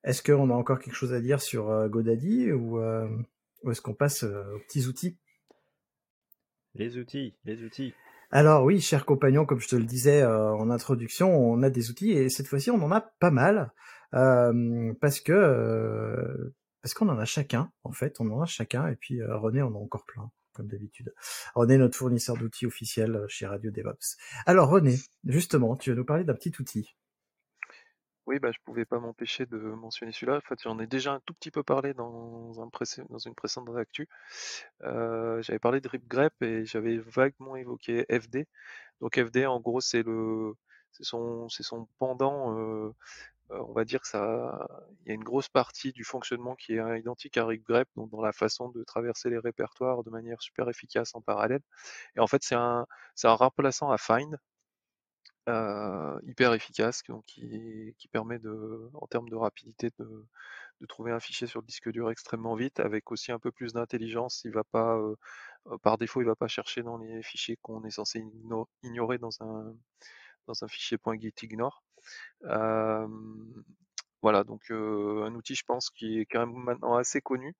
Est-ce 0.04 0.22
qu'on 0.22 0.50
a 0.50 0.54
encore 0.54 0.80
quelque 0.80 0.96
chose 0.96 1.14
à 1.14 1.20
dire 1.20 1.40
sur 1.40 1.70
euh, 1.70 1.88
GoDaddy 1.88 2.50
ou, 2.50 2.80
euh, 2.80 3.08
ou 3.62 3.70
est-ce 3.70 3.80
qu'on 3.80 3.94
passe 3.94 4.24
euh, 4.24 4.56
aux 4.56 4.58
petits 4.58 4.86
outils 4.86 5.16
Les 6.74 6.98
outils, 6.98 7.36
les 7.44 7.62
outils. 7.62 7.94
Alors 8.34 8.64
oui, 8.64 8.80
chers 8.80 9.04
compagnons, 9.04 9.44
comme 9.44 9.60
je 9.60 9.68
te 9.68 9.76
le 9.76 9.84
disais 9.84 10.22
euh, 10.22 10.54
en 10.54 10.70
introduction, 10.70 11.38
on 11.38 11.62
a 11.62 11.68
des 11.68 11.90
outils 11.90 12.12
et 12.12 12.30
cette 12.30 12.46
fois-ci 12.46 12.70
on 12.70 12.82
en 12.82 12.90
a 12.90 13.02
pas 13.02 13.30
mal 13.30 13.74
euh, 14.14 14.94
parce 15.02 15.20
que 15.20 15.32
euh, 15.32 16.54
parce 16.80 16.94
qu'on 16.94 17.10
en 17.10 17.18
a 17.18 17.26
chacun 17.26 17.70
en 17.84 17.92
fait, 17.92 18.20
on 18.20 18.30
en 18.30 18.40
a 18.40 18.46
chacun 18.46 18.88
et 18.88 18.96
puis 18.96 19.20
euh, 19.20 19.36
René 19.36 19.60
en 19.60 19.74
a 19.74 19.76
encore 19.76 20.06
plein 20.06 20.30
comme 20.54 20.66
d'habitude. 20.66 21.12
René, 21.54 21.76
notre 21.76 21.98
fournisseur 21.98 22.38
d'outils 22.38 22.64
officiel 22.64 23.22
chez 23.28 23.46
Radio 23.46 23.70
DevOps. 23.70 24.16
Alors 24.46 24.70
René, 24.70 24.96
justement, 25.24 25.76
tu 25.76 25.90
vas 25.90 25.96
nous 25.96 26.04
parler 26.06 26.24
d'un 26.24 26.34
petit 26.34 26.54
outil. 26.58 26.96
Oui, 28.26 28.38
bah, 28.38 28.52
je 28.52 28.58
pouvais 28.64 28.84
pas 28.84 29.00
m'empêcher 29.00 29.46
de 29.46 29.56
mentionner 29.58 30.12
celui-là. 30.12 30.36
En 30.36 30.40
fait, 30.40 30.60
j'en 30.62 30.78
ai 30.78 30.86
déjà 30.86 31.12
un 31.14 31.20
tout 31.26 31.34
petit 31.34 31.50
peu 31.50 31.64
parlé 31.64 31.92
dans, 31.92 32.60
un 32.62 32.68
précé- 32.68 33.04
dans 33.10 33.18
une 33.18 33.34
précédente 33.34 33.76
actu. 33.76 34.08
Euh, 34.84 35.42
j'avais 35.42 35.58
parlé 35.58 35.80
de 35.80 35.88
RipGrep 35.88 36.32
et 36.42 36.64
j'avais 36.64 36.98
vaguement 36.98 37.56
évoqué 37.56 38.06
FD. 38.10 38.46
Donc 39.00 39.16
FD, 39.18 39.46
en 39.46 39.60
gros, 39.60 39.80
c'est 39.80 40.02
le, 40.04 40.54
c'est 40.92 41.04
son, 41.04 41.48
c'est 41.48 41.62
son 41.64 41.88
pendant. 41.98 42.56
euh, 42.58 42.94
euh, 43.52 43.58
on 43.68 43.72
va 43.74 43.84
dire 43.84 44.00
que 44.02 44.08
ça, 44.08 44.68
il 45.04 45.08
y 45.08 45.12
a 45.12 45.14
une 45.14 45.24
grosse 45.24 45.48
partie 45.48 45.92
du 45.92 46.04
fonctionnement 46.04 46.56
qui 46.56 46.74
est 46.74 46.98
identique 47.00 47.36
à 47.38 47.46
RipGrep, 47.46 47.88
donc 47.96 48.10
dans 48.10 48.22
la 48.22 48.32
façon 48.32 48.68
de 48.70 48.84
traverser 48.84 49.30
les 49.30 49.38
répertoires 49.38 50.04
de 50.04 50.10
manière 50.10 50.42
super 50.42 50.68
efficace 50.70 51.14
en 51.14 51.20
parallèle. 51.22 51.62
Et 52.16 52.20
en 52.20 52.26
fait, 52.26 52.42
c'est 52.44 52.54
un, 52.56 52.86
c'est 53.14 53.28
un 53.28 53.34
remplaçant 53.34 53.90
à 53.90 53.98
Find 53.98 54.38
euh, 55.48 56.18
hyper 56.24 56.54
efficace, 56.54 57.02
donc 57.08 57.24
qui, 57.26 57.94
qui 57.98 58.08
permet 58.08 58.38
de, 58.38 58.90
en 58.94 59.06
termes 59.06 59.28
de 59.28 59.36
rapidité, 59.36 59.90
de, 59.98 60.26
de 60.80 60.86
trouver 60.86 61.12
un 61.12 61.20
fichier 61.20 61.46
sur 61.46 61.60
le 61.60 61.66
disque 61.66 61.90
dur 61.90 62.10
extrêmement 62.10 62.54
vite, 62.56 62.80
avec 62.80 63.12
aussi 63.12 63.32
un 63.32 63.38
peu 63.38 63.52
plus 63.52 63.72
d'intelligence. 63.74 64.42
Il 64.44 64.52
va 64.52 64.64
pas, 64.64 64.96
euh, 64.98 65.16
euh, 65.68 65.78
par 65.78 65.98
défaut, 65.98 66.20
il 66.22 66.26
va 66.26 66.36
pas 66.36 66.48
chercher 66.48 66.82
dans 66.82 66.98
les 66.98 67.22
fichiers 67.22 67.58
qu'on 67.62 67.84
est 67.84 67.90
censé 67.90 68.20
igno- 68.20 68.68
ignorer 68.82 69.18
dans 69.18 69.42
un 69.42 69.74
dans 70.48 70.64
un 70.64 70.68
fichier 70.68 70.98
.gitignore. 71.20 71.82
Voilà, 74.22 74.44
donc 74.44 74.70
un 74.70 75.34
outil, 75.34 75.54
je 75.54 75.64
pense, 75.64 75.90
qui 75.90 76.20
est 76.20 76.26
quand 76.26 76.46
même 76.46 76.54
maintenant 76.56 76.94
assez 76.96 77.20
connu, 77.20 77.54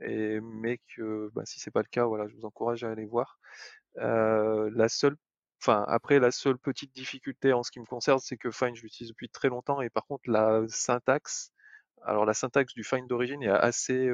et 0.00 0.40
mais 0.40 0.78
que 0.96 1.30
bah, 1.34 1.42
si 1.46 1.60
c'est 1.60 1.70
pas 1.72 1.82
le 1.82 1.88
cas, 1.90 2.06
voilà, 2.06 2.28
je 2.28 2.36
vous 2.36 2.44
encourage 2.46 2.84
à 2.84 2.90
aller 2.90 3.06
voir. 3.06 3.38
La 3.96 4.88
seule 4.88 5.16
Enfin, 5.60 5.84
après, 5.88 6.18
la 6.20 6.30
seule 6.30 6.58
petite 6.58 6.94
difficulté 6.94 7.52
en 7.52 7.62
ce 7.62 7.70
qui 7.70 7.80
me 7.80 7.86
concerne, 7.86 8.18
c'est 8.20 8.36
que 8.36 8.50
Find, 8.50 8.76
je 8.76 8.82
l'utilise 8.82 9.10
depuis 9.10 9.28
très 9.28 9.48
longtemps, 9.48 9.80
et 9.80 9.90
par 9.90 10.06
contre, 10.06 10.30
la 10.30 10.62
syntaxe, 10.68 11.52
alors 12.02 12.24
la 12.26 12.34
syntaxe 12.34 12.74
du 12.74 12.84
Find 12.84 13.08
d'origine 13.08 13.42
est 13.42 13.48
assez, 13.48 14.10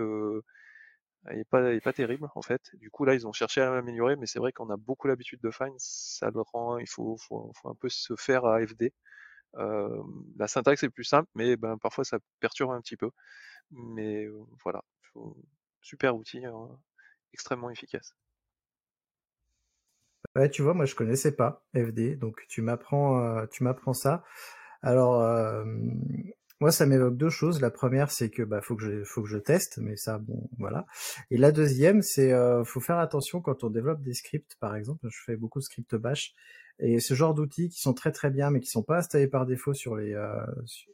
est 1.31 1.45
pas, 1.45 1.93
terrible 1.93 2.29
en 2.35 2.43
fait. 2.43 2.63
Du 2.75 2.91
coup, 2.91 3.05
là, 3.05 3.15
ils 3.15 3.27
ont 3.27 3.33
cherché 3.33 3.61
à 3.61 3.71
l'améliorer, 3.71 4.17
mais 4.17 4.27
c'est 4.27 4.39
vrai 4.39 4.53
qu'on 4.53 4.71
a 4.71 4.77
beaucoup 4.77 5.09
l'habitude 5.09 5.41
de 5.41 5.51
Find, 5.51 5.75
ça 5.79 6.31
le 6.31 6.41
rend, 6.41 6.79
il 6.79 6.89
faut, 6.89 7.19
un 7.65 7.75
peu 7.75 7.89
se 7.89 8.15
faire 8.17 8.45
à 8.47 8.65
FD. 8.65 8.93
La 9.57 10.49
syntaxe 10.49 10.83
est 10.83 10.91
plus 10.91 11.05
simple, 11.05 11.29
mais 11.35 11.57
ben, 11.57 11.79
parfois 11.79 12.05
ça 12.05 12.19
perturbe 12.41 12.73
un 12.73 12.81
petit 12.81 12.97
peu. 12.97 13.11
Mais 13.71 14.27
voilà, 14.65 14.83
super 15.83 16.17
outil, 16.17 16.45
hein, 16.47 16.69
extrêmement 17.33 17.71
efficace. 17.71 18.15
Ouais, 20.37 20.49
tu 20.51 20.63
vois, 20.63 20.73
moi 20.75 20.87
je 20.87 20.95
connaissais 20.95 21.33
pas 21.37 21.63
FD, 21.75 22.17
donc 22.17 22.45
tu 22.49 22.63
m'apprends, 22.63 23.21
euh, 23.21 23.47
tu 23.51 23.65
m'apprends 23.65 23.93
ça. 23.93 24.25
Alors, 24.83 25.21
euh, 25.23 25.65
moi 26.63 26.71
ça 26.71 26.87
m'évoque 26.87 27.17
deux 27.17 27.29
choses. 27.29 27.61
La 27.61 27.73
première, 27.73 28.13
c'est 28.13 28.31
que 28.31 28.45
bah 28.45 28.61
faut 28.61 28.77
que 28.77 28.85
je, 28.85 29.03
faut 29.03 29.21
que 29.21 29.29
je 29.29 29.37
teste, 29.37 29.79
mais 29.79 29.97
ça, 29.97 30.19
bon, 30.19 30.49
voilà. 30.59 30.87
Et 31.33 31.37
la 31.37 31.51
deuxième, 31.51 32.03
c'est 32.03 32.33
euh, 32.33 32.63
faut 32.63 32.79
faire 32.79 32.99
attention 32.99 33.41
quand 33.41 33.65
on 33.65 33.69
développe 33.69 34.01
des 34.01 34.15
scripts, 34.15 34.55
par 34.61 34.77
exemple. 34.77 35.09
Je 35.11 35.19
fais 35.27 35.35
beaucoup 35.35 35.59
de 35.59 35.65
scripts 35.65 35.97
bash 35.97 36.35
et 36.79 37.01
ce 37.01 37.15
genre 37.15 37.35
d'outils 37.35 37.69
qui 37.69 37.81
sont 37.81 37.95
très 37.95 38.13
très 38.13 38.31
bien, 38.31 38.51
mais 38.53 38.61
qui 38.61 38.71
sont 38.71 38.85
pas 38.85 38.99
installés 38.99 39.27
par 39.27 39.45
défaut 39.45 39.75
sur 39.75 39.97
les 39.97 40.15
euh, 40.15 40.47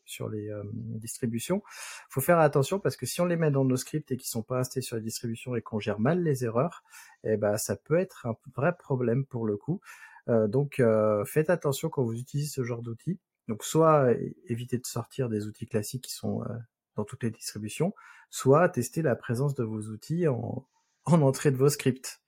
sur, 0.07 0.31
les 0.31 0.49
euh, 0.49 0.63
distributions. 0.73 1.63
Faut 2.09 2.23
faire 2.23 2.39
attention 2.39 2.81
parce 2.81 2.97
que 2.97 3.05
si 3.05 3.21
on 3.21 3.27
les 3.27 3.37
met 3.37 3.51
dans 3.51 3.67
nos 3.67 3.77
scripts 3.77 4.11
et 4.11 4.17
qui 4.17 4.27
sont 4.27 4.43
pas 4.43 4.61
installés 4.61 4.81
sur 4.81 4.97
les 4.97 5.03
distributions 5.03 5.55
et 5.55 5.61
qu'on 5.61 5.81
gère 5.81 6.01
mal 6.01 6.23
les 6.23 6.47
erreurs, 6.47 6.83
eh 7.25 7.37
ben 7.37 7.59
ça 7.59 7.77
peut 7.77 7.99
être 7.99 8.25
un 8.25 8.37
vrai 8.57 8.73
problème 8.75 9.27
pour 9.27 9.45
le 9.47 9.59
coup. 9.59 9.83
Euh, 10.29 10.47
donc 10.47 10.79
euh, 10.81 11.25
faites 11.25 11.51
attention 11.51 11.89
quand 11.89 12.05
vous 12.05 12.19
utilisez 12.19 12.49
ce 12.49 12.65
genre 12.65 12.83
d'outils. 12.83 13.19
Donc 13.49 13.65
soit 13.65 14.13
é- 14.13 14.37
évitez 14.45 14.79
de 14.79 14.87
sortir 14.87 15.29
des 15.29 15.47
outils 15.47 15.67
classiques 15.67 16.05
qui 16.05 16.13
sont 16.13 16.43
euh, 16.43 16.57
dans 16.97 17.05
toutes 17.05 17.23
les 17.23 17.31
distributions, 17.31 17.95
soit 18.31 18.69
tester 18.69 19.03
la 19.03 19.17
présence 19.17 19.55
de 19.55 19.65
vos 19.65 19.81
outils 19.89 20.29
en, 20.29 20.69
en 21.07 21.23
entrée 21.23 21.51
de 21.51 21.57
vos 21.57 21.71
scripts. 21.71 22.21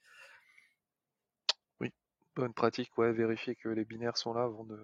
Oui, 1.81 1.93
bonne 2.35 2.55
pratique, 2.55 2.91
vérifier 2.97 3.55
que 3.55 3.68
les 3.68 3.85
binaires 3.85 4.16
sont 4.16 4.33
là 4.33 4.45
avant 4.45 4.64
de, 4.64 4.79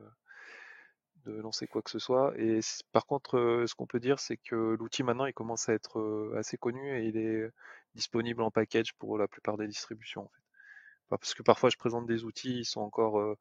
lancer 1.24 1.66
quoi 1.66 1.82
que 1.82 1.91
ce 1.91 1.99
soit. 1.99 2.39
Et 2.39 2.61
par 2.93 3.05
contre, 3.05 3.37
euh, 3.37 3.66
ce 3.66 3.74
qu'on 3.74 3.87
peut 3.87 3.99
dire, 3.99 4.20
c'est 4.20 4.37
que 4.37 4.76
l'outil 4.78 5.03
maintenant, 5.03 5.26
il 5.26 5.34
commence 5.34 5.68
à 5.68 5.72
être 5.72 5.99
euh, 5.99 6.37
assez 6.39 6.57
connu 6.57 6.97
et 6.97 7.09
il 7.09 7.16
est 7.16 7.51
disponible 7.97 8.43
en 8.43 8.53
package 8.53 8.93
pour 8.95 9.18
la 9.18 9.26
plupart 9.26 9.57
des 9.57 9.66
distributions. 9.66 10.30
Parce 11.09 11.34
que 11.34 11.43
parfois, 11.43 11.68
je 11.70 11.76
présente 11.78 12.07
des 12.07 12.22
outils, 12.22 12.61
ils 12.61 12.64
sont 12.64 12.80
encore, 12.80 13.37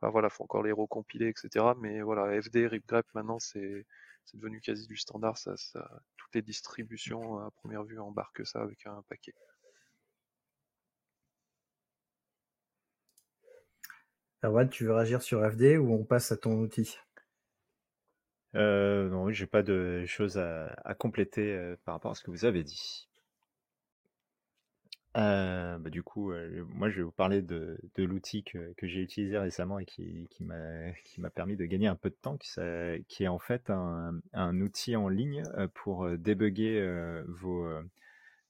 enfin, 0.00 0.10
voilà, 0.10 0.30
faut 0.30 0.44
encore 0.44 0.62
les 0.62 0.72
recompiler, 0.72 1.28
etc. 1.28 1.74
Mais 1.80 2.02
voilà, 2.02 2.40
FD, 2.40 2.66
RipGrep, 2.66 3.06
maintenant, 3.14 3.38
c'est 3.38 3.86
c'est 4.24 4.38
devenu 4.38 4.60
quasi 4.60 4.86
du 4.86 4.96
standard. 4.96 5.38
Ça, 5.38 5.56
ça, 5.56 5.88
toutes 6.16 6.34
les 6.34 6.42
distributions 6.42 7.38
à 7.38 7.50
première 7.50 7.84
vue 7.84 7.98
embarquent 8.00 8.46
ça 8.46 8.62
avec 8.62 8.86
un 8.86 9.02
paquet. 9.08 9.34
Erwan, 14.42 14.68
tu 14.68 14.84
veux 14.84 14.92
réagir 14.92 15.22
sur 15.22 15.42
FD 15.50 15.78
ou 15.78 15.92
on 15.94 16.04
passe 16.04 16.30
à 16.32 16.36
ton 16.36 16.52
outil? 16.60 16.98
Euh, 18.56 19.08
Non, 19.08 19.30
j'ai 19.30 19.46
pas 19.46 19.62
de 19.62 20.04
choses 20.06 20.38
à, 20.38 20.94
compléter 20.98 21.54
euh, 21.54 21.76
par 21.84 21.94
rapport 21.94 22.12
à 22.12 22.14
ce 22.14 22.22
que 22.22 22.30
vous 22.30 22.44
avez 22.44 22.62
dit. 22.62 23.08
Euh, 25.16 25.78
bah, 25.78 25.90
du 25.90 26.02
coup, 26.02 26.32
moi 26.68 26.90
je 26.90 26.96
vais 26.96 27.02
vous 27.02 27.12
parler 27.12 27.40
de, 27.42 27.78
l'outil 27.98 28.42
que, 28.44 28.74
j'ai 28.82 29.00
utilisé 29.00 29.38
récemment 29.38 29.78
et 29.78 29.84
qui, 29.84 30.28
qui 31.04 31.20
m'a 31.20 31.30
permis 31.30 31.56
de 31.56 31.64
gagner 31.64 31.86
un 31.86 31.96
peu 31.96 32.10
de 32.10 32.16
temps, 32.16 32.36
qui, 32.36 32.50
qui 33.08 33.24
est 33.24 33.28
en 33.28 33.38
fait 33.38 33.70
un, 33.70 34.20
un, 34.32 34.60
outil 34.60 34.96
en 34.96 35.08
ligne 35.08 35.44
pour 35.74 36.08
débugger 36.18 36.84
vos, 37.28 37.68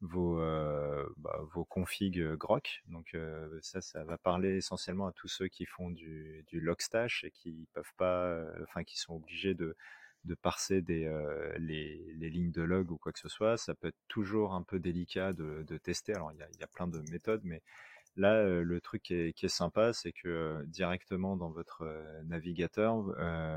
vos, 0.05 0.39
euh, 0.41 1.07
bah, 1.17 1.41
vos 1.53 1.65
configs 1.65 2.21
euh, 2.21 2.37
Grok. 2.37 2.83
Donc 2.89 3.15
euh, 3.15 3.59
ça, 3.63 3.81
ça 3.81 4.05
va 4.05 4.19
parler 4.19 4.57
essentiellement 4.57 5.07
à 5.07 5.13
tous 5.13 5.29
ceux 5.29 5.49
qui 5.49 5.65
font 5.65 5.91
du, 5.91 6.45
du 6.49 6.61
logstash 6.61 7.25
et 7.25 7.31
qui 7.31 7.67
peuvent 7.73 7.95
pas, 7.97 8.45
enfin 8.63 8.85
qui 8.85 8.99
sont 8.99 9.15
obligés 9.15 9.55
de, 9.55 9.77
de 10.25 10.35
parser 10.35 10.83
des, 10.83 11.11
les, 11.59 12.15
les, 12.17 12.31
lignes 12.31 12.51
de 12.51 12.63
log 12.63 12.91
ou 12.91 12.97
quoi 12.97 13.13
que 13.13 13.19
ce 13.19 13.29
soit. 13.29 13.57
Ça 13.57 13.75
peut 13.75 13.89
être 13.89 14.01
toujours 14.09 14.55
un 14.55 14.63
peu 14.63 14.79
délicat 14.79 15.33
de, 15.33 15.65
de 15.67 15.79
tester. 15.79 16.15
Alors 16.15 16.33
il 16.33 16.39
y 16.39 16.43
a, 16.43 16.49
y 16.61 16.65
a, 16.65 16.67
plein 16.67 16.87
de 16.87 17.01
méthodes, 17.11 17.43
mais 17.45 17.63
Là, 18.17 18.45
le 18.45 18.81
truc 18.81 19.03
qui 19.03 19.15
est, 19.15 19.49
sympa, 19.49 19.93
c'est 19.93 20.13
que 20.13 20.65
directement 20.67 21.37
dans 21.37 21.51
votre 21.51 21.85
navigateur, 22.27 22.97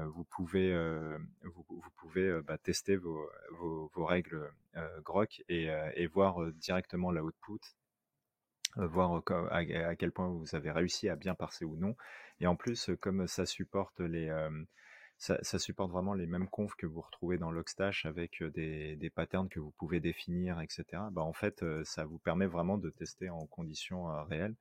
vous 0.07 0.23
pouvez, 0.23 0.73
vous, 1.43 1.91
pouvez 1.97 2.41
bah, 2.41 2.57
tester 2.57 2.95
vos, 2.95 3.29
vos, 3.51 4.05
règles 4.05 4.51
Grok 5.03 5.43
et, 5.47 5.69
et, 5.93 6.07
voir 6.07 6.51
directement 6.53 7.11
l'output, 7.11 7.59
voir 8.77 9.21
à, 9.51 9.95
quel 9.95 10.11
point 10.11 10.27
vous 10.27 10.55
avez 10.55 10.71
réussi 10.71 11.07
à 11.07 11.15
bien 11.15 11.35
parser 11.35 11.63
ou 11.63 11.75
non. 11.75 11.95
Et 12.39 12.47
en 12.47 12.55
plus, 12.55 12.89
comme 12.99 13.27
ça 13.27 13.45
supporte 13.45 13.99
les 13.99 14.31
ça, 15.17 15.59
supporte 15.59 15.91
vraiment 15.91 16.13
les 16.13 16.27
mêmes 16.27 16.47
confs 16.47 16.75
que 16.75 16.85
vous 16.85 17.01
retrouvez 17.01 17.37
dans 17.37 17.51
Logstash 17.51 18.05
avec 18.05 18.43
des, 18.43 18.95
des 18.95 19.09
patterns 19.09 19.49
que 19.49 19.59
vous 19.59 19.71
pouvez 19.71 19.99
définir, 19.99 20.61
etc. 20.61 20.85
Bah, 21.11 21.21
en 21.21 21.33
fait, 21.33 21.63
ça 21.83 22.05
vous 22.05 22.19
permet 22.19 22.45
vraiment 22.45 22.77
de 22.77 22.89
tester 22.89 23.29
en 23.29 23.45
conditions 23.47 24.05
réelles 24.25 24.55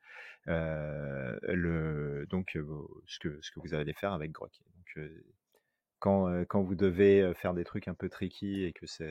le, 0.47 2.27
donc 2.31 2.59
ce, 3.07 3.19
que, 3.19 3.39
ce 3.43 3.51
que 3.51 3.61
vous 3.61 3.75
allez 3.75 3.93
faire 3.93 4.13
avec 4.13 4.33
Grok. 4.33 4.53
Donc, 4.77 5.11
quand, 5.99 6.45
quand, 6.45 6.63
vous 6.63 6.75
devez 6.75 7.33
faire 7.35 7.55
des 7.55 7.65
trucs 7.65 7.89
un 7.89 7.95
peu 7.95 8.09
tricky 8.09 8.65
et 8.65 8.73
que 8.73 8.87
ça, 8.87 9.05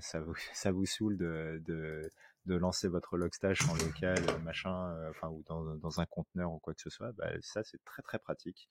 ça, 0.00 0.20
vous, 0.20 0.34
ça 0.52 0.72
vous 0.72 0.86
saoule 0.86 1.16
de, 1.16 1.62
de, 1.64 2.10
de 2.46 2.54
lancer 2.54 2.88
votre 2.88 3.16
logstash 3.16 3.68
en 3.68 3.74
local, 3.74 4.26
euh, 4.28 4.38
machin, 4.40 4.90
euh, 4.96 5.28
ou 5.28 5.42
dans, 5.44 6.00
un 6.00 6.06
conteneur 6.06 6.52
ou 6.52 6.58
quoi 6.58 6.74
que 6.74 6.80
ce 6.80 6.90
soit, 6.90 7.12
bah, 7.12 7.30
ça 7.40 7.62
c'est 7.64 7.82
très 7.84 8.02
très 8.02 8.18
pratique. 8.18 8.68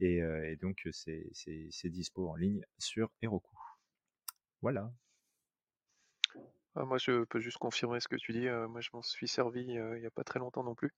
Et, 0.00 0.22
euh, 0.22 0.56
donc 0.60 0.86
c'est 0.92 1.90
dispo 1.90 2.28
en 2.28 2.36
ligne 2.36 2.64
sur 2.78 3.10
Heroku. 3.22 3.56
Voilà. 4.62 4.92
Ah, 6.76 6.84
moi, 6.84 6.98
je 6.98 7.24
peux 7.24 7.38
juste 7.38 7.58
confirmer 7.58 8.00
ce 8.00 8.08
que 8.08 8.16
tu 8.16 8.32
dis. 8.32 8.48
moi, 8.68 8.80
je 8.80 8.90
m'en 8.92 9.02
suis 9.02 9.28
servi 9.28 9.62
il 9.62 10.00
n'y 10.00 10.06
a 10.06 10.10
pas 10.10 10.24
très 10.24 10.40
longtemps 10.40 10.64
non 10.64 10.74
plus. 10.74 10.92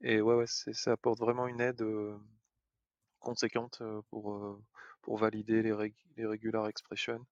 Et 0.00 0.20
ouais, 0.20 0.34
ouais 0.34 0.46
ça 0.46 0.92
apporte 0.92 1.20
vraiment 1.20 1.46
une 1.46 1.60
aide 1.60 1.84
conséquente 3.20 3.82
pour, 4.10 4.60
valider 5.06 5.62
les, 5.62 5.94
les 6.16 6.26
regular 6.26 6.68
expressions 6.68 7.24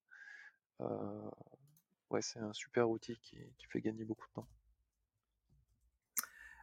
ouais, 2.12 2.22
c'est 2.22 2.38
un 2.38 2.52
super 2.52 2.88
outil 2.90 3.18
qui, 3.22 3.38
fait 3.68 3.80
gagner 3.80 4.04
beaucoup 4.04 4.26
de 4.28 4.32
temps. 4.34 4.48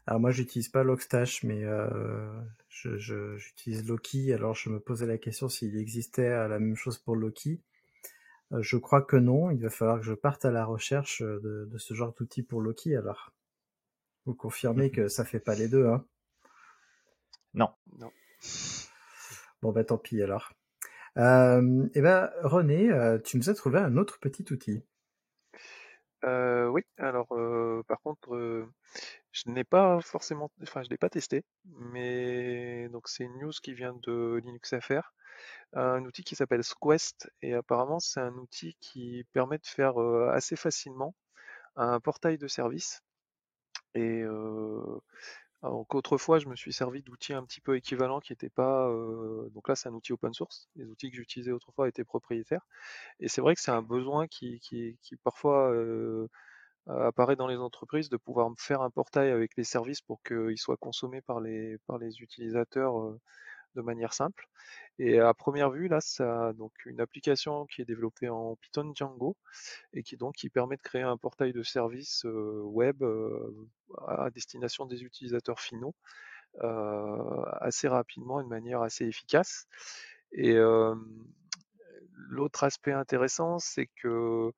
Alors 0.07 0.19
moi, 0.19 0.31
j'utilise 0.31 0.69
pas 0.69 0.83
Logstash, 0.83 1.43
mais 1.43 1.63
euh, 1.63 2.41
j'utilise 2.69 3.87
Loki. 3.87 4.33
Alors 4.33 4.55
je 4.55 4.69
me 4.69 4.79
posais 4.79 5.05
la 5.05 5.17
question 5.17 5.49
s'il 5.49 5.77
existait 5.77 6.29
la 6.29 6.59
même 6.59 6.75
chose 6.75 6.97
pour 6.97 7.15
Loki. 7.15 7.61
Euh, 8.51 8.61
je 8.61 8.77
crois 8.77 9.01
que 9.01 9.17
non. 9.17 9.51
Il 9.51 9.61
va 9.61 9.69
falloir 9.69 9.99
que 9.99 10.05
je 10.05 10.13
parte 10.13 10.45
à 10.45 10.51
la 10.51 10.65
recherche 10.65 11.21
de, 11.21 11.69
ce 11.77 11.93
genre 11.93 12.13
d'outil 12.13 12.43
pour 12.43 12.61
Loki. 12.61 12.95
Alors, 12.95 13.31
vous 14.25 14.33
confirmez 14.33 14.91
que 14.91 15.07
ça 15.07 15.25
fait 15.25 15.39
pas 15.39 15.55
les 15.55 15.67
deux, 15.67 15.87
hein? 15.87 16.05
Non. 17.53 17.69
Non. 17.97 18.11
Bon 19.61 19.71
bah 19.71 19.83
tant 19.83 19.97
pis 19.97 20.21
alors. 20.21 20.53
Euh, 21.17 21.87
eh 21.93 22.01
ben 22.01 22.29
René, 22.43 22.91
euh, 22.91 23.17
tu 23.19 23.37
nous 23.37 23.49
as 23.49 23.53
trouvé 23.53 23.79
un 23.79 23.97
autre 23.97 24.19
petit 24.19 24.45
outil. 24.51 24.83
Euh, 26.25 26.67
oui, 26.67 26.81
alors 26.97 27.27
euh, 27.31 27.81
par 27.87 28.01
contre, 28.01 28.35
euh, 28.35 28.67
je 29.31 29.43
n'ai 29.49 29.63
pas 29.63 30.01
forcément, 30.01 30.51
enfin 30.63 30.83
je 30.83 30.89
l'ai 30.89 30.97
pas 30.97 31.09
testé, 31.09 31.45
mais 31.65 32.89
donc 32.89 33.07
c'est 33.07 33.23
une 33.23 33.39
news 33.39 33.51
qui 33.63 33.73
vient 33.73 33.93
de 34.03 34.41
LinuxFR, 34.43 35.13
un 35.73 36.03
outil 36.05 36.23
qui 36.23 36.35
s'appelle 36.35 36.63
Squest 36.63 37.31
et 37.41 37.53
apparemment 37.53 37.99
c'est 37.99 38.21
un 38.21 38.33
outil 38.35 38.75
qui 38.81 39.25
permet 39.33 39.57
de 39.59 39.67
faire 39.67 39.97
assez 40.33 40.55
facilement 40.57 41.15
un 41.77 41.99
portail 42.01 42.37
de 42.37 42.47
service. 42.47 43.01
Alors 45.61 45.85
qu'autrefois, 45.87 46.39
je 46.39 46.47
me 46.47 46.55
suis 46.55 46.71
servi 46.71 47.03
d'outils 47.03 47.33
un 47.33 47.43
petit 47.43 47.59
peu 47.61 47.75
équivalents 47.75 48.19
qui 48.21 48.31
n'étaient 48.31 48.49
pas. 48.49 48.87
Euh, 48.89 49.49
donc 49.49 49.67
là, 49.67 49.75
c'est 49.75 49.89
un 49.89 49.93
outil 49.93 50.13
open 50.13 50.33
source. 50.33 50.69
Les 50.75 50.85
outils 50.85 51.09
que 51.11 51.17
j'utilisais 51.17 51.51
autrefois 51.51 51.89
étaient 51.89 52.05
propriétaires. 52.05 52.65
Et 53.19 53.27
c'est 53.27 53.41
vrai 53.41 53.55
que 53.55 53.61
c'est 53.61 53.71
un 53.71 53.81
besoin 53.81 54.27
qui, 54.27 54.59
qui, 54.61 54.97
qui 55.01 55.17
parfois 55.17 55.71
euh, 55.73 56.27
apparaît 56.87 57.35
dans 57.35 57.47
les 57.47 57.57
entreprises 57.57 58.09
de 58.09 58.17
pouvoir 58.17 58.51
faire 58.57 58.81
un 58.81 58.89
portail 58.89 59.31
avec 59.31 59.57
les 59.57 59.63
services 59.65 60.01
pour 60.01 60.21
qu'ils 60.23 60.57
soient 60.57 60.77
consommés 60.77 61.21
par 61.21 61.41
les, 61.41 61.77
par 61.87 61.97
les 61.99 62.21
utilisateurs 62.21 62.99
euh, 62.99 63.19
de 63.75 63.81
manière 63.81 64.13
simple. 64.13 64.47
Et 64.99 65.19
à 65.19 65.33
première 65.33 65.71
vue, 65.71 65.87
là, 65.87 66.01
ça 66.01 66.51
donc 66.53 66.73
une 66.85 66.99
application 66.99 67.65
qui 67.67 67.81
est 67.81 67.85
développée 67.85 68.27
en 68.27 68.57
Python 68.57 68.91
Django 68.93 69.37
et 69.93 70.03
qui 70.03 70.17
donc 70.17 70.35
qui 70.35 70.49
permet 70.49 70.75
de 70.75 70.81
créer 70.81 71.03
un 71.03 71.15
portail 71.15 71.53
de 71.53 71.63
services 71.63 72.25
web 72.25 73.01
à 74.07 74.29
destination 74.29 74.85
des 74.85 75.03
utilisateurs 75.03 75.61
finaux 75.61 75.95
assez 77.61 77.87
rapidement, 77.87 78.43
de 78.43 78.47
manière 78.47 78.81
assez 78.81 79.05
efficace. 79.05 79.67
Et 80.33 80.57
l'autre 82.13 82.65
aspect 82.65 82.91
intéressant, 82.91 83.57
c'est 83.57 83.87
que 84.01 84.51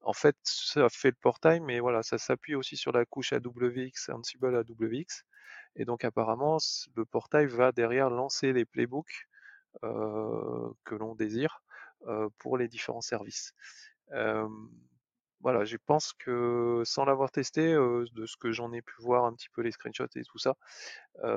en 0.00 0.14
fait, 0.14 0.36
ça 0.42 0.88
fait 0.88 1.10
le 1.10 1.16
portail, 1.20 1.60
mais 1.60 1.80
voilà, 1.80 2.02
ça 2.02 2.16
s'appuie 2.16 2.54
aussi 2.54 2.76
sur 2.76 2.92
la 2.92 3.04
couche 3.04 3.34
AWX, 3.34 4.08
Ansible 4.08 4.56
AWX. 4.56 5.24
Et 5.76 5.84
donc 5.84 6.02
apparemment, 6.04 6.56
le 6.96 7.04
portail 7.04 7.46
va 7.46 7.72
derrière 7.72 8.08
lancer 8.08 8.54
les 8.54 8.64
playbooks 8.64 9.28
que 9.82 10.94
l'on 10.94 11.14
désire 11.14 11.62
pour 12.38 12.58
les 12.58 12.68
différents 12.68 13.00
services. 13.00 13.54
voilà, 15.40 15.64
je 15.64 15.76
pense 15.86 16.12
que 16.12 16.82
sans 16.84 17.04
l'avoir 17.04 17.30
testé, 17.32 17.72
de 17.74 18.26
ce 18.26 18.36
que 18.36 18.52
j'en 18.52 18.72
ai 18.72 18.80
pu 18.82 18.94
voir 19.00 19.24
un 19.24 19.34
petit 19.34 19.48
peu 19.50 19.62
les 19.62 19.72
screenshots 19.72 20.06
et 20.16 20.22
tout 20.22 20.38
ça, 20.38 20.56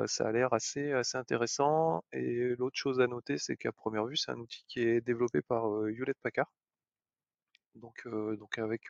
ça 0.08 0.28
a 0.28 0.32
l'air 0.32 0.54
assez, 0.54 0.92
assez 0.92 1.18
intéressant. 1.18 2.04
Et 2.14 2.56
l'autre 2.58 2.78
chose 2.78 3.02
à 3.02 3.08
noter, 3.08 3.38
c'est 3.38 3.58
qu'à 3.58 3.72
première 3.72 4.06
vue, 4.06 4.18
c'est 4.18 4.32
un 4.32 4.38
outil 4.40 4.64
qui 4.68 4.82
est 4.82 5.02
développé 5.02 5.42
par 5.42 5.66
Hewlett 5.88 6.18
Packard. 6.22 6.52
Donc, 7.76 8.08
donc 8.08 8.58
avec 8.58 8.84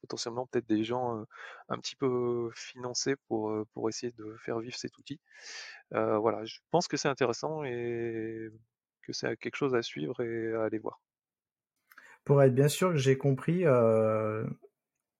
potentiellement 0.00 0.46
peut-être 0.46 0.68
des 0.68 0.84
gens 0.84 1.24
un 1.68 1.78
petit 1.78 1.96
peu 1.96 2.50
financés 2.54 3.16
pour, 3.26 3.52
pour 3.72 3.88
essayer 3.88 4.12
de 4.12 4.36
faire 4.38 4.60
vivre 4.60 4.76
cet 4.76 4.96
outil. 4.98 5.20
voilà, 5.90 6.44
je 6.44 6.58
pense 6.70 6.88
que 6.88 6.96
c'est 6.96 7.08
intéressant 7.08 7.64
et 7.64 8.48
c'est 9.12 9.36
quelque 9.36 9.56
chose 9.56 9.74
à 9.74 9.82
suivre 9.82 10.20
et 10.22 10.54
à 10.54 10.64
aller 10.64 10.78
voir. 10.78 11.00
Pour 12.24 12.42
être 12.42 12.54
bien 12.54 12.68
sûr 12.68 12.90
que 12.90 12.98
j'ai 12.98 13.16
compris, 13.16 13.64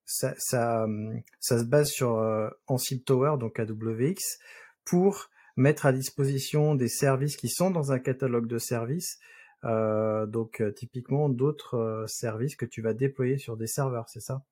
ça, 0.04 0.34
ça, 0.38 0.86
mmh, 0.86 1.22
ça, 1.40 1.58
se 1.58 1.64
base 1.64 1.90
sur 1.90 2.50
Ansible 2.66 3.02
Tower, 3.02 3.36
donc 3.38 3.58
AWX, 3.58 4.38
pour 4.84 5.30
mettre 5.56 5.86
à 5.86 5.92
disposition 5.92 6.74
des 6.74 6.88
services 6.88 7.36
qui 7.36 7.48
sont 7.48 7.70
dans 7.70 7.92
un 7.92 7.98
catalogue 7.98 8.46
de 8.46 8.58
services 8.58 9.18
euh, 9.64 10.26
donc 10.26 10.60
euh, 10.60 10.70
typiquement 10.72 11.28
d'autres 11.28 11.74
euh, 11.74 12.06
services 12.06 12.54
que 12.54 12.66
tu 12.66 12.80
vas 12.80 12.94
déployer 12.94 13.38
sur 13.38 13.56
des 13.56 13.66
serveurs, 13.66 14.08
c'est 14.08 14.20
ça? 14.20 14.42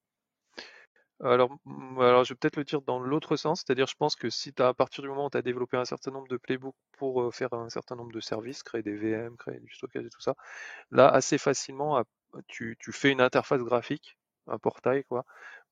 Alors, 1.23 1.51
alors, 1.99 2.25
je 2.25 2.35
vais 2.35 2.37
peut-être 2.39 2.57
le 2.57 2.65
dire 2.65 2.83
dans 2.83 2.99
l'autre 3.01 3.37
sens, 3.37 3.61
c'est-à-dire 3.67 3.87
je 3.87 3.95
pense 3.97 4.17
que 4.17 4.29
si 4.31 4.53
as, 4.59 4.69
à 4.69 4.75
partir 4.75 5.03
du 5.03 5.09
moment 5.09 5.27
où 5.27 5.31
tu 5.31 5.39
as 5.39 5.43
développé 5.43 5.77
un 5.79 5.85
certain 5.87 6.11
nombre 6.11 6.29
de 6.29 6.37
playbooks 6.37 6.75
pour 6.99 7.35
faire 7.35 7.53
un 7.55 7.71
certain 7.71 7.97
nombre 7.97 8.13
de 8.13 8.21
services, 8.21 8.63
créer 8.63 8.83
des 8.83 8.97
VM, 8.97 9.37
créer 9.37 9.59
du 9.61 9.73
stockage 9.73 10.05
et 10.05 10.11
tout 10.11 10.21
ça, 10.21 10.35
là 10.91 11.09
assez 11.09 11.39
facilement 11.39 12.03
tu, 12.49 12.77
tu 12.81 12.93
fais 12.93 13.13
une 13.13 13.21
interface 13.23 13.63
graphique, 13.63 14.19
un 14.49 14.59
portail 14.59 15.05
quoi, 15.05 15.25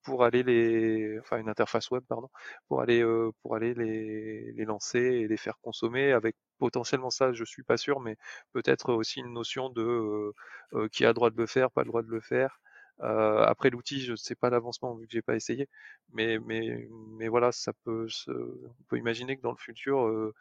pour 0.02 0.24
aller 0.24 0.42
les, 0.42 1.18
enfin 1.20 1.38
une 1.38 1.48
interface 1.48 1.90
web 1.90 2.04
pardon, 2.08 2.28
pour 2.68 2.82
aller 2.82 3.02
euh, 3.02 3.30
pour 3.42 3.56
aller 3.56 3.74
les, 3.74 4.64
lancer 4.64 5.00
et 5.00 5.28
les 5.28 5.36
faire 5.38 5.58
consommer 5.62 6.12
avec 6.12 6.36
potentiellement 6.58 7.10
ça, 7.10 7.32
je 7.32 7.44
suis 7.44 7.62
pas 7.64 7.76
sûr, 7.78 8.00
mais 8.00 8.16
peut-être 8.52 8.92
aussi 8.94 9.20
une 9.20 9.32
notion 9.32 9.70
de 9.70 9.82
euh, 9.82 10.32
euh, 10.74 10.88
qui 10.88 11.04
a 11.04 11.08
le 11.08 11.14
droit 11.14 11.30
de 11.30 11.36
le 11.38 11.46
faire, 11.46 11.70
pas 11.70 11.82
le 11.82 11.88
droit 11.88 12.02
de 12.02 12.08
le 12.10 12.20
faire. 12.20 12.60
Après 13.00 13.70
l'outil, 13.70 14.00
je 14.00 14.12
ne 14.12 14.16
sais 14.16 14.34
pas 14.34 14.50
l'avancement 14.50 14.94
vu 14.94 15.06
que 15.06 15.12
j'ai 15.12 15.22
pas 15.22 15.36
essayé, 15.36 15.68
mais 16.12 16.38
mais 16.40 16.88
mais 17.18 17.28
voilà, 17.28 17.52
ça 17.52 17.72
peut 17.84 18.08
se, 18.08 18.30
on 18.30 18.84
peut 18.88 18.98
imaginer 18.98 19.36
que 19.36 19.42
dans 19.42 19.50
le 19.52 19.56
futur 19.58 20.32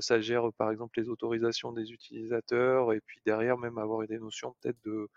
ça 0.00 0.20
gère 0.20 0.52
par 0.58 0.70
exemple 0.72 0.98
les 1.00 1.08
autorisations 1.08 1.72
des 1.72 1.92
utilisateurs 1.92 2.92
et 2.92 3.00
puis 3.00 3.20
derrière 3.24 3.56
même 3.58 3.78
avoir 3.78 4.06
des 4.06 4.18
notions 4.18 4.54
peut-être 4.60 4.78
de 4.84 5.08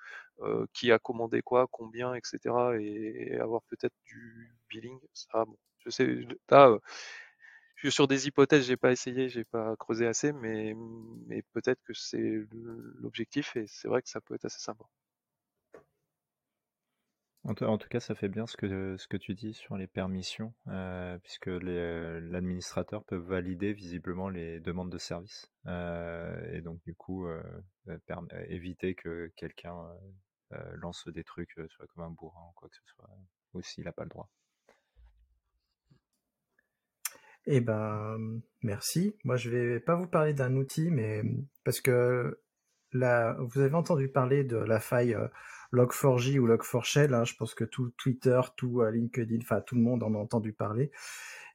qui 0.74 0.92
a 0.92 1.00
commandé 1.00 1.42
quoi, 1.42 1.68
combien, 1.72 2.14
etc. 2.16 2.78
et, 2.80 3.38
avoir 3.40 3.62
peut-être 3.64 3.96
du 4.06 4.54
billing. 4.70 5.00
Bon, 5.34 5.58
je 5.80 5.90
sais, 5.90 6.06
là, 6.50 6.78
je 7.76 7.88
suis 7.88 7.92
sur 7.96 8.08
des 8.08 8.28
hypothèses, 8.28 8.66
j'ai 8.68 8.78
pas 8.78 8.92
essayé, 8.92 9.28
j'ai 9.30 9.44
pas 9.46 9.76
creusé 9.78 10.06
assez, 10.08 10.32
mais, 10.34 10.76
mais 11.28 11.42
peut-être 11.54 11.82
que 11.84 11.94
c'est 11.94 12.42
l'objectif 13.00 13.56
et 13.56 13.66
c'est 13.68 13.88
vrai 13.88 14.02
que 14.02 14.10
ça 14.10 14.22
peut 14.22 14.36
être 14.36 14.46
assez 14.46 14.60
sympa. 14.60 14.86
En, 17.46 17.78
tout 17.78 17.88
cas, 17.88 18.00
ça 18.00 18.16
fait 18.16 18.28
bien 18.28 18.46
ce 18.46 18.58
que, 18.58 18.98
ce 18.98 19.08
que 19.08 19.18
tu 19.18 19.34
dis 19.34 19.54
sur 19.54 19.78
les 19.78 19.88
permissions, 19.88 20.54
euh, 20.68 21.18
puisque 21.20 21.48
l'administrateur 21.48 23.04
peut 23.06 23.16
valider 23.16 23.72
visiblement 23.74 24.30
les 24.30 24.60
demandes 24.60 24.92
de 24.92 24.98
service. 24.98 25.50
Euh, 25.66 26.54
et 26.54 26.62
donc, 26.62 26.82
du 26.84 26.94
coup, 26.96 27.26
euh, 27.28 27.42
éviter 28.50 28.94
que 28.94 29.32
quelqu'un 29.36 29.76
lance 30.74 31.08
des 31.08 31.24
trucs, 31.24 31.54
soit 31.70 31.88
comme 31.88 32.04
un 32.04 32.12
bourrin 32.12 32.42
ou 32.50 32.54
quoi 32.56 32.70
que 32.70 32.76
ce 32.76 32.94
soit, 32.94 33.10
ou 33.54 33.62
s'il 33.62 33.86
n'a 33.86 33.94
pas 33.94 34.04
le 34.04 34.10
droit. 34.10 34.30
Eh 37.46 37.62
ben, 37.62 38.42
merci. 38.62 39.16
Moi, 39.24 39.38
je 39.38 39.50
vais 39.50 39.80
pas 39.80 39.96
vous 39.96 40.08
parler 40.08 40.34
d'un 40.34 40.56
outil, 40.56 40.92
mais 40.92 41.24
parce 41.64 41.80
que 41.82 42.40
vous 42.94 43.60
avez 43.60 43.74
entendu 43.74 44.08
parler 44.10 44.44
de 44.44 44.58
la 44.58 44.80
faille 44.80 45.14
euh, 45.14 45.28
Log4j 45.74 46.40
ou 46.40 46.48
Log4Shell. 46.48 47.14
Hein, 47.14 47.24
je 47.26 47.36
pense 47.36 47.54
que 47.54 47.64
tout 47.64 47.92
Twitter, 47.98 48.40
tout 48.56 48.82
euh, 48.82 48.92
LinkedIn, 48.92 49.40
enfin 49.42 49.62
tout 49.62 49.76
le 49.76 49.82
monde 49.82 50.04
en 50.04 50.14
a 50.14 50.18
entendu 50.18 50.54
parler. 50.54 50.92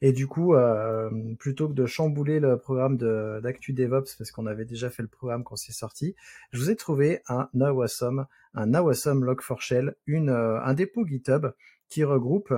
Et 0.00 0.12
du 0.12 0.26
coup, 0.26 0.54
euh, 0.54 1.10
plutôt 1.38 1.68
que 1.68 1.74
de 1.74 1.86
chambouler 1.86 2.40
le 2.40 2.58
programme 2.58 2.96
d'Actu 2.96 3.72
DevOps, 3.72 4.16
parce 4.18 4.30
qu'on 4.30 4.46
avait 4.46 4.64
déjà 4.64 4.90
fait 4.90 5.02
le 5.02 5.08
programme 5.08 5.44
quand 5.44 5.56
c'est 5.56 5.72
sorti, 5.72 6.14
je 6.52 6.58
vous 6.58 6.70
ai 6.70 6.76
trouvé 6.76 7.22
un 7.28 7.48
Awesome, 7.58 8.26
un 8.54 8.74
Awesome 8.74 9.24
Log4Shell, 9.24 9.94
une, 10.06 10.30
un 10.30 10.74
dépôt 10.74 11.06
GitHub 11.06 11.46
qui 11.88 12.04
regroupe 12.04 12.52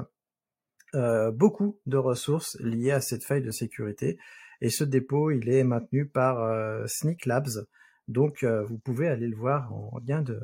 euh, 0.94 1.30
beaucoup 1.30 1.78
de 1.86 1.96
ressources 1.96 2.56
liées 2.60 2.92
à 2.92 3.00
cette 3.00 3.24
faille 3.24 3.42
de 3.42 3.50
sécurité. 3.50 4.18
Et 4.60 4.70
ce 4.70 4.84
dépôt, 4.84 5.30
il 5.30 5.48
est 5.48 5.64
maintenu 5.64 6.06
par 6.06 6.42
euh, 6.42 6.86
Sneak 6.86 7.26
Labs. 7.26 7.66
Donc, 8.08 8.42
euh, 8.42 8.62
vous 8.62 8.78
pouvez 8.78 9.08
aller 9.08 9.26
le 9.26 9.36
voir 9.36 9.74
en 9.74 9.98
lien 10.06 10.22
de, 10.22 10.40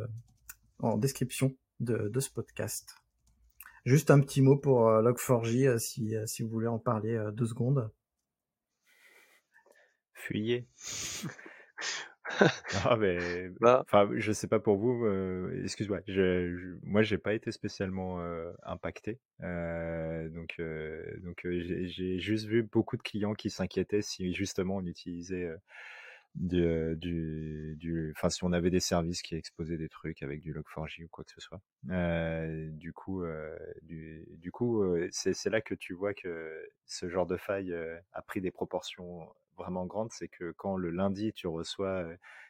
en 0.82 0.98
description 0.98 1.56
de, 1.80 2.08
de 2.08 2.20
ce 2.20 2.30
podcast. 2.30 2.96
Juste 3.84 4.10
un 4.10 4.20
petit 4.20 4.42
mot 4.42 4.56
pour 4.56 4.88
Log4j, 4.88 5.78
si, 5.78 6.14
si 6.26 6.42
vous 6.42 6.48
voulez 6.48 6.68
en 6.68 6.78
parler 6.78 7.20
deux 7.32 7.46
secondes. 7.46 7.90
Fuyez. 10.14 10.68
Ah 12.84 12.96
mais 12.96 13.50
bah 13.60 13.80
enfin, 13.82 14.08
je 14.16 14.32
sais 14.32 14.46
pas 14.46 14.60
pour 14.60 14.76
vous, 14.76 15.04
euh, 15.04 15.60
excuse-moi, 15.64 16.00
je, 16.06 16.56
je, 16.56 16.68
moi 16.82 17.02
j'ai 17.02 17.18
pas 17.18 17.34
été 17.34 17.50
spécialement 17.50 18.20
euh, 18.20 18.52
impacté, 18.62 19.18
euh, 19.42 20.28
donc 20.30 20.60
donc 21.22 21.44
j'ai 21.44 22.18
juste 22.20 22.46
vu 22.46 22.62
beaucoup 22.62 22.96
de 22.96 23.02
clients 23.02 23.34
qui 23.34 23.50
s'inquiétaient 23.50 24.02
si 24.02 24.32
justement 24.34 24.76
on 24.76 24.86
utilisait 24.86 25.50
du, 26.34 26.96
du, 26.96 27.76
du, 27.78 28.12
enfin 28.16 28.30
si 28.30 28.42
on 28.44 28.52
avait 28.52 28.70
des 28.70 28.80
services 28.80 29.22
qui 29.22 29.34
exposaient 29.34 29.76
des 29.76 29.88
trucs 29.88 30.22
avec 30.22 30.40
du 30.40 30.54
Log4j 30.54 31.04
ou 31.04 31.08
quoi 31.08 31.24
que 31.24 31.32
ce 31.32 31.40
soit. 31.40 31.60
du 31.84 32.92
coup, 32.92 33.22
du, 33.82 34.26
du 34.38 34.50
coup, 34.50 34.82
c'est 35.10 35.50
là 35.50 35.60
que 35.60 35.74
tu 35.74 35.94
vois 35.94 36.14
que 36.14 36.68
ce 36.86 37.08
genre 37.08 37.26
de 37.26 37.36
faille 37.36 37.74
a 38.12 38.22
pris 38.22 38.40
des 38.40 38.50
proportions 38.50 39.28
vraiment 39.56 39.84
grande, 39.86 40.10
c'est 40.12 40.28
que 40.28 40.52
quand 40.52 40.76
le 40.76 40.90
lundi 40.90 41.32
tu 41.34 41.46
reçois 41.46 42.06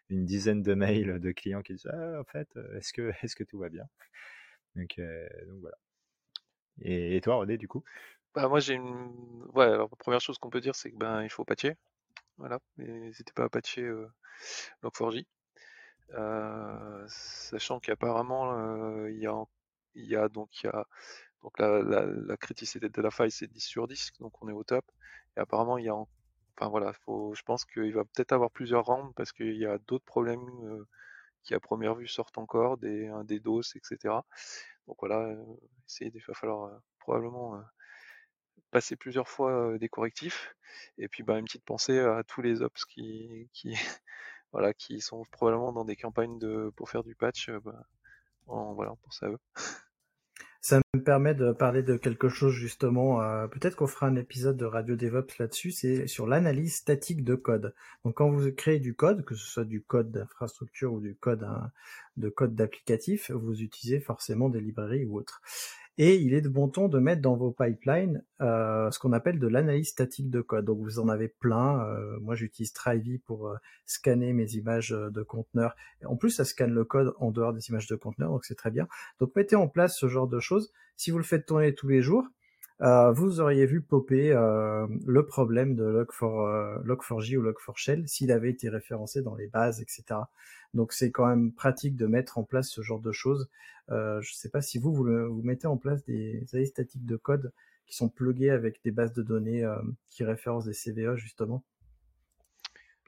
une 0.08 0.24
dizaine 0.24 0.62
de 0.62 0.74
mails 0.74 1.18
de 1.18 1.32
clients 1.32 1.62
qui 1.62 1.74
disent 1.74 1.90
ah, 1.92 2.20
en 2.20 2.24
fait 2.24 2.48
est-ce 2.76 2.92
que 2.92 3.12
est-ce 3.22 3.34
que 3.34 3.44
tout 3.44 3.58
va 3.58 3.68
bien? 3.68 3.84
Donc, 4.76 5.00
voilà. 5.60 5.76
Et, 6.80 7.20
toi 7.20 7.36
René 7.36 7.58
du 7.58 7.68
coup? 7.68 7.84
Bah 8.34 8.48
moi 8.48 8.60
j'ai 8.60 8.74
une 8.74 9.12
ouais 9.54 9.76
première 9.98 10.20
chose 10.20 10.38
qu'on 10.38 10.48
peut 10.48 10.60
dire 10.60 10.74
c'est 10.74 10.90
que 10.90 10.96
ben 10.96 11.22
il 11.22 11.28
faut 11.28 11.44
patcher 11.44 11.76
voilà 12.38 12.58
mais 12.76 12.86
n'hésitez 12.86 13.32
pas 13.32 13.44
à 13.44 13.48
patcher 13.48 13.82
euh, 13.82 14.08
Log4j 14.82 15.26
euh, 16.14 17.04
sachant 17.08 17.80
qu'apparemment 17.80 19.06
il 19.08 19.18
y 19.18 19.26
a 19.26 19.42
il 19.94 20.06
y 20.06 20.16
a 20.16 20.28
donc 20.28 20.66
la, 21.58 22.36
criticité 22.36 22.88
de 22.88 23.02
la 23.02 23.10
faille 23.10 23.30
c'est 23.30 23.50
10 23.50 23.60
sur 23.60 23.88
10 23.88 24.12
donc 24.20 24.42
on 24.42 24.48
est 24.48 24.52
au 24.52 24.64
top 24.64 24.84
et 25.36 25.40
apparemment 25.40 25.78
il 25.78 25.86
y 25.86 25.88
a 25.88 25.94
en, 25.94 26.08
Enfin 26.56 26.68
voilà, 26.68 26.92
faut, 26.92 27.34
je 27.34 27.42
pense 27.42 27.64
qu'il 27.64 27.92
va 27.94 28.04
peut-être 28.04 28.32
avoir 28.32 28.50
plusieurs 28.50 28.84
rounds 28.84 29.12
parce 29.16 29.32
qu'il 29.32 29.56
y 29.56 29.66
a 29.66 29.78
d'autres 29.78 30.04
problèmes 30.04 30.46
euh, 30.64 30.86
qui 31.44 31.54
à 31.54 31.60
première 31.60 31.94
vue 31.94 32.08
sortent 32.08 32.38
encore, 32.38 32.78
des, 32.78 33.10
des 33.24 33.40
DOS, 33.40 33.74
etc. 33.76 34.14
Donc 34.86 34.96
voilà, 35.00 35.20
euh, 35.20 35.44
il 36.00 36.22
va 36.26 36.34
falloir 36.34 36.64
euh, 36.64 36.78
probablement 36.98 37.60
passer 38.72 38.96
plusieurs 38.96 39.28
fois 39.28 39.78
des 39.78 39.88
correctifs. 39.88 40.56
Et 40.98 41.06
puis 41.06 41.22
bah, 41.22 41.38
une 41.38 41.44
petite 41.44 41.64
pensée 41.64 42.00
à 42.00 42.24
tous 42.24 42.42
les 42.42 42.62
ops 42.62 42.84
qui, 42.86 43.48
qui, 43.52 43.74
voilà, 44.52 44.74
qui 44.74 45.00
sont 45.00 45.24
probablement 45.30 45.72
dans 45.72 45.84
des 45.84 45.96
campagnes 45.96 46.38
de, 46.40 46.72
pour 46.74 46.90
faire 46.90 47.04
du 47.04 47.14
patch. 47.14 47.50
Bah, 47.64 47.86
voilà, 48.46 48.92
on 48.92 48.96
pense 48.96 49.22
à 49.22 49.28
eux. 49.28 49.38
Ça 50.64 50.80
me 50.94 51.02
permet 51.02 51.34
de 51.34 51.50
parler 51.50 51.82
de 51.82 51.96
quelque 51.96 52.28
chose 52.28 52.54
justement. 52.54 53.18
Peut-être 53.48 53.74
qu'on 53.74 53.88
fera 53.88 54.06
un 54.06 54.14
épisode 54.14 54.56
de 54.56 54.64
Radio 54.64 54.94
DevOps 54.94 55.38
là-dessus. 55.38 55.72
C'est 55.72 56.06
sur 56.06 56.28
l'analyse 56.28 56.76
statique 56.76 57.24
de 57.24 57.34
code. 57.34 57.74
Donc 58.04 58.14
quand 58.14 58.30
vous 58.30 58.52
créez 58.52 58.78
du 58.78 58.94
code, 58.94 59.24
que 59.24 59.34
ce 59.34 59.44
soit 59.44 59.64
du 59.64 59.82
code 59.82 60.12
d'infrastructure 60.12 60.92
ou 60.92 61.00
du 61.00 61.16
code 61.16 61.42
hein, 61.42 61.72
de 62.16 62.28
code 62.28 62.54
d'applicatif, 62.54 63.32
vous 63.32 63.60
utilisez 63.60 63.98
forcément 63.98 64.50
des 64.50 64.60
librairies 64.60 65.04
ou 65.04 65.18
autres. 65.18 65.42
Et 65.98 66.16
il 66.16 66.32
est 66.32 66.40
de 66.40 66.48
bon 66.48 66.68
ton 66.68 66.88
de 66.88 66.98
mettre 66.98 67.20
dans 67.20 67.36
vos 67.36 67.50
pipelines 67.50 68.24
euh, 68.40 68.90
ce 68.90 68.98
qu'on 68.98 69.12
appelle 69.12 69.38
de 69.38 69.46
l'analyse 69.46 69.88
statique 69.88 70.30
de 70.30 70.40
code. 70.40 70.64
Donc 70.64 70.80
vous 70.80 70.98
en 70.98 71.08
avez 71.08 71.28
plein. 71.28 71.84
Euh, 71.84 72.18
moi 72.20 72.34
j'utilise 72.34 72.72
Trivy 72.72 73.18
pour 73.18 73.48
euh, 73.48 73.56
scanner 73.84 74.32
mes 74.32 74.52
images 74.54 74.90
de 74.90 75.22
conteneurs. 75.22 75.76
En 76.06 76.16
plus 76.16 76.30
ça 76.30 76.44
scanne 76.46 76.72
le 76.72 76.84
code 76.84 77.12
en 77.18 77.30
dehors 77.30 77.52
des 77.52 77.68
images 77.68 77.88
de 77.88 77.96
conteneurs, 77.96 78.30
donc 78.30 78.44
c'est 78.46 78.54
très 78.54 78.70
bien. 78.70 78.88
Donc 79.20 79.36
mettez 79.36 79.56
en 79.56 79.68
place 79.68 79.96
ce 79.98 80.08
genre 80.08 80.28
de 80.28 80.40
choses. 80.40 80.72
Si 80.96 81.10
vous 81.10 81.18
le 81.18 81.24
faites 81.24 81.44
tourner 81.44 81.74
tous 81.74 81.88
les 81.88 82.00
jours, 82.00 82.26
vous 83.14 83.40
auriez 83.40 83.66
vu 83.66 83.80
popper 83.80 84.30
le 84.32 85.26
problème 85.26 85.74
de 85.76 85.84
Log4, 85.84 86.84
Log4j 86.84 87.36
ou 87.36 87.42
Log4Shell 87.42 88.06
s'il 88.06 88.32
avait 88.32 88.50
été 88.50 88.68
référencé 88.68 89.22
dans 89.22 89.34
les 89.34 89.46
bases, 89.46 89.80
etc. 89.80 90.20
Donc 90.74 90.92
c'est 90.92 91.10
quand 91.10 91.26
même 91.26 91.52
pratique 91.52 91.96
de 91.96 92.06
mettre 92.06 92.38
en 92.38 92.44
place 92.44 92.68
ce 92.70 92.80
genre 92.82 93.00
de 93.00 93.12
choses. 93.12 93.48
Euh, 93.90 94.20
je 94.20 94.32
ne 94.32 94.34
sais 94.34 94.48
pas 94.48 94.62
si 94.62 94.78
vous, 94.78 94.92
vous, 94.94 95.42
mettez 95.42 95.66
en 95.66 95.76
place 95.76 96.04
des 96.04 96.44
statiques 96.66 97.04
de 97.04 97.16
code 97.16 97.52
qui 97.86 97.96
sont 97.96 98.08
pluguées 98.08 98.50
avec 98.50 98.80
des 98.84 98.90
bases 98.90 99.12
de 99.12 99.22
données 99.22 99.64
euh, 99.64 99.76
qui 100.08 100.24
référencent 100.24 100.64
des 100.64 100.72
CVE 100.72 101.16
justement. 101.16 101.62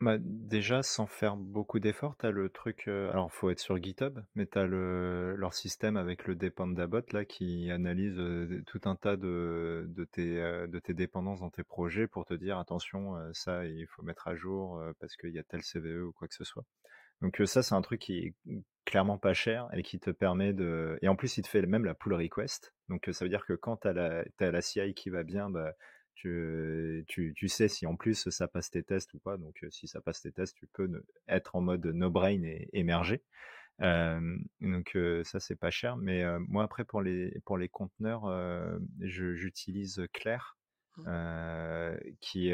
Bah, 0.01 0.17
déjà, 0.19 0.83
sans 0.83 1.07
faire 1.07 1.37
beaucoup 1.37 1.79
d'efforts, 1.79 2.17
tu 2.19 2.27
as 2.27 2.31
le 2.31 2.49
truc. 2.49 2.89
Euh, 2.89 3.11
alors, 3.11 3.33
faut 3.33 3.51
être 3.51 3.61
sur 3.61 3.81
GitHub, 3.81 4.19
mais 4.35 4.47
tu 4.47 4.59
as 4.59 4.67
le, 4.67 5.37
leur 5.37 5.55
système 5.55 5.97
avec 5.97 6.27
le 6.27 6.35
Dependabot 6.35 7.03
là, 7.13 7.25
qui 7.25 7.71
analyse 7.71 8.21
tout 8.67 8.81
un 8.87 8.97
tas 8.97 9.17
de, 9.17 9.87
de, 9.89 10.05
tes, 10.05 10.35
de 10.35 10.79
tes 10.81 10.95
dépendances 10.95 11.41
dans 11.41 11.51
tes 11.51 11.63
projets 11.63 12.09
pour 12.09 12.25
te 12.25 12.35
dire 12.35 12.59
attention, 12.59 13.15
ça, 13.33 13.65
il 13.67 13.87
faut 13.87 14.03
mettre 14.03 14.27
à 14.27 14.35
jour 14.35 14.83
parce 14.99 15.17
qu'il 15.17 15.31
y 15.31 15.39
a 15.39 15.45
tel 15.45 15.63
CVE 15.63 16.07
ou 16.09 16.13
quoi 16.13 16.27
que 16.27 16.35
ce 16.35 16.45
soit. 16.45 16.65
Donc 17.23 17.41
ça, 17.47 17.63
c'est 17.63 17.75
un 17.75 17.83
truc 17.83 18.01
qui 18.01 18.19
est 18.19 18.35
clairement 18.85 19.19
pas 19.19 19.33
cher 19.33 19.69
et 19.73 19.83
qui 19.83 19.99
te 19.99 20.11
permet 20.11 20.53
de... 20.53 20.99
Et 21.03 21.09
en 21.09 21.17
plus, 21.17 21.39
il 21.39 21.43
te 21.43 21.49
fait 21.49 21.63
même 21.63 21.85
la 21.85 21.95
pull 21.95 22.15
request. 22.15 22.75
Donc 22.89 23.09
ça 23.13 23.25
veut 23.25 23.29
dire 23.29 23.47
que 23.47 23.55
quand 23.55 23.79
tu 23.79 23.89
as, 23.89 24.25
as, 24.41 24.51
la 24.51 24.61
CI 24.61 24.93
qui 24.95 25.09
va 25.09 25.23
bien, 25.23 25.49
bah, 25.49 25.73
tu, 26.15 27.05
tu, 27.09 27.33
tu, 27.35 27.49
sais 27.49 27.69
si 27.69 27.87
en 27.87 27.97
plus 27.97 28.29
ça 28.31 28.49
passe 28.49 28.71
tes 28.71 28.83
tests 28.83 29.15
ou 29.15 29.19
pas. 29.19 29.37
Donc 29.37 29.65
si 29.71 29.89
ça 29.89 30.01
passe 30.01 30.23
tes 30.23 30.33
tests, 30.33 30.57
tu 30.57 30.67
peux 30.67 30.91
être 31.29 31.57
en 31.57 31.61
mode 31.61 31.87
no-brain 31.87 32.43
et 32.43 32.69
émerger. 32.73 33.23
Euh, 33.81 34.39
donc 34.61 34.97
ça 35.25 35.41
c'est 35.41 35.57
pas 35.57 35.71
cher, 35.71 35.97
mais 35.97 36.25
moi 36.41 36.65
après 36.65 36.85
pour 36.85 37.03
les 37.03 37.41
pour 37.45 37.59
les 37.59 37.69
conteneurs, 37.69 38.31
j'utilise 39.01 40.07
Claire, 40.13 40.57
mmh. 40.99 41.97
qui 42.21 42.53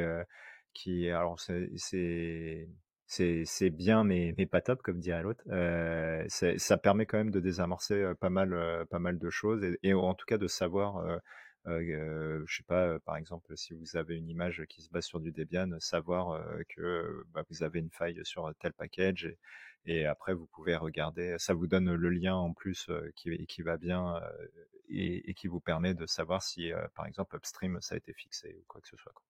qui 0.73 1.11
alors 1.11 1.39
c'est 1.41 2.69
c'est 3.11 3.71
bien 3.71 4.05
mais, 4.05 4.35
mais 4.39 4.47
pas 4.47 4.61
top 4.61 4.83
comme 4.83 5.01
dirait 5.01 5.23
l'autre. 5.23 5.43
Euh, 5.49 6.25
ça 6.29 6.79
permet 6.79 7.07
quand 7.07 7.19
même 7.19 7.33
de 7.33 7.41
désamorcer 7.41 7.95
euh, 7.95 8.15
pas 8.15 8.31
mal 8.31 8.53
euh, 8.53 8.85
pas 8.85 9.01
mal 9.01 9.19
de 9.19 9.31
choses 9.31 9.65
et, 9.65 9.79
et, 9.83 9.95
en 9.95 10.15
tout 10.15 10.27
cas 10.27 10.39
de 10.39 10.47
savoir, 10.47 10.99
euh, 10.99 11.17
euh, 11.17 11.19
je 11.67 12.45
sais 12.49 12.63
pas, 12.65 12.99
par 13.01 13.17
exemple 13.17 13.57
si 13.57 13.75
vous 13.75 13.97
avez 13.97 14.17
une 14.17 14.29
image 14.29 14.65
qui 14.69 14.83
se 14.83 14.91
base 14.91 15.05
sur 15.05 15.21
du 15.21 15.33
Debian, 15.33 15.79
savoir 15.81 16.43
que 16.69 17.25
bah, 17.33 17.45
vous 17.51 17.63
avez 17.63 17.81
une 17.81 17.91
faille 17.91 18.21
sur 18.25 18.53
tel 18.59 18.73
package 18.73 19.35
et, 19.87 20.07
après 20.07 20.35
vous 20.35 20.47
pouvez 20.47 20.77
regarder, 20.77 21.37
ça 21.39 21.55
vous 21.55 21.67
donne 21.67 21.95
le 21.95 22.11
lien 22.11 22.35
en 22.35 22.53
plus 22.53 22.91
qui, 23.17 23.47
qui 23.47 23.63
va 23.63 23.77
bien 23.77 24.21
et, 24.89 25.35
qui 25.35 25.49
vous 25.49 25.61
permet 25.61 25.95
de 25.95 26.07
savoir 26.07 26.43
si 26.43 26.73
par 26.95 27.07
exemple 27.07 27.37
upstream 27.37 27.79
ça 27.81 27.95
a 27.95 27.99
été 27.99 28.13
fixé 28.13 28.57
ou 28.59 28.65
quoi 28.67 28.81
que 28.81 28.89
ce 28.89 28.97
soit. 28.97 29.13
Quoi. 29.13 29.25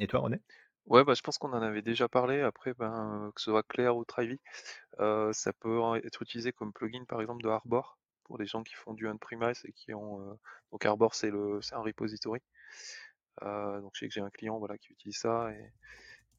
Et 0.00 0.06
toi 0.06 0.20
René? 0.20 0.40
Ouais, 0.86 1.04
bah, 1.04 1.14
je 1.14 1.22
pense 1.22 1.38
qu'on 1.38 1.52
en 1.52 1.62
avait 1.62 1.82
déjà 1.82 2.08
parlé. 2.08 2.40
Après, 2.40 2.74
ben, 2.74 3.30
que 3.34 3.40
ce 3.40 3.50
soit 3.50 3.62
Claire 3.62 3.96
ou 3.96 4.04
Trivy, 4.04 4.40
euh, 4.98 5.32
ça 5.32 5.52
peut 5.52 5.78
être 6.04 6.22
utilisé 6.22 6.52
comme 6.52 6.72
plugin, 6.72 7.04
par 7.04 7.20
exemple, 7.20 7.42
de 7.44 7.48
Arbor, 7.48 7.98
pour 8.30 8.38
les 8.38 8.46
gens 8.46 8.62
qui 8.62 8.74
font 8.74 8.94
du 8.94 9.08
on-premise 9.08 9.60
et 9.64 9.72
qui 9.72 9.92
ont... 9.92 10.20
Euh, 10.20 10.34
donc 10.70 10.86
Arbor, 10.86 11.16
c'est 11.16 11.32
un 11.32 11.80
repository. 11.80 12.40
Euh, 13.42 13.80
donc 13.80 13.90
je 13.94 14.00
sais 14.00 14.06
que 14.06 14.14
j'ai 14.14 14.20
un 14.20 14.30
client 14.30 14.56
voilà, 14.60 14.78
qui 14.78 14.92
utilise 14.92 15.16
ça 15.16 15.50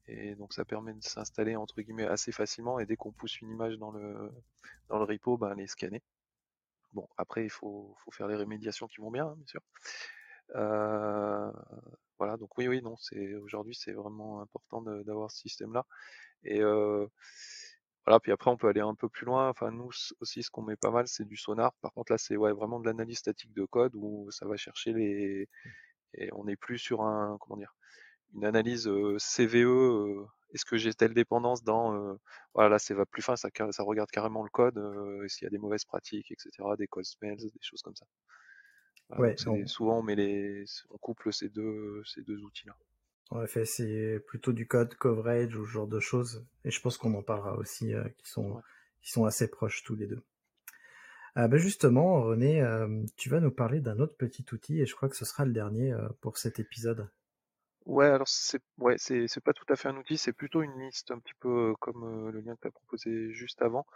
et, 0.06 0.34
donc 0.36 0.54
ça 0.54 0.64
permet 0.64 0.94
de 0.94 1.02
s'installer 1.02 1.54
entre 1.54 1.82
guillemets 1.82 2.06
assez 2.06 2.32
facilement 2.32 2.78
et 2.78 2.86
dès 2.86 2.96
qu'on 2.96 3.12
pousse 3.12 3.42
une 3.42 3.50
image 3.50 3.76
dans 3.76 3.90
le, 3.90 4.32
dans 4.88 4.98
le 4.98 5.04
repo, 5.04 5.36
ben, 5.36 5.54
les 5.54 5.66
scanner. 5.66 6.02
Bon, 6.94 7.06
après, 7.18 7.44
il 7.44 7.50
faut, 7.50 7.94
faut 8.02 8.10
faire 8.10 8.26
les 8.26 8.36
rémédiations 8.36 8.86
qui 8.86 9.02
vont 9.02 9.10
bien, 9.10 9.26
hein, 9.26 9.34
bien 9.36 9.46
sûr. 9.46 9.60
Euh, 10.54 11.52
voilà, 12.16 12.38
donc 12.38 12.56
oui, 12.56 12.68
oui, 12.68 12.80
non, 12.80 12.96
c'est 12.96 13.34
aujourd'hui 13.36 13.74
c'est 13.74 13.92
vraiment 13.92 14.40
important 14.40 14.80
d'avoir 14.80 15.30
ce 15.30 15.40
système-là. 15.40 15.84
Et 16.44 16.62
voilà, 18.06 18.18
puis 18.20 18.32
après 18.32 18.50
on 18.50 18.56
peut 18.56 18.68
aller 18.68 18.80
un 18.80 18.94
peu 18.94 19.08
plus 19.08 19.26
loin. 19.26 19.48
Enfin, 19.48 19.70
nous 19.70 19.90
aussi, 20.20 20.42
ce 20.42 20.50
qu'on 20.50 20.62
met 20.62 20.76
pas 20.76 20.90
mal, 20.90 21.06
c'est 21.08 21.24
du 21.24 21.36
sonar. 21.36 21.72
Par 21.80 21.92
contre, 21.92 22.12
là, 22.12 22.18
c'est 22.18 22.36
ouais, 22.36 22.52
vraiment 22.52 22.80
de 22.80 22.86
l'analyse 22.86 23.18
statique 23.18 23.52
de 23.54 23.64
code 23.64 23.92
où 23.94 24.30
ça 24.30 24.46
va 24.46 24.56
chercher 24.56 24.92
les 24.92 25.48
et 26.14 26.28
on 26.32 26.44
n'est 26.44 26.56
plus 26.56 26.78
sur 26.78 27.02
un 27.02 27.38
comment 27.40 27.56
dire 27.56 27.74
une 28.34 28.44
analyse 28.44 28.90
CVE. 29.18 30.26
Est-ce 30.54 30.64
que 30.66 30.76
j'ai 30.76 30.92
telle 30.92 31.14
dépendance 31.14 31.62
dans 31.64 32.18
voilà 32.54 32.68
là 32.70 32.78
c'est 32.78 32.94
va 32.94 33.06
plus 33.06 33.22
fin, 33.22 33.36
ça, 33.36 33.48
ça 33.70 33.82
regarde 33.82 34.10
carrément 34.10 34.42
le 34.42 34.50
code, 34.50 34.78
s'il 35.28 35.44
y 35.44 35.46
a 35.46 35.50
des 35.50 35.58
mauvaises 35.58 35.84
pratiques, 35.84 36.30
etc., 36.30 36.50
des 36.78 36.86
code 36.86 37.04
smells, 37.04 37.38
des 37.38 37.52
choses 37.62 37.82
comme 37.82 37.96
ça. 37.96 38.06
ouais, 39.18 39.36
souvent 39.66 39.98
on 39.98 40.02
met 40.02 40.16
les, 40.16 40.64
on 40.90 40.98
couple 40.98 41.32
ces 41.32 41.48
deux, 41.48 42.02
ces 42.04 42.22
deux 42.22 42.42
outils-là. 42.42 42.76
En 43.32 43.42
effet, 43.42 43.64
c'est 43.64 44.22
plutôt 44.26 44.52
du 44.52 44.66
code 44.66 44.94
coverage 44.94 45.56
ou 45.56 45.64
ce 45.64 45.70
genre 45.70 45.86
de 45.86 46.00
choses, 46.00 46.44
et 46.66 46.70
je 46.70 46.80
pense 46.82 46.98
qu'on 46.98 47.14
en 47.14 47.22
parlera 47.22 47.56
aussi, 47.56 47.94
qui 48.18 48.30
sont, 48.30 48.62
qui 49.00 49.10
sont 49.10 49.24
assez 49.24 49.48
proches 49.48 49.82
tous 49.82 49.96
les 49.96 50.06
deux. 50.06 50.22
Ah 51.34 51.48
bah 51.48 51.56
justement, 51.56 52.20
René, 52.22 52.62
tu 53.16 53.30
vas 53.30 53.40
nous 53.40 53.50
parler 53.50 53.80
d'un 53.80 53.98
autre 54.00 54.14
petit 54.18 54.44
outil, 54.52 54.82
et 54.82 54.86
je 54.86 54.94
crois 54.94 55.08
que 55.08 55.16
ce 55.16 55.24
sera 55.24 55.46
le 55.46 55.52
dernier 55.52 55.96
pour 56.20 56.36
cet 56.36 56.60
épisode. 56.60 57.08
Ouais, 57.86 58.06
alors 58.06 58.28
c'est 58.28 58.60
ouais, 58.76 58.96
c'est 58.98 59.26
c'est 59.28 59.42
pas 59.42 59.54
tout 59.54 59.64
à 59.70 59.76
fait 59.76 59.88
un 59.88 59.96
outil, 59.96 60.18
c'est 60.18 60.34
plutôt 60.34 60.62
une 60.62 60.78
liste 60.78 61.10
un 61.10 61.18
petit 61.18 61.34
peu 61.40 61.74
comme 61.80 62.30
le 62.30 62.40
lien 62.40 62.54
que 62.54 62.60
tu 62.60 62.68
as 62.68 62.70
proposé 62.70 63.32
juste 63.32 63.62
avant. 63.62 63.86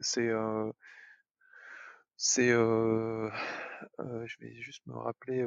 c'est 0.00 0.28
c'est 2.16 2.48
je 2.48 3.30
vais 4.40 4.60
juste 4.60 4.84
me 4.86 4.94
rappeler 4.96 5.46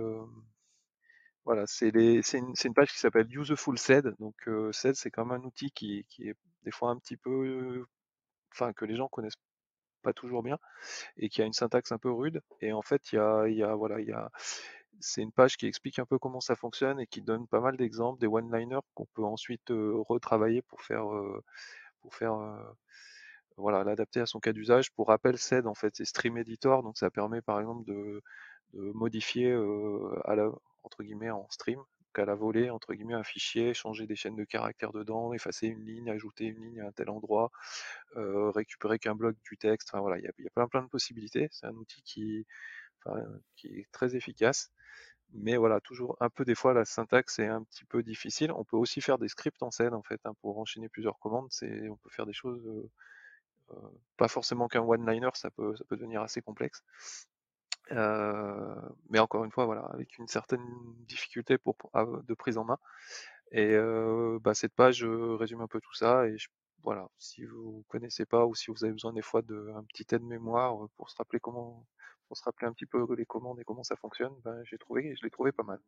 voilà, 1.45 1.65
c'est 1.67 1.89
une, 1.89 2.53
une 2.63 2.73
page 2.73 2.91
qui 2.91 2.99
s'appelle 2.99 3.27
Useful 3.29 3.77
SED. 3.77 4.15
Donc 4.19 4.35
SED 4.71 4.95
c'est 4.95 5.11
comme 5.11 5.31
un 5.31 5.41
outil 5.43 5.71
qui, 5.71 6.05
qui 6.09 6.29
est 6.29 6.35
des 6.63 6.71
fois 6.71 6.89
un 6.89 6.97
petit 6.97 7.17
peu 7.17 7.85
enfin 8.51 8.73
que 8.73 8.85
les 8.85 8.95
gens 8.95 9.07
connaissent 9.07 9.37
pas 10.03 10.13
toujours 10.13 10.43
bien 10.43 10.59
et 11.17 11.29
qui 11.29 11.41
a 11.41 11.45
une 11.45 11.53
syntaxe 11.53 11.91
un 11.91 11.97
peu 11.97 12.11
rude 12.11 12.41
et 12.61 12.73
en 12.73 12.81
fait 12.81 13.11
il 13.11 13.15
y 13.15 13.19
a 13.19 13.47
y 13.47 13.63
a 13.63 13.75
voilà, 13.75 13.99
il 14.01 14.07
y 14.07 14.13
a 14.13 14.31
c'est 14.99 15.21
une 15.21 15.31
page 15.31 15.57
qui 15.57 15.67
explique 15.67 15.99
un 15.99 16.05
peu 16.05 16.19
comment 16.19 16.39
ça 16.41 16.55
fonctionne 16.55 16.99
et 16.99 17.07
qui 17.07 17.21
donne 17.21 17.47
pas 17.47 17.59
mal 17.59 17.77
d'exemples, 17.77 18.19
des 18.19 18.27
one-liners 18.27 18.79
qu'on 18.93 19.05
peut 19.13 19.23
ensuite 19.23 19.69
retravailler 19.69 20.61
pour 20.63 20.81
faire, 20.81 21.05
pour 22.01 22.15
faire 22.15 22.33
voilà, 23.57 23.83
l'adapter 23.83 24.19
à 24.19 24.25
son 24.25 24.39
cas 24.39 24.53
d'usage. 24.53 24.91
Pour 24.91 25.07
rappel, 25.07 25.37
SED, 25.37 25.67
en 25.67 25.75
fait, 25.75 25.95
c'est 25.95 26.05
Stream 26.05 26.37
Editor, 26.37 26.83
donc 26.83 26.97
ça 26.97 27.09
permet 27.09 27.41
par 27.41 27.59
exemple 27.59 27.85
de, 27.85 28.21
modifier 28.73 29.51
à 30.25 30.35
la, 30.35 30.49
entre 30.83 31.03
guillemets 31.03 31.31
en 31.31 31.47
stream, 31.49 31.79
qu'à 32.13 32.25
la 32.25 32.35
volée, 32.35 32.69
entre 32.69 32.93
guillemets, 32.93 33.13
un 33.13 33.23
fichier, 33.23 33.73
changer 33.73 34.07
des 34.07 34.15
chaînes 34.15 34.35
de 34.35 34.45
caractères 34.45 34.93
dedans, 34.93 35.33
effacer 35.33 35.67
une 35.67 35.85
ligne, 35.85 36.09
ajouter 36.09 36.45
une 36.45 36.63
ligne 36.63 36.81
à 36.81 36.87
un 36.87 36.91
tel 36.91 37.09
endroit, 37.09 37.51
récupérer 38.15 38.99
qu'un 38.99 39.15
bloc 39.15 39.35
du 39.43 39.57
texte. 39.57 39.89
Enfin 39.91 40.01
voilà, 40.01 40.17
il 40.19 40.23
y 40.23 40.27
a, 40.27 40.49
plein 40.55 40.67
plein 40.67 40.81
de 40.83 40.87
possibilités. 40.87 41.47
C'est 41.51 41.67
un 41.67 41.75
outil 41.75 42.01
qui, 42.03 42.45
est 43.65 43.91
très 43.91 44.15
efficace. 44.15 44.71
Mais 45.33 45.57
voilà, 45.57 45.81
toujours 45.81 46.17
un 46.21 46.29
peu 46.29 46.45
des 46.45 46.55
fois 46.55 46.73
la 46.73 46.85
syntaxe 46.85 47.39
est 47.39 47.47
un 47.47 47.63
petit 47.63 47.85
peu 47.85 48.03
difficile. 48.03 48.51
On 48.51 48.63
peut 48.63 48.77
aussi 48.77 49.01
faire 49.01 49.17
des 49.17 49.27
scripts 49.27 49.63
en 49.63 49.71
scène 49.71 49.93
en 49.93 50.03
fait 50.03 50.21
hein, 50.25 50.33
pour 50.41 50.59
enchaîner 50.59 50.89
plusieurs 50.89 51.19
commandes. 51.19 51.49
On 51.61 51.97
peut 51.97 52.09
faire 52.09 52.25
des 52.25 52.33
choses, 52.33 52.65
euh, 52.67 52.89
euh, 53.71 53.89
pas 54.17 54.27
forcément 54.27 54.67
qu'un 54.67 54.81
one-liner, 54.81 55.31
ça 55.33 55.51
peut 55.51 55.75
devenir 55.91 56.21
assez 56.21 56.41
complexe. 56.41 56.83
Euh, 57.91 58.75
mais 59.09 59.19
encore 59.19 59.45
une 59.45 59.51
fois, 59.51 59.65
voilà, 59.65 59.81
avec 59.93 60.17
une 60.17 60.27
certaine 60.27 60.65
difficulté 61.07 61.57
pour, 61.57 61.75
de 61.95 62.33
prise 62.33 62.57
en 62.57 62.65
main. 62.65 62.79
Et 63.51 63.77
bah, 64.41 64.53
cette 64.53 64.73
page 64.73 65.03
résume 65.05 65.61
un 65.61 65.67
peu 65.67 65.79
tout 65.79 65.93
ça. 65.93 66.27
Et 66.27 66.35
voilà, 66.83 67.09
si 67.17 67.45
vous 67.45 67.83
connaissez 67.87 68.25
pas 68.25 68.45
ou 68.45 68.55
si 68.55 68.71
vous 68.71 68.83
avez 68.83 68.93
besoin 68.93 69.13
des 69.13 69.21
fois 69.21 69.41
d'un 69.41 69.83
petit 69.85 70.05
aide-mémoire 70.13 70.87
pour 70.97 71.09
se 71.09 71.15
rappeler 71.17 71.39
comment 71.39 71.85
pour 72.27 72.37
se 72.37 72.43
rappeler 72.43 72.67
un 72.67 72.73
petit 72.73 72.87
peu 72.87 73.05
les 73.15 73.25
commandes 73.25 73.59
et 73.59 73.63
comment 73.63 73.83
ça 73.83 73.95
fonctionne, 73.95 74.33
ben, 74.43 74.59
j'ai 74.63 74.77
trouvé, 74.79 75.15
je 75.15 75.23
l'ai 75.23 75.29
trouvé 75.29 75.51
pas 75.51 75.63
mal. 75.63 75.79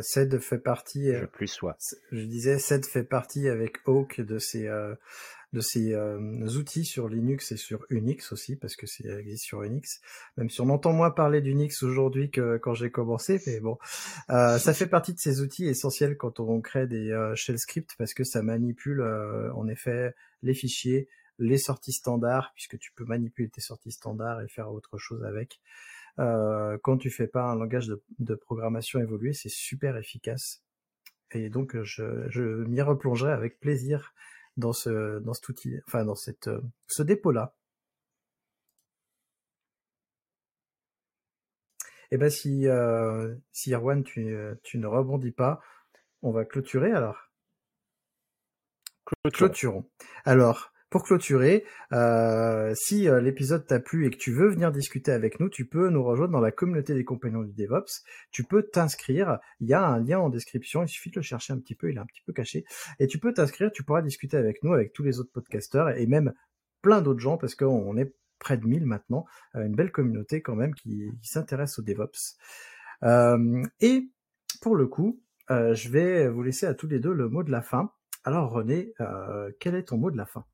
SED 0.00 0.38
fait 0.40 0.58
partie. 0.58 1.12
Je 1.12 1.26
plus 1.26 1.46
soit. 1.46 1.76
Je 2.10 2.22
disais, 2.22 2.58
SED 2.58 2.84
fait 2.84 3.04
partie 3.04 3.48
avec 3.48 3.78
Oak 3.86 4.20
de 4.20 4.38
ces 4.38 4.66
euh, 4.66 4.94
de 5.56 5.62
ces 5.62 5.94
euh, 5.94 6.46
outils 6.58 6.84
sur 6.84 7.08
Linux 7.08 7.50
et 7.50 7.56
sur 7.56 7.86
Unix 7.88 8.30
aussi 8.30 8.56
parce 8.56 8.76
que 8.76 8.86
ça 8.86 9.18
existe 9.18 9.44
sur 9.44 9.62
Unix. 9.62 10.02
Même 10.36 10.50
si 10.50 10.60
on 10.60 10.68
entend 10.68 10.92
moins 10.92 11.10
parler 11.10 11.40
d'Unix 11.40 11.82
aujourd'hui 11.82 12.30
que 12.30 12.58
quand 12.58 12.74
j'ai 12.74 12.90
commencé, 12.90 13.40
mais 13.46 13.60
bon, 13.60 13.78
euh, 14.28 14.58
ça 14.58 14.74
fait 14.74 14.86
partie 14.86 15.14
de 15.14 15.18
ces 15.18 15.40
outils 15.40 15.66
essentiels 15.66 16.18
quand 16.18 16.40
on 16.40 16.60
crée 16.60 16.86
des 16.86 17.32
shell 17.34 17.58
scripts 17.58 17.94
parce 17.96 18.12
que 18.12 18.22
ça 18.22 18.42
manipule 18.42 19.02
en 19.02 19.66
effet 19.66 20.14
les 20.42 20.52
fichiers, 20.52 21.08
les 21.38 21.56
sorties 21.56 21.92
standards, 21.92 22.52
puisque 22.54 22.78
tu 22.78 22.92
peux 22.92 23.04
manipuler 23.04 23.48
tes 23.48 23.62
sorties 23.62 23.92
standards 23.92 24.42
et 24.42 24.48
faire 24.48 24.70
autre 24.70 24.98
chose 24.98 25.24
avec. 25.24 25.60
Euh, 26.18 26.76
quand 26.82 26.98
tu 26.98 27.10
fais 27.10 27.28
pas 27.28 27.44
un 27.44 27.56
langage 27.56 27.90
de, 28.18 28.34
programmation 28.34 29.00
évolué, 29.00 29.32
c'est 29.32 29.48
super 29.48 29.96
efficace. 29.96 30.62
Et 31.32 31.48
donc 31.48 31.80
je, 31.82 32.28
je 32.28 32.42
m'y 32.42 32.82
replongerai 32.82 33.32
avec 33.32 33.58
plaisir 33.58 34.12
dans 34.56 34.72
ce 34.72 35.18
dans 35.20 35.34
cet 35.34 35.48
outil, 35.48 35.80
enfin 35.86 36.04
dans 36.04 36.14
cette 36.14 36.50
ce 36.86 37.02
dépôt 37.02 37.32
là. 37.32 37.54
Et 42.10 42.14
eh 42.14 42.18
ben 42.18 42.30
si 42.30 42.68
euh, 42.68 43.34
si 43.52 43.74
Erwan 43.74 44.04
tu 44.04 44.34
tu 44.62 44.78
ne 44.78 44.86
rebondis 44.86 45.32
pas, 45.32 45.60
on 46.22 46.30
va 46.32 46.44
clôturer 46.44 46.92
alors. 46.92 47.30
Clôturons. 49.32 49.88
Alors, 50.24 50.72
pour 50.88 51.02
clôturer, 51.02 51.64
euh, 51.92 52.72
si 52.76 53.08
euh, 53.08 53.20
l'épisode 53.20 53.66
t'a 53.66 53.80
plu 53.80 54.06
et 54.06 54.10
que 54.10 54.16
tu 54.16 54.32
veux 54.32 54.48
venir 54.48 54.70
discuter 54.70 55.10
avec 55.10 55.40
nous, 55.40 55.48
tu 55.48 55.66
peux 55.66 55.88
nous 55.88 56.04
rejoindre 56.04 56.32
dans 56.32 56.40
la 56.40 56.52
communauté 56.52 56.94
des 56.94 57.04
compagnons 57.04 57.42
du 57.42 57.52
DevOps. 57.52 58.04
Tu 58.30 58.44
peux 58.44 58.62
t'inscrire. 58.62 59.38
Il 59.60 59.68
y 59.68 59.74
a 59.74 59.84
un 59.84 60.00
lien 60.00 60.20
en 60.20 60.28
description. 60.28 60.84
Il 60.84 60.88
suffit 60.88 61.10
de 61.10 61.16
le 61.16 61.22
chercher 61.22 61.52
un 61.52 61.58
petit 61.58 61.74
peu. 61.74 61.90
Il 61.90 61.96
est 61.96 62.00
un 62.00 62.06
petit 62.06 62.22
peu 62.24 62.32
caché. 62.32 62.64
Et 63.00 63.08
tu 63.08 63.18
peux 63.18 63.32
t'inscrire. 63.32 63.72
Tu 63.72 63.82
pourras 63.82 64.02
discuter 64.02 64.36
avec 64.36 64.62
nous, 64.62 64.72
avec 64.72 64.92
tous 64.92 65.02
les 65.02 65.18
autres 65.18 65.32
podcasteurs 65.32 65.90
et 65.90 66.06
même 66.06 66.32
plein 66.82 67.02
d'autres 67.02 67.20
gens 67.20 67.36
parce 67.36 67.56
qu'on 67.56 67.96
est 67.96 68.14
près 68.38 68.56
de 68.56 68.64
1000 68.64 68.86
maintenant. 68.86 69.26
Euh, 69.56 69.66
une 69.66 69.74
belle 69.74 69.90
communauté 69.90 70.40
quand 70.40 70.54
même 70.54 70.74
qui, 70.74 71.10
s'intéresse 71.22 71.80
au 71.80 71.82
DevOps. 71.82 72.36
et 73.80 74.08
pour 74.62 74.76
le 74.76 74.86
coup, 74.86 75.20
je 75.48 75.88
vais 75.88 76.28
vous 76.28 76.42
laisser 76.42 76.66
à 76.66 76.74
tous 76.74 76.86
les 76.86 77.00
deux 77.00 77.12
le 77.12 77.28
mot 77.28 77.42
de 77.42 77.50
la 77.50 77.62
fin. 77.62 77.92
Alors 78.22 78.50
René, 78.50 78.92
quel 79.58 79.74
est 79.74 79.88
ton 79.88 79.98
mot 79.98 80.10
de 80.12 80.16
la 80.16 80.26
fin? 80.26 80.44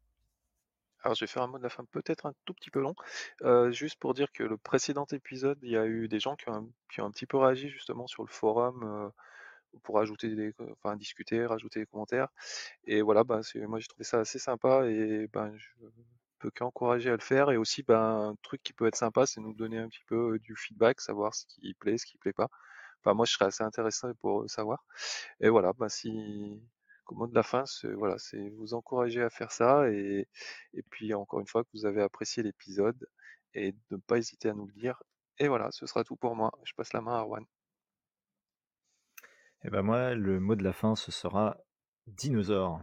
Alors 1.03 1.15
je 1.15 1.25
vais 1.25 1.29
faire 1.29 1.43
un 1.43 1.47
mot 1.49 1.59
de 1.59 1.63
la 1.63 1.69
fin 1.69 1.85
peut-être 1.91 2.27
un 2.27 2.35
tout 2.45 2.55
petit 2.55 2.71
peu 2.71 2.81
long, 2.81 2.95
euh, 3.43 3.71
juste 3.73 3.99
pour 3.99 4.15
dire 4.15 4.33
que 4.33 4.43
le 4.45 4.57
précédent 4.57 5.07
épisode, 5.13 5.59
il 5.63 5.71
y 5.71 5.77
a 5.77 5.87
eu 5.87 6.09
des 6.09 6.21
gens 6.21 6.37
qui 6.37 6.49
ont 6.49 6.73
qui 6.93 7.01
ont 7.01 7.07
un 7.07 7.11
petit 7.11 7.27
peu 7.27 7.39
réagi 7.39 7.69
justement 7.69 8.07
sur 8.07 8.23
le 8.25 8.29
forum 8.31 8.83
euh, 8.85 9.11
pour 9.83 9.99
ajouter 10.01 10.35
des, 10.35 10.55
enfin 10.73 10.97
discuter, 10.97 11.45
rajouter 11.47 11.81
des 11.81 11.87
commentaires. 11.87 12.29
Et 12.87 13.03
voilà, 13.03 13.25
bah, 13.25 13.41
moi 13.69 13.81
j'ai 13.81 13.89
trouvé 13.89 14.05
ça 14.05 14.21
assez 14.21 14.39
sympa 14.39 14.87
et 14.89 15.29
ben 15.33 15.53
je 15.57 15.69
peux 16.39 16.51
qu'encourager 16.51 17.11
à 17.11 17.15
le 17.15 17.21
faire. 17.21 17.51
Et 17.51 17.57
aussi, 17.57 17.83
ben, 17.83 18.31
un 18.31 18.37
truc 18.43 18.63
qui 18.63 18.73
peut 18.73 18.87
être 18.87 18.97
sympa, 18.97 19.27
c'est 19.27 19.41
nous 19.41 19.55
donner 19.55 19.79
un 19.79 19.89
petit 19.89 20.05
peu 20.09 20.39
du 20.41 20.57
feedback, 20.57 21.01
savoir 21.01 21.35
ce 21.35 21.47
qui 21.47 21.75
plaît, 21.75 21.99
ce 21.99 22.07
qui 22.07 22.19
plaît 22.19 22.33
pas. 22.33 22.49
Enfin, 23.05 23.15
moi 23.15 23.27
je 23.27 23.33
serais 23.33 23.47
assez 23.47 23.65
intéressé 23.65 24.09
pour 24.21 24.49
savoir. 24.51 24.85
Et 25.41 25.49
voilà, 25.49 25.73
bah, 25.75 25.89
si 25.89 26.61
au 27.09 27.15
mot 27.15 27.27
de 27.27 27.35
la 27.35 27.43
fin, 27.43 27.65
c'est 27.67 27.93
voilà, 27.93 28.17
c'est 28.19 28.51
vous 28.51 28.75
encourager 28.75 29.23
à 29.23 29.31
faire 29.31 29.53
ça 29.53 29.91
et, 29.91 30.29
et 30.75 30.83
puis 30.91 31.15
encore 31.15 31.41
une 31.41 31.47
fois 31.47 31.65
que 31.65 31.69
vous 31.75 31.87
avez 31.87 32.03
apprécié 32.03 32.43
l'épisode 32.43 33.07
et 33.55 33.73
de 33.73 33.79
ne 33.91 33.97
pas 33.99 34.19
hésiter 34.19 34.49
à 34.49 34.55
nous 34.55 34.67
le 34.67 34.73
dire. 34.73 35.03
Et 35.39 35.49
voilà, 35.49 35.71
ce 35.73 35.87
sera 35.87 36.05
tout 36.05 36.17
pour 36.17 36.37
moi. 36.37 36.53
Je 36.65 36.73
passe 36.75 36.93
la 36.93 37.01
main 37.01 37.15
à 37.15 37.19
Arwan. 37.19 37.45
Et 39.65 39.69
eh 39.69 39.71
ben 39.71 39.83
moi, 39.83 40.15
le 40.15 40.41
mot 40.41 40.57
de 40.57 40.65
la 40.65 40.73
fin, 40.73 40.97
ce 40.97 41.13
sera 41.13 41.57
dinosaure. 42.07 42.83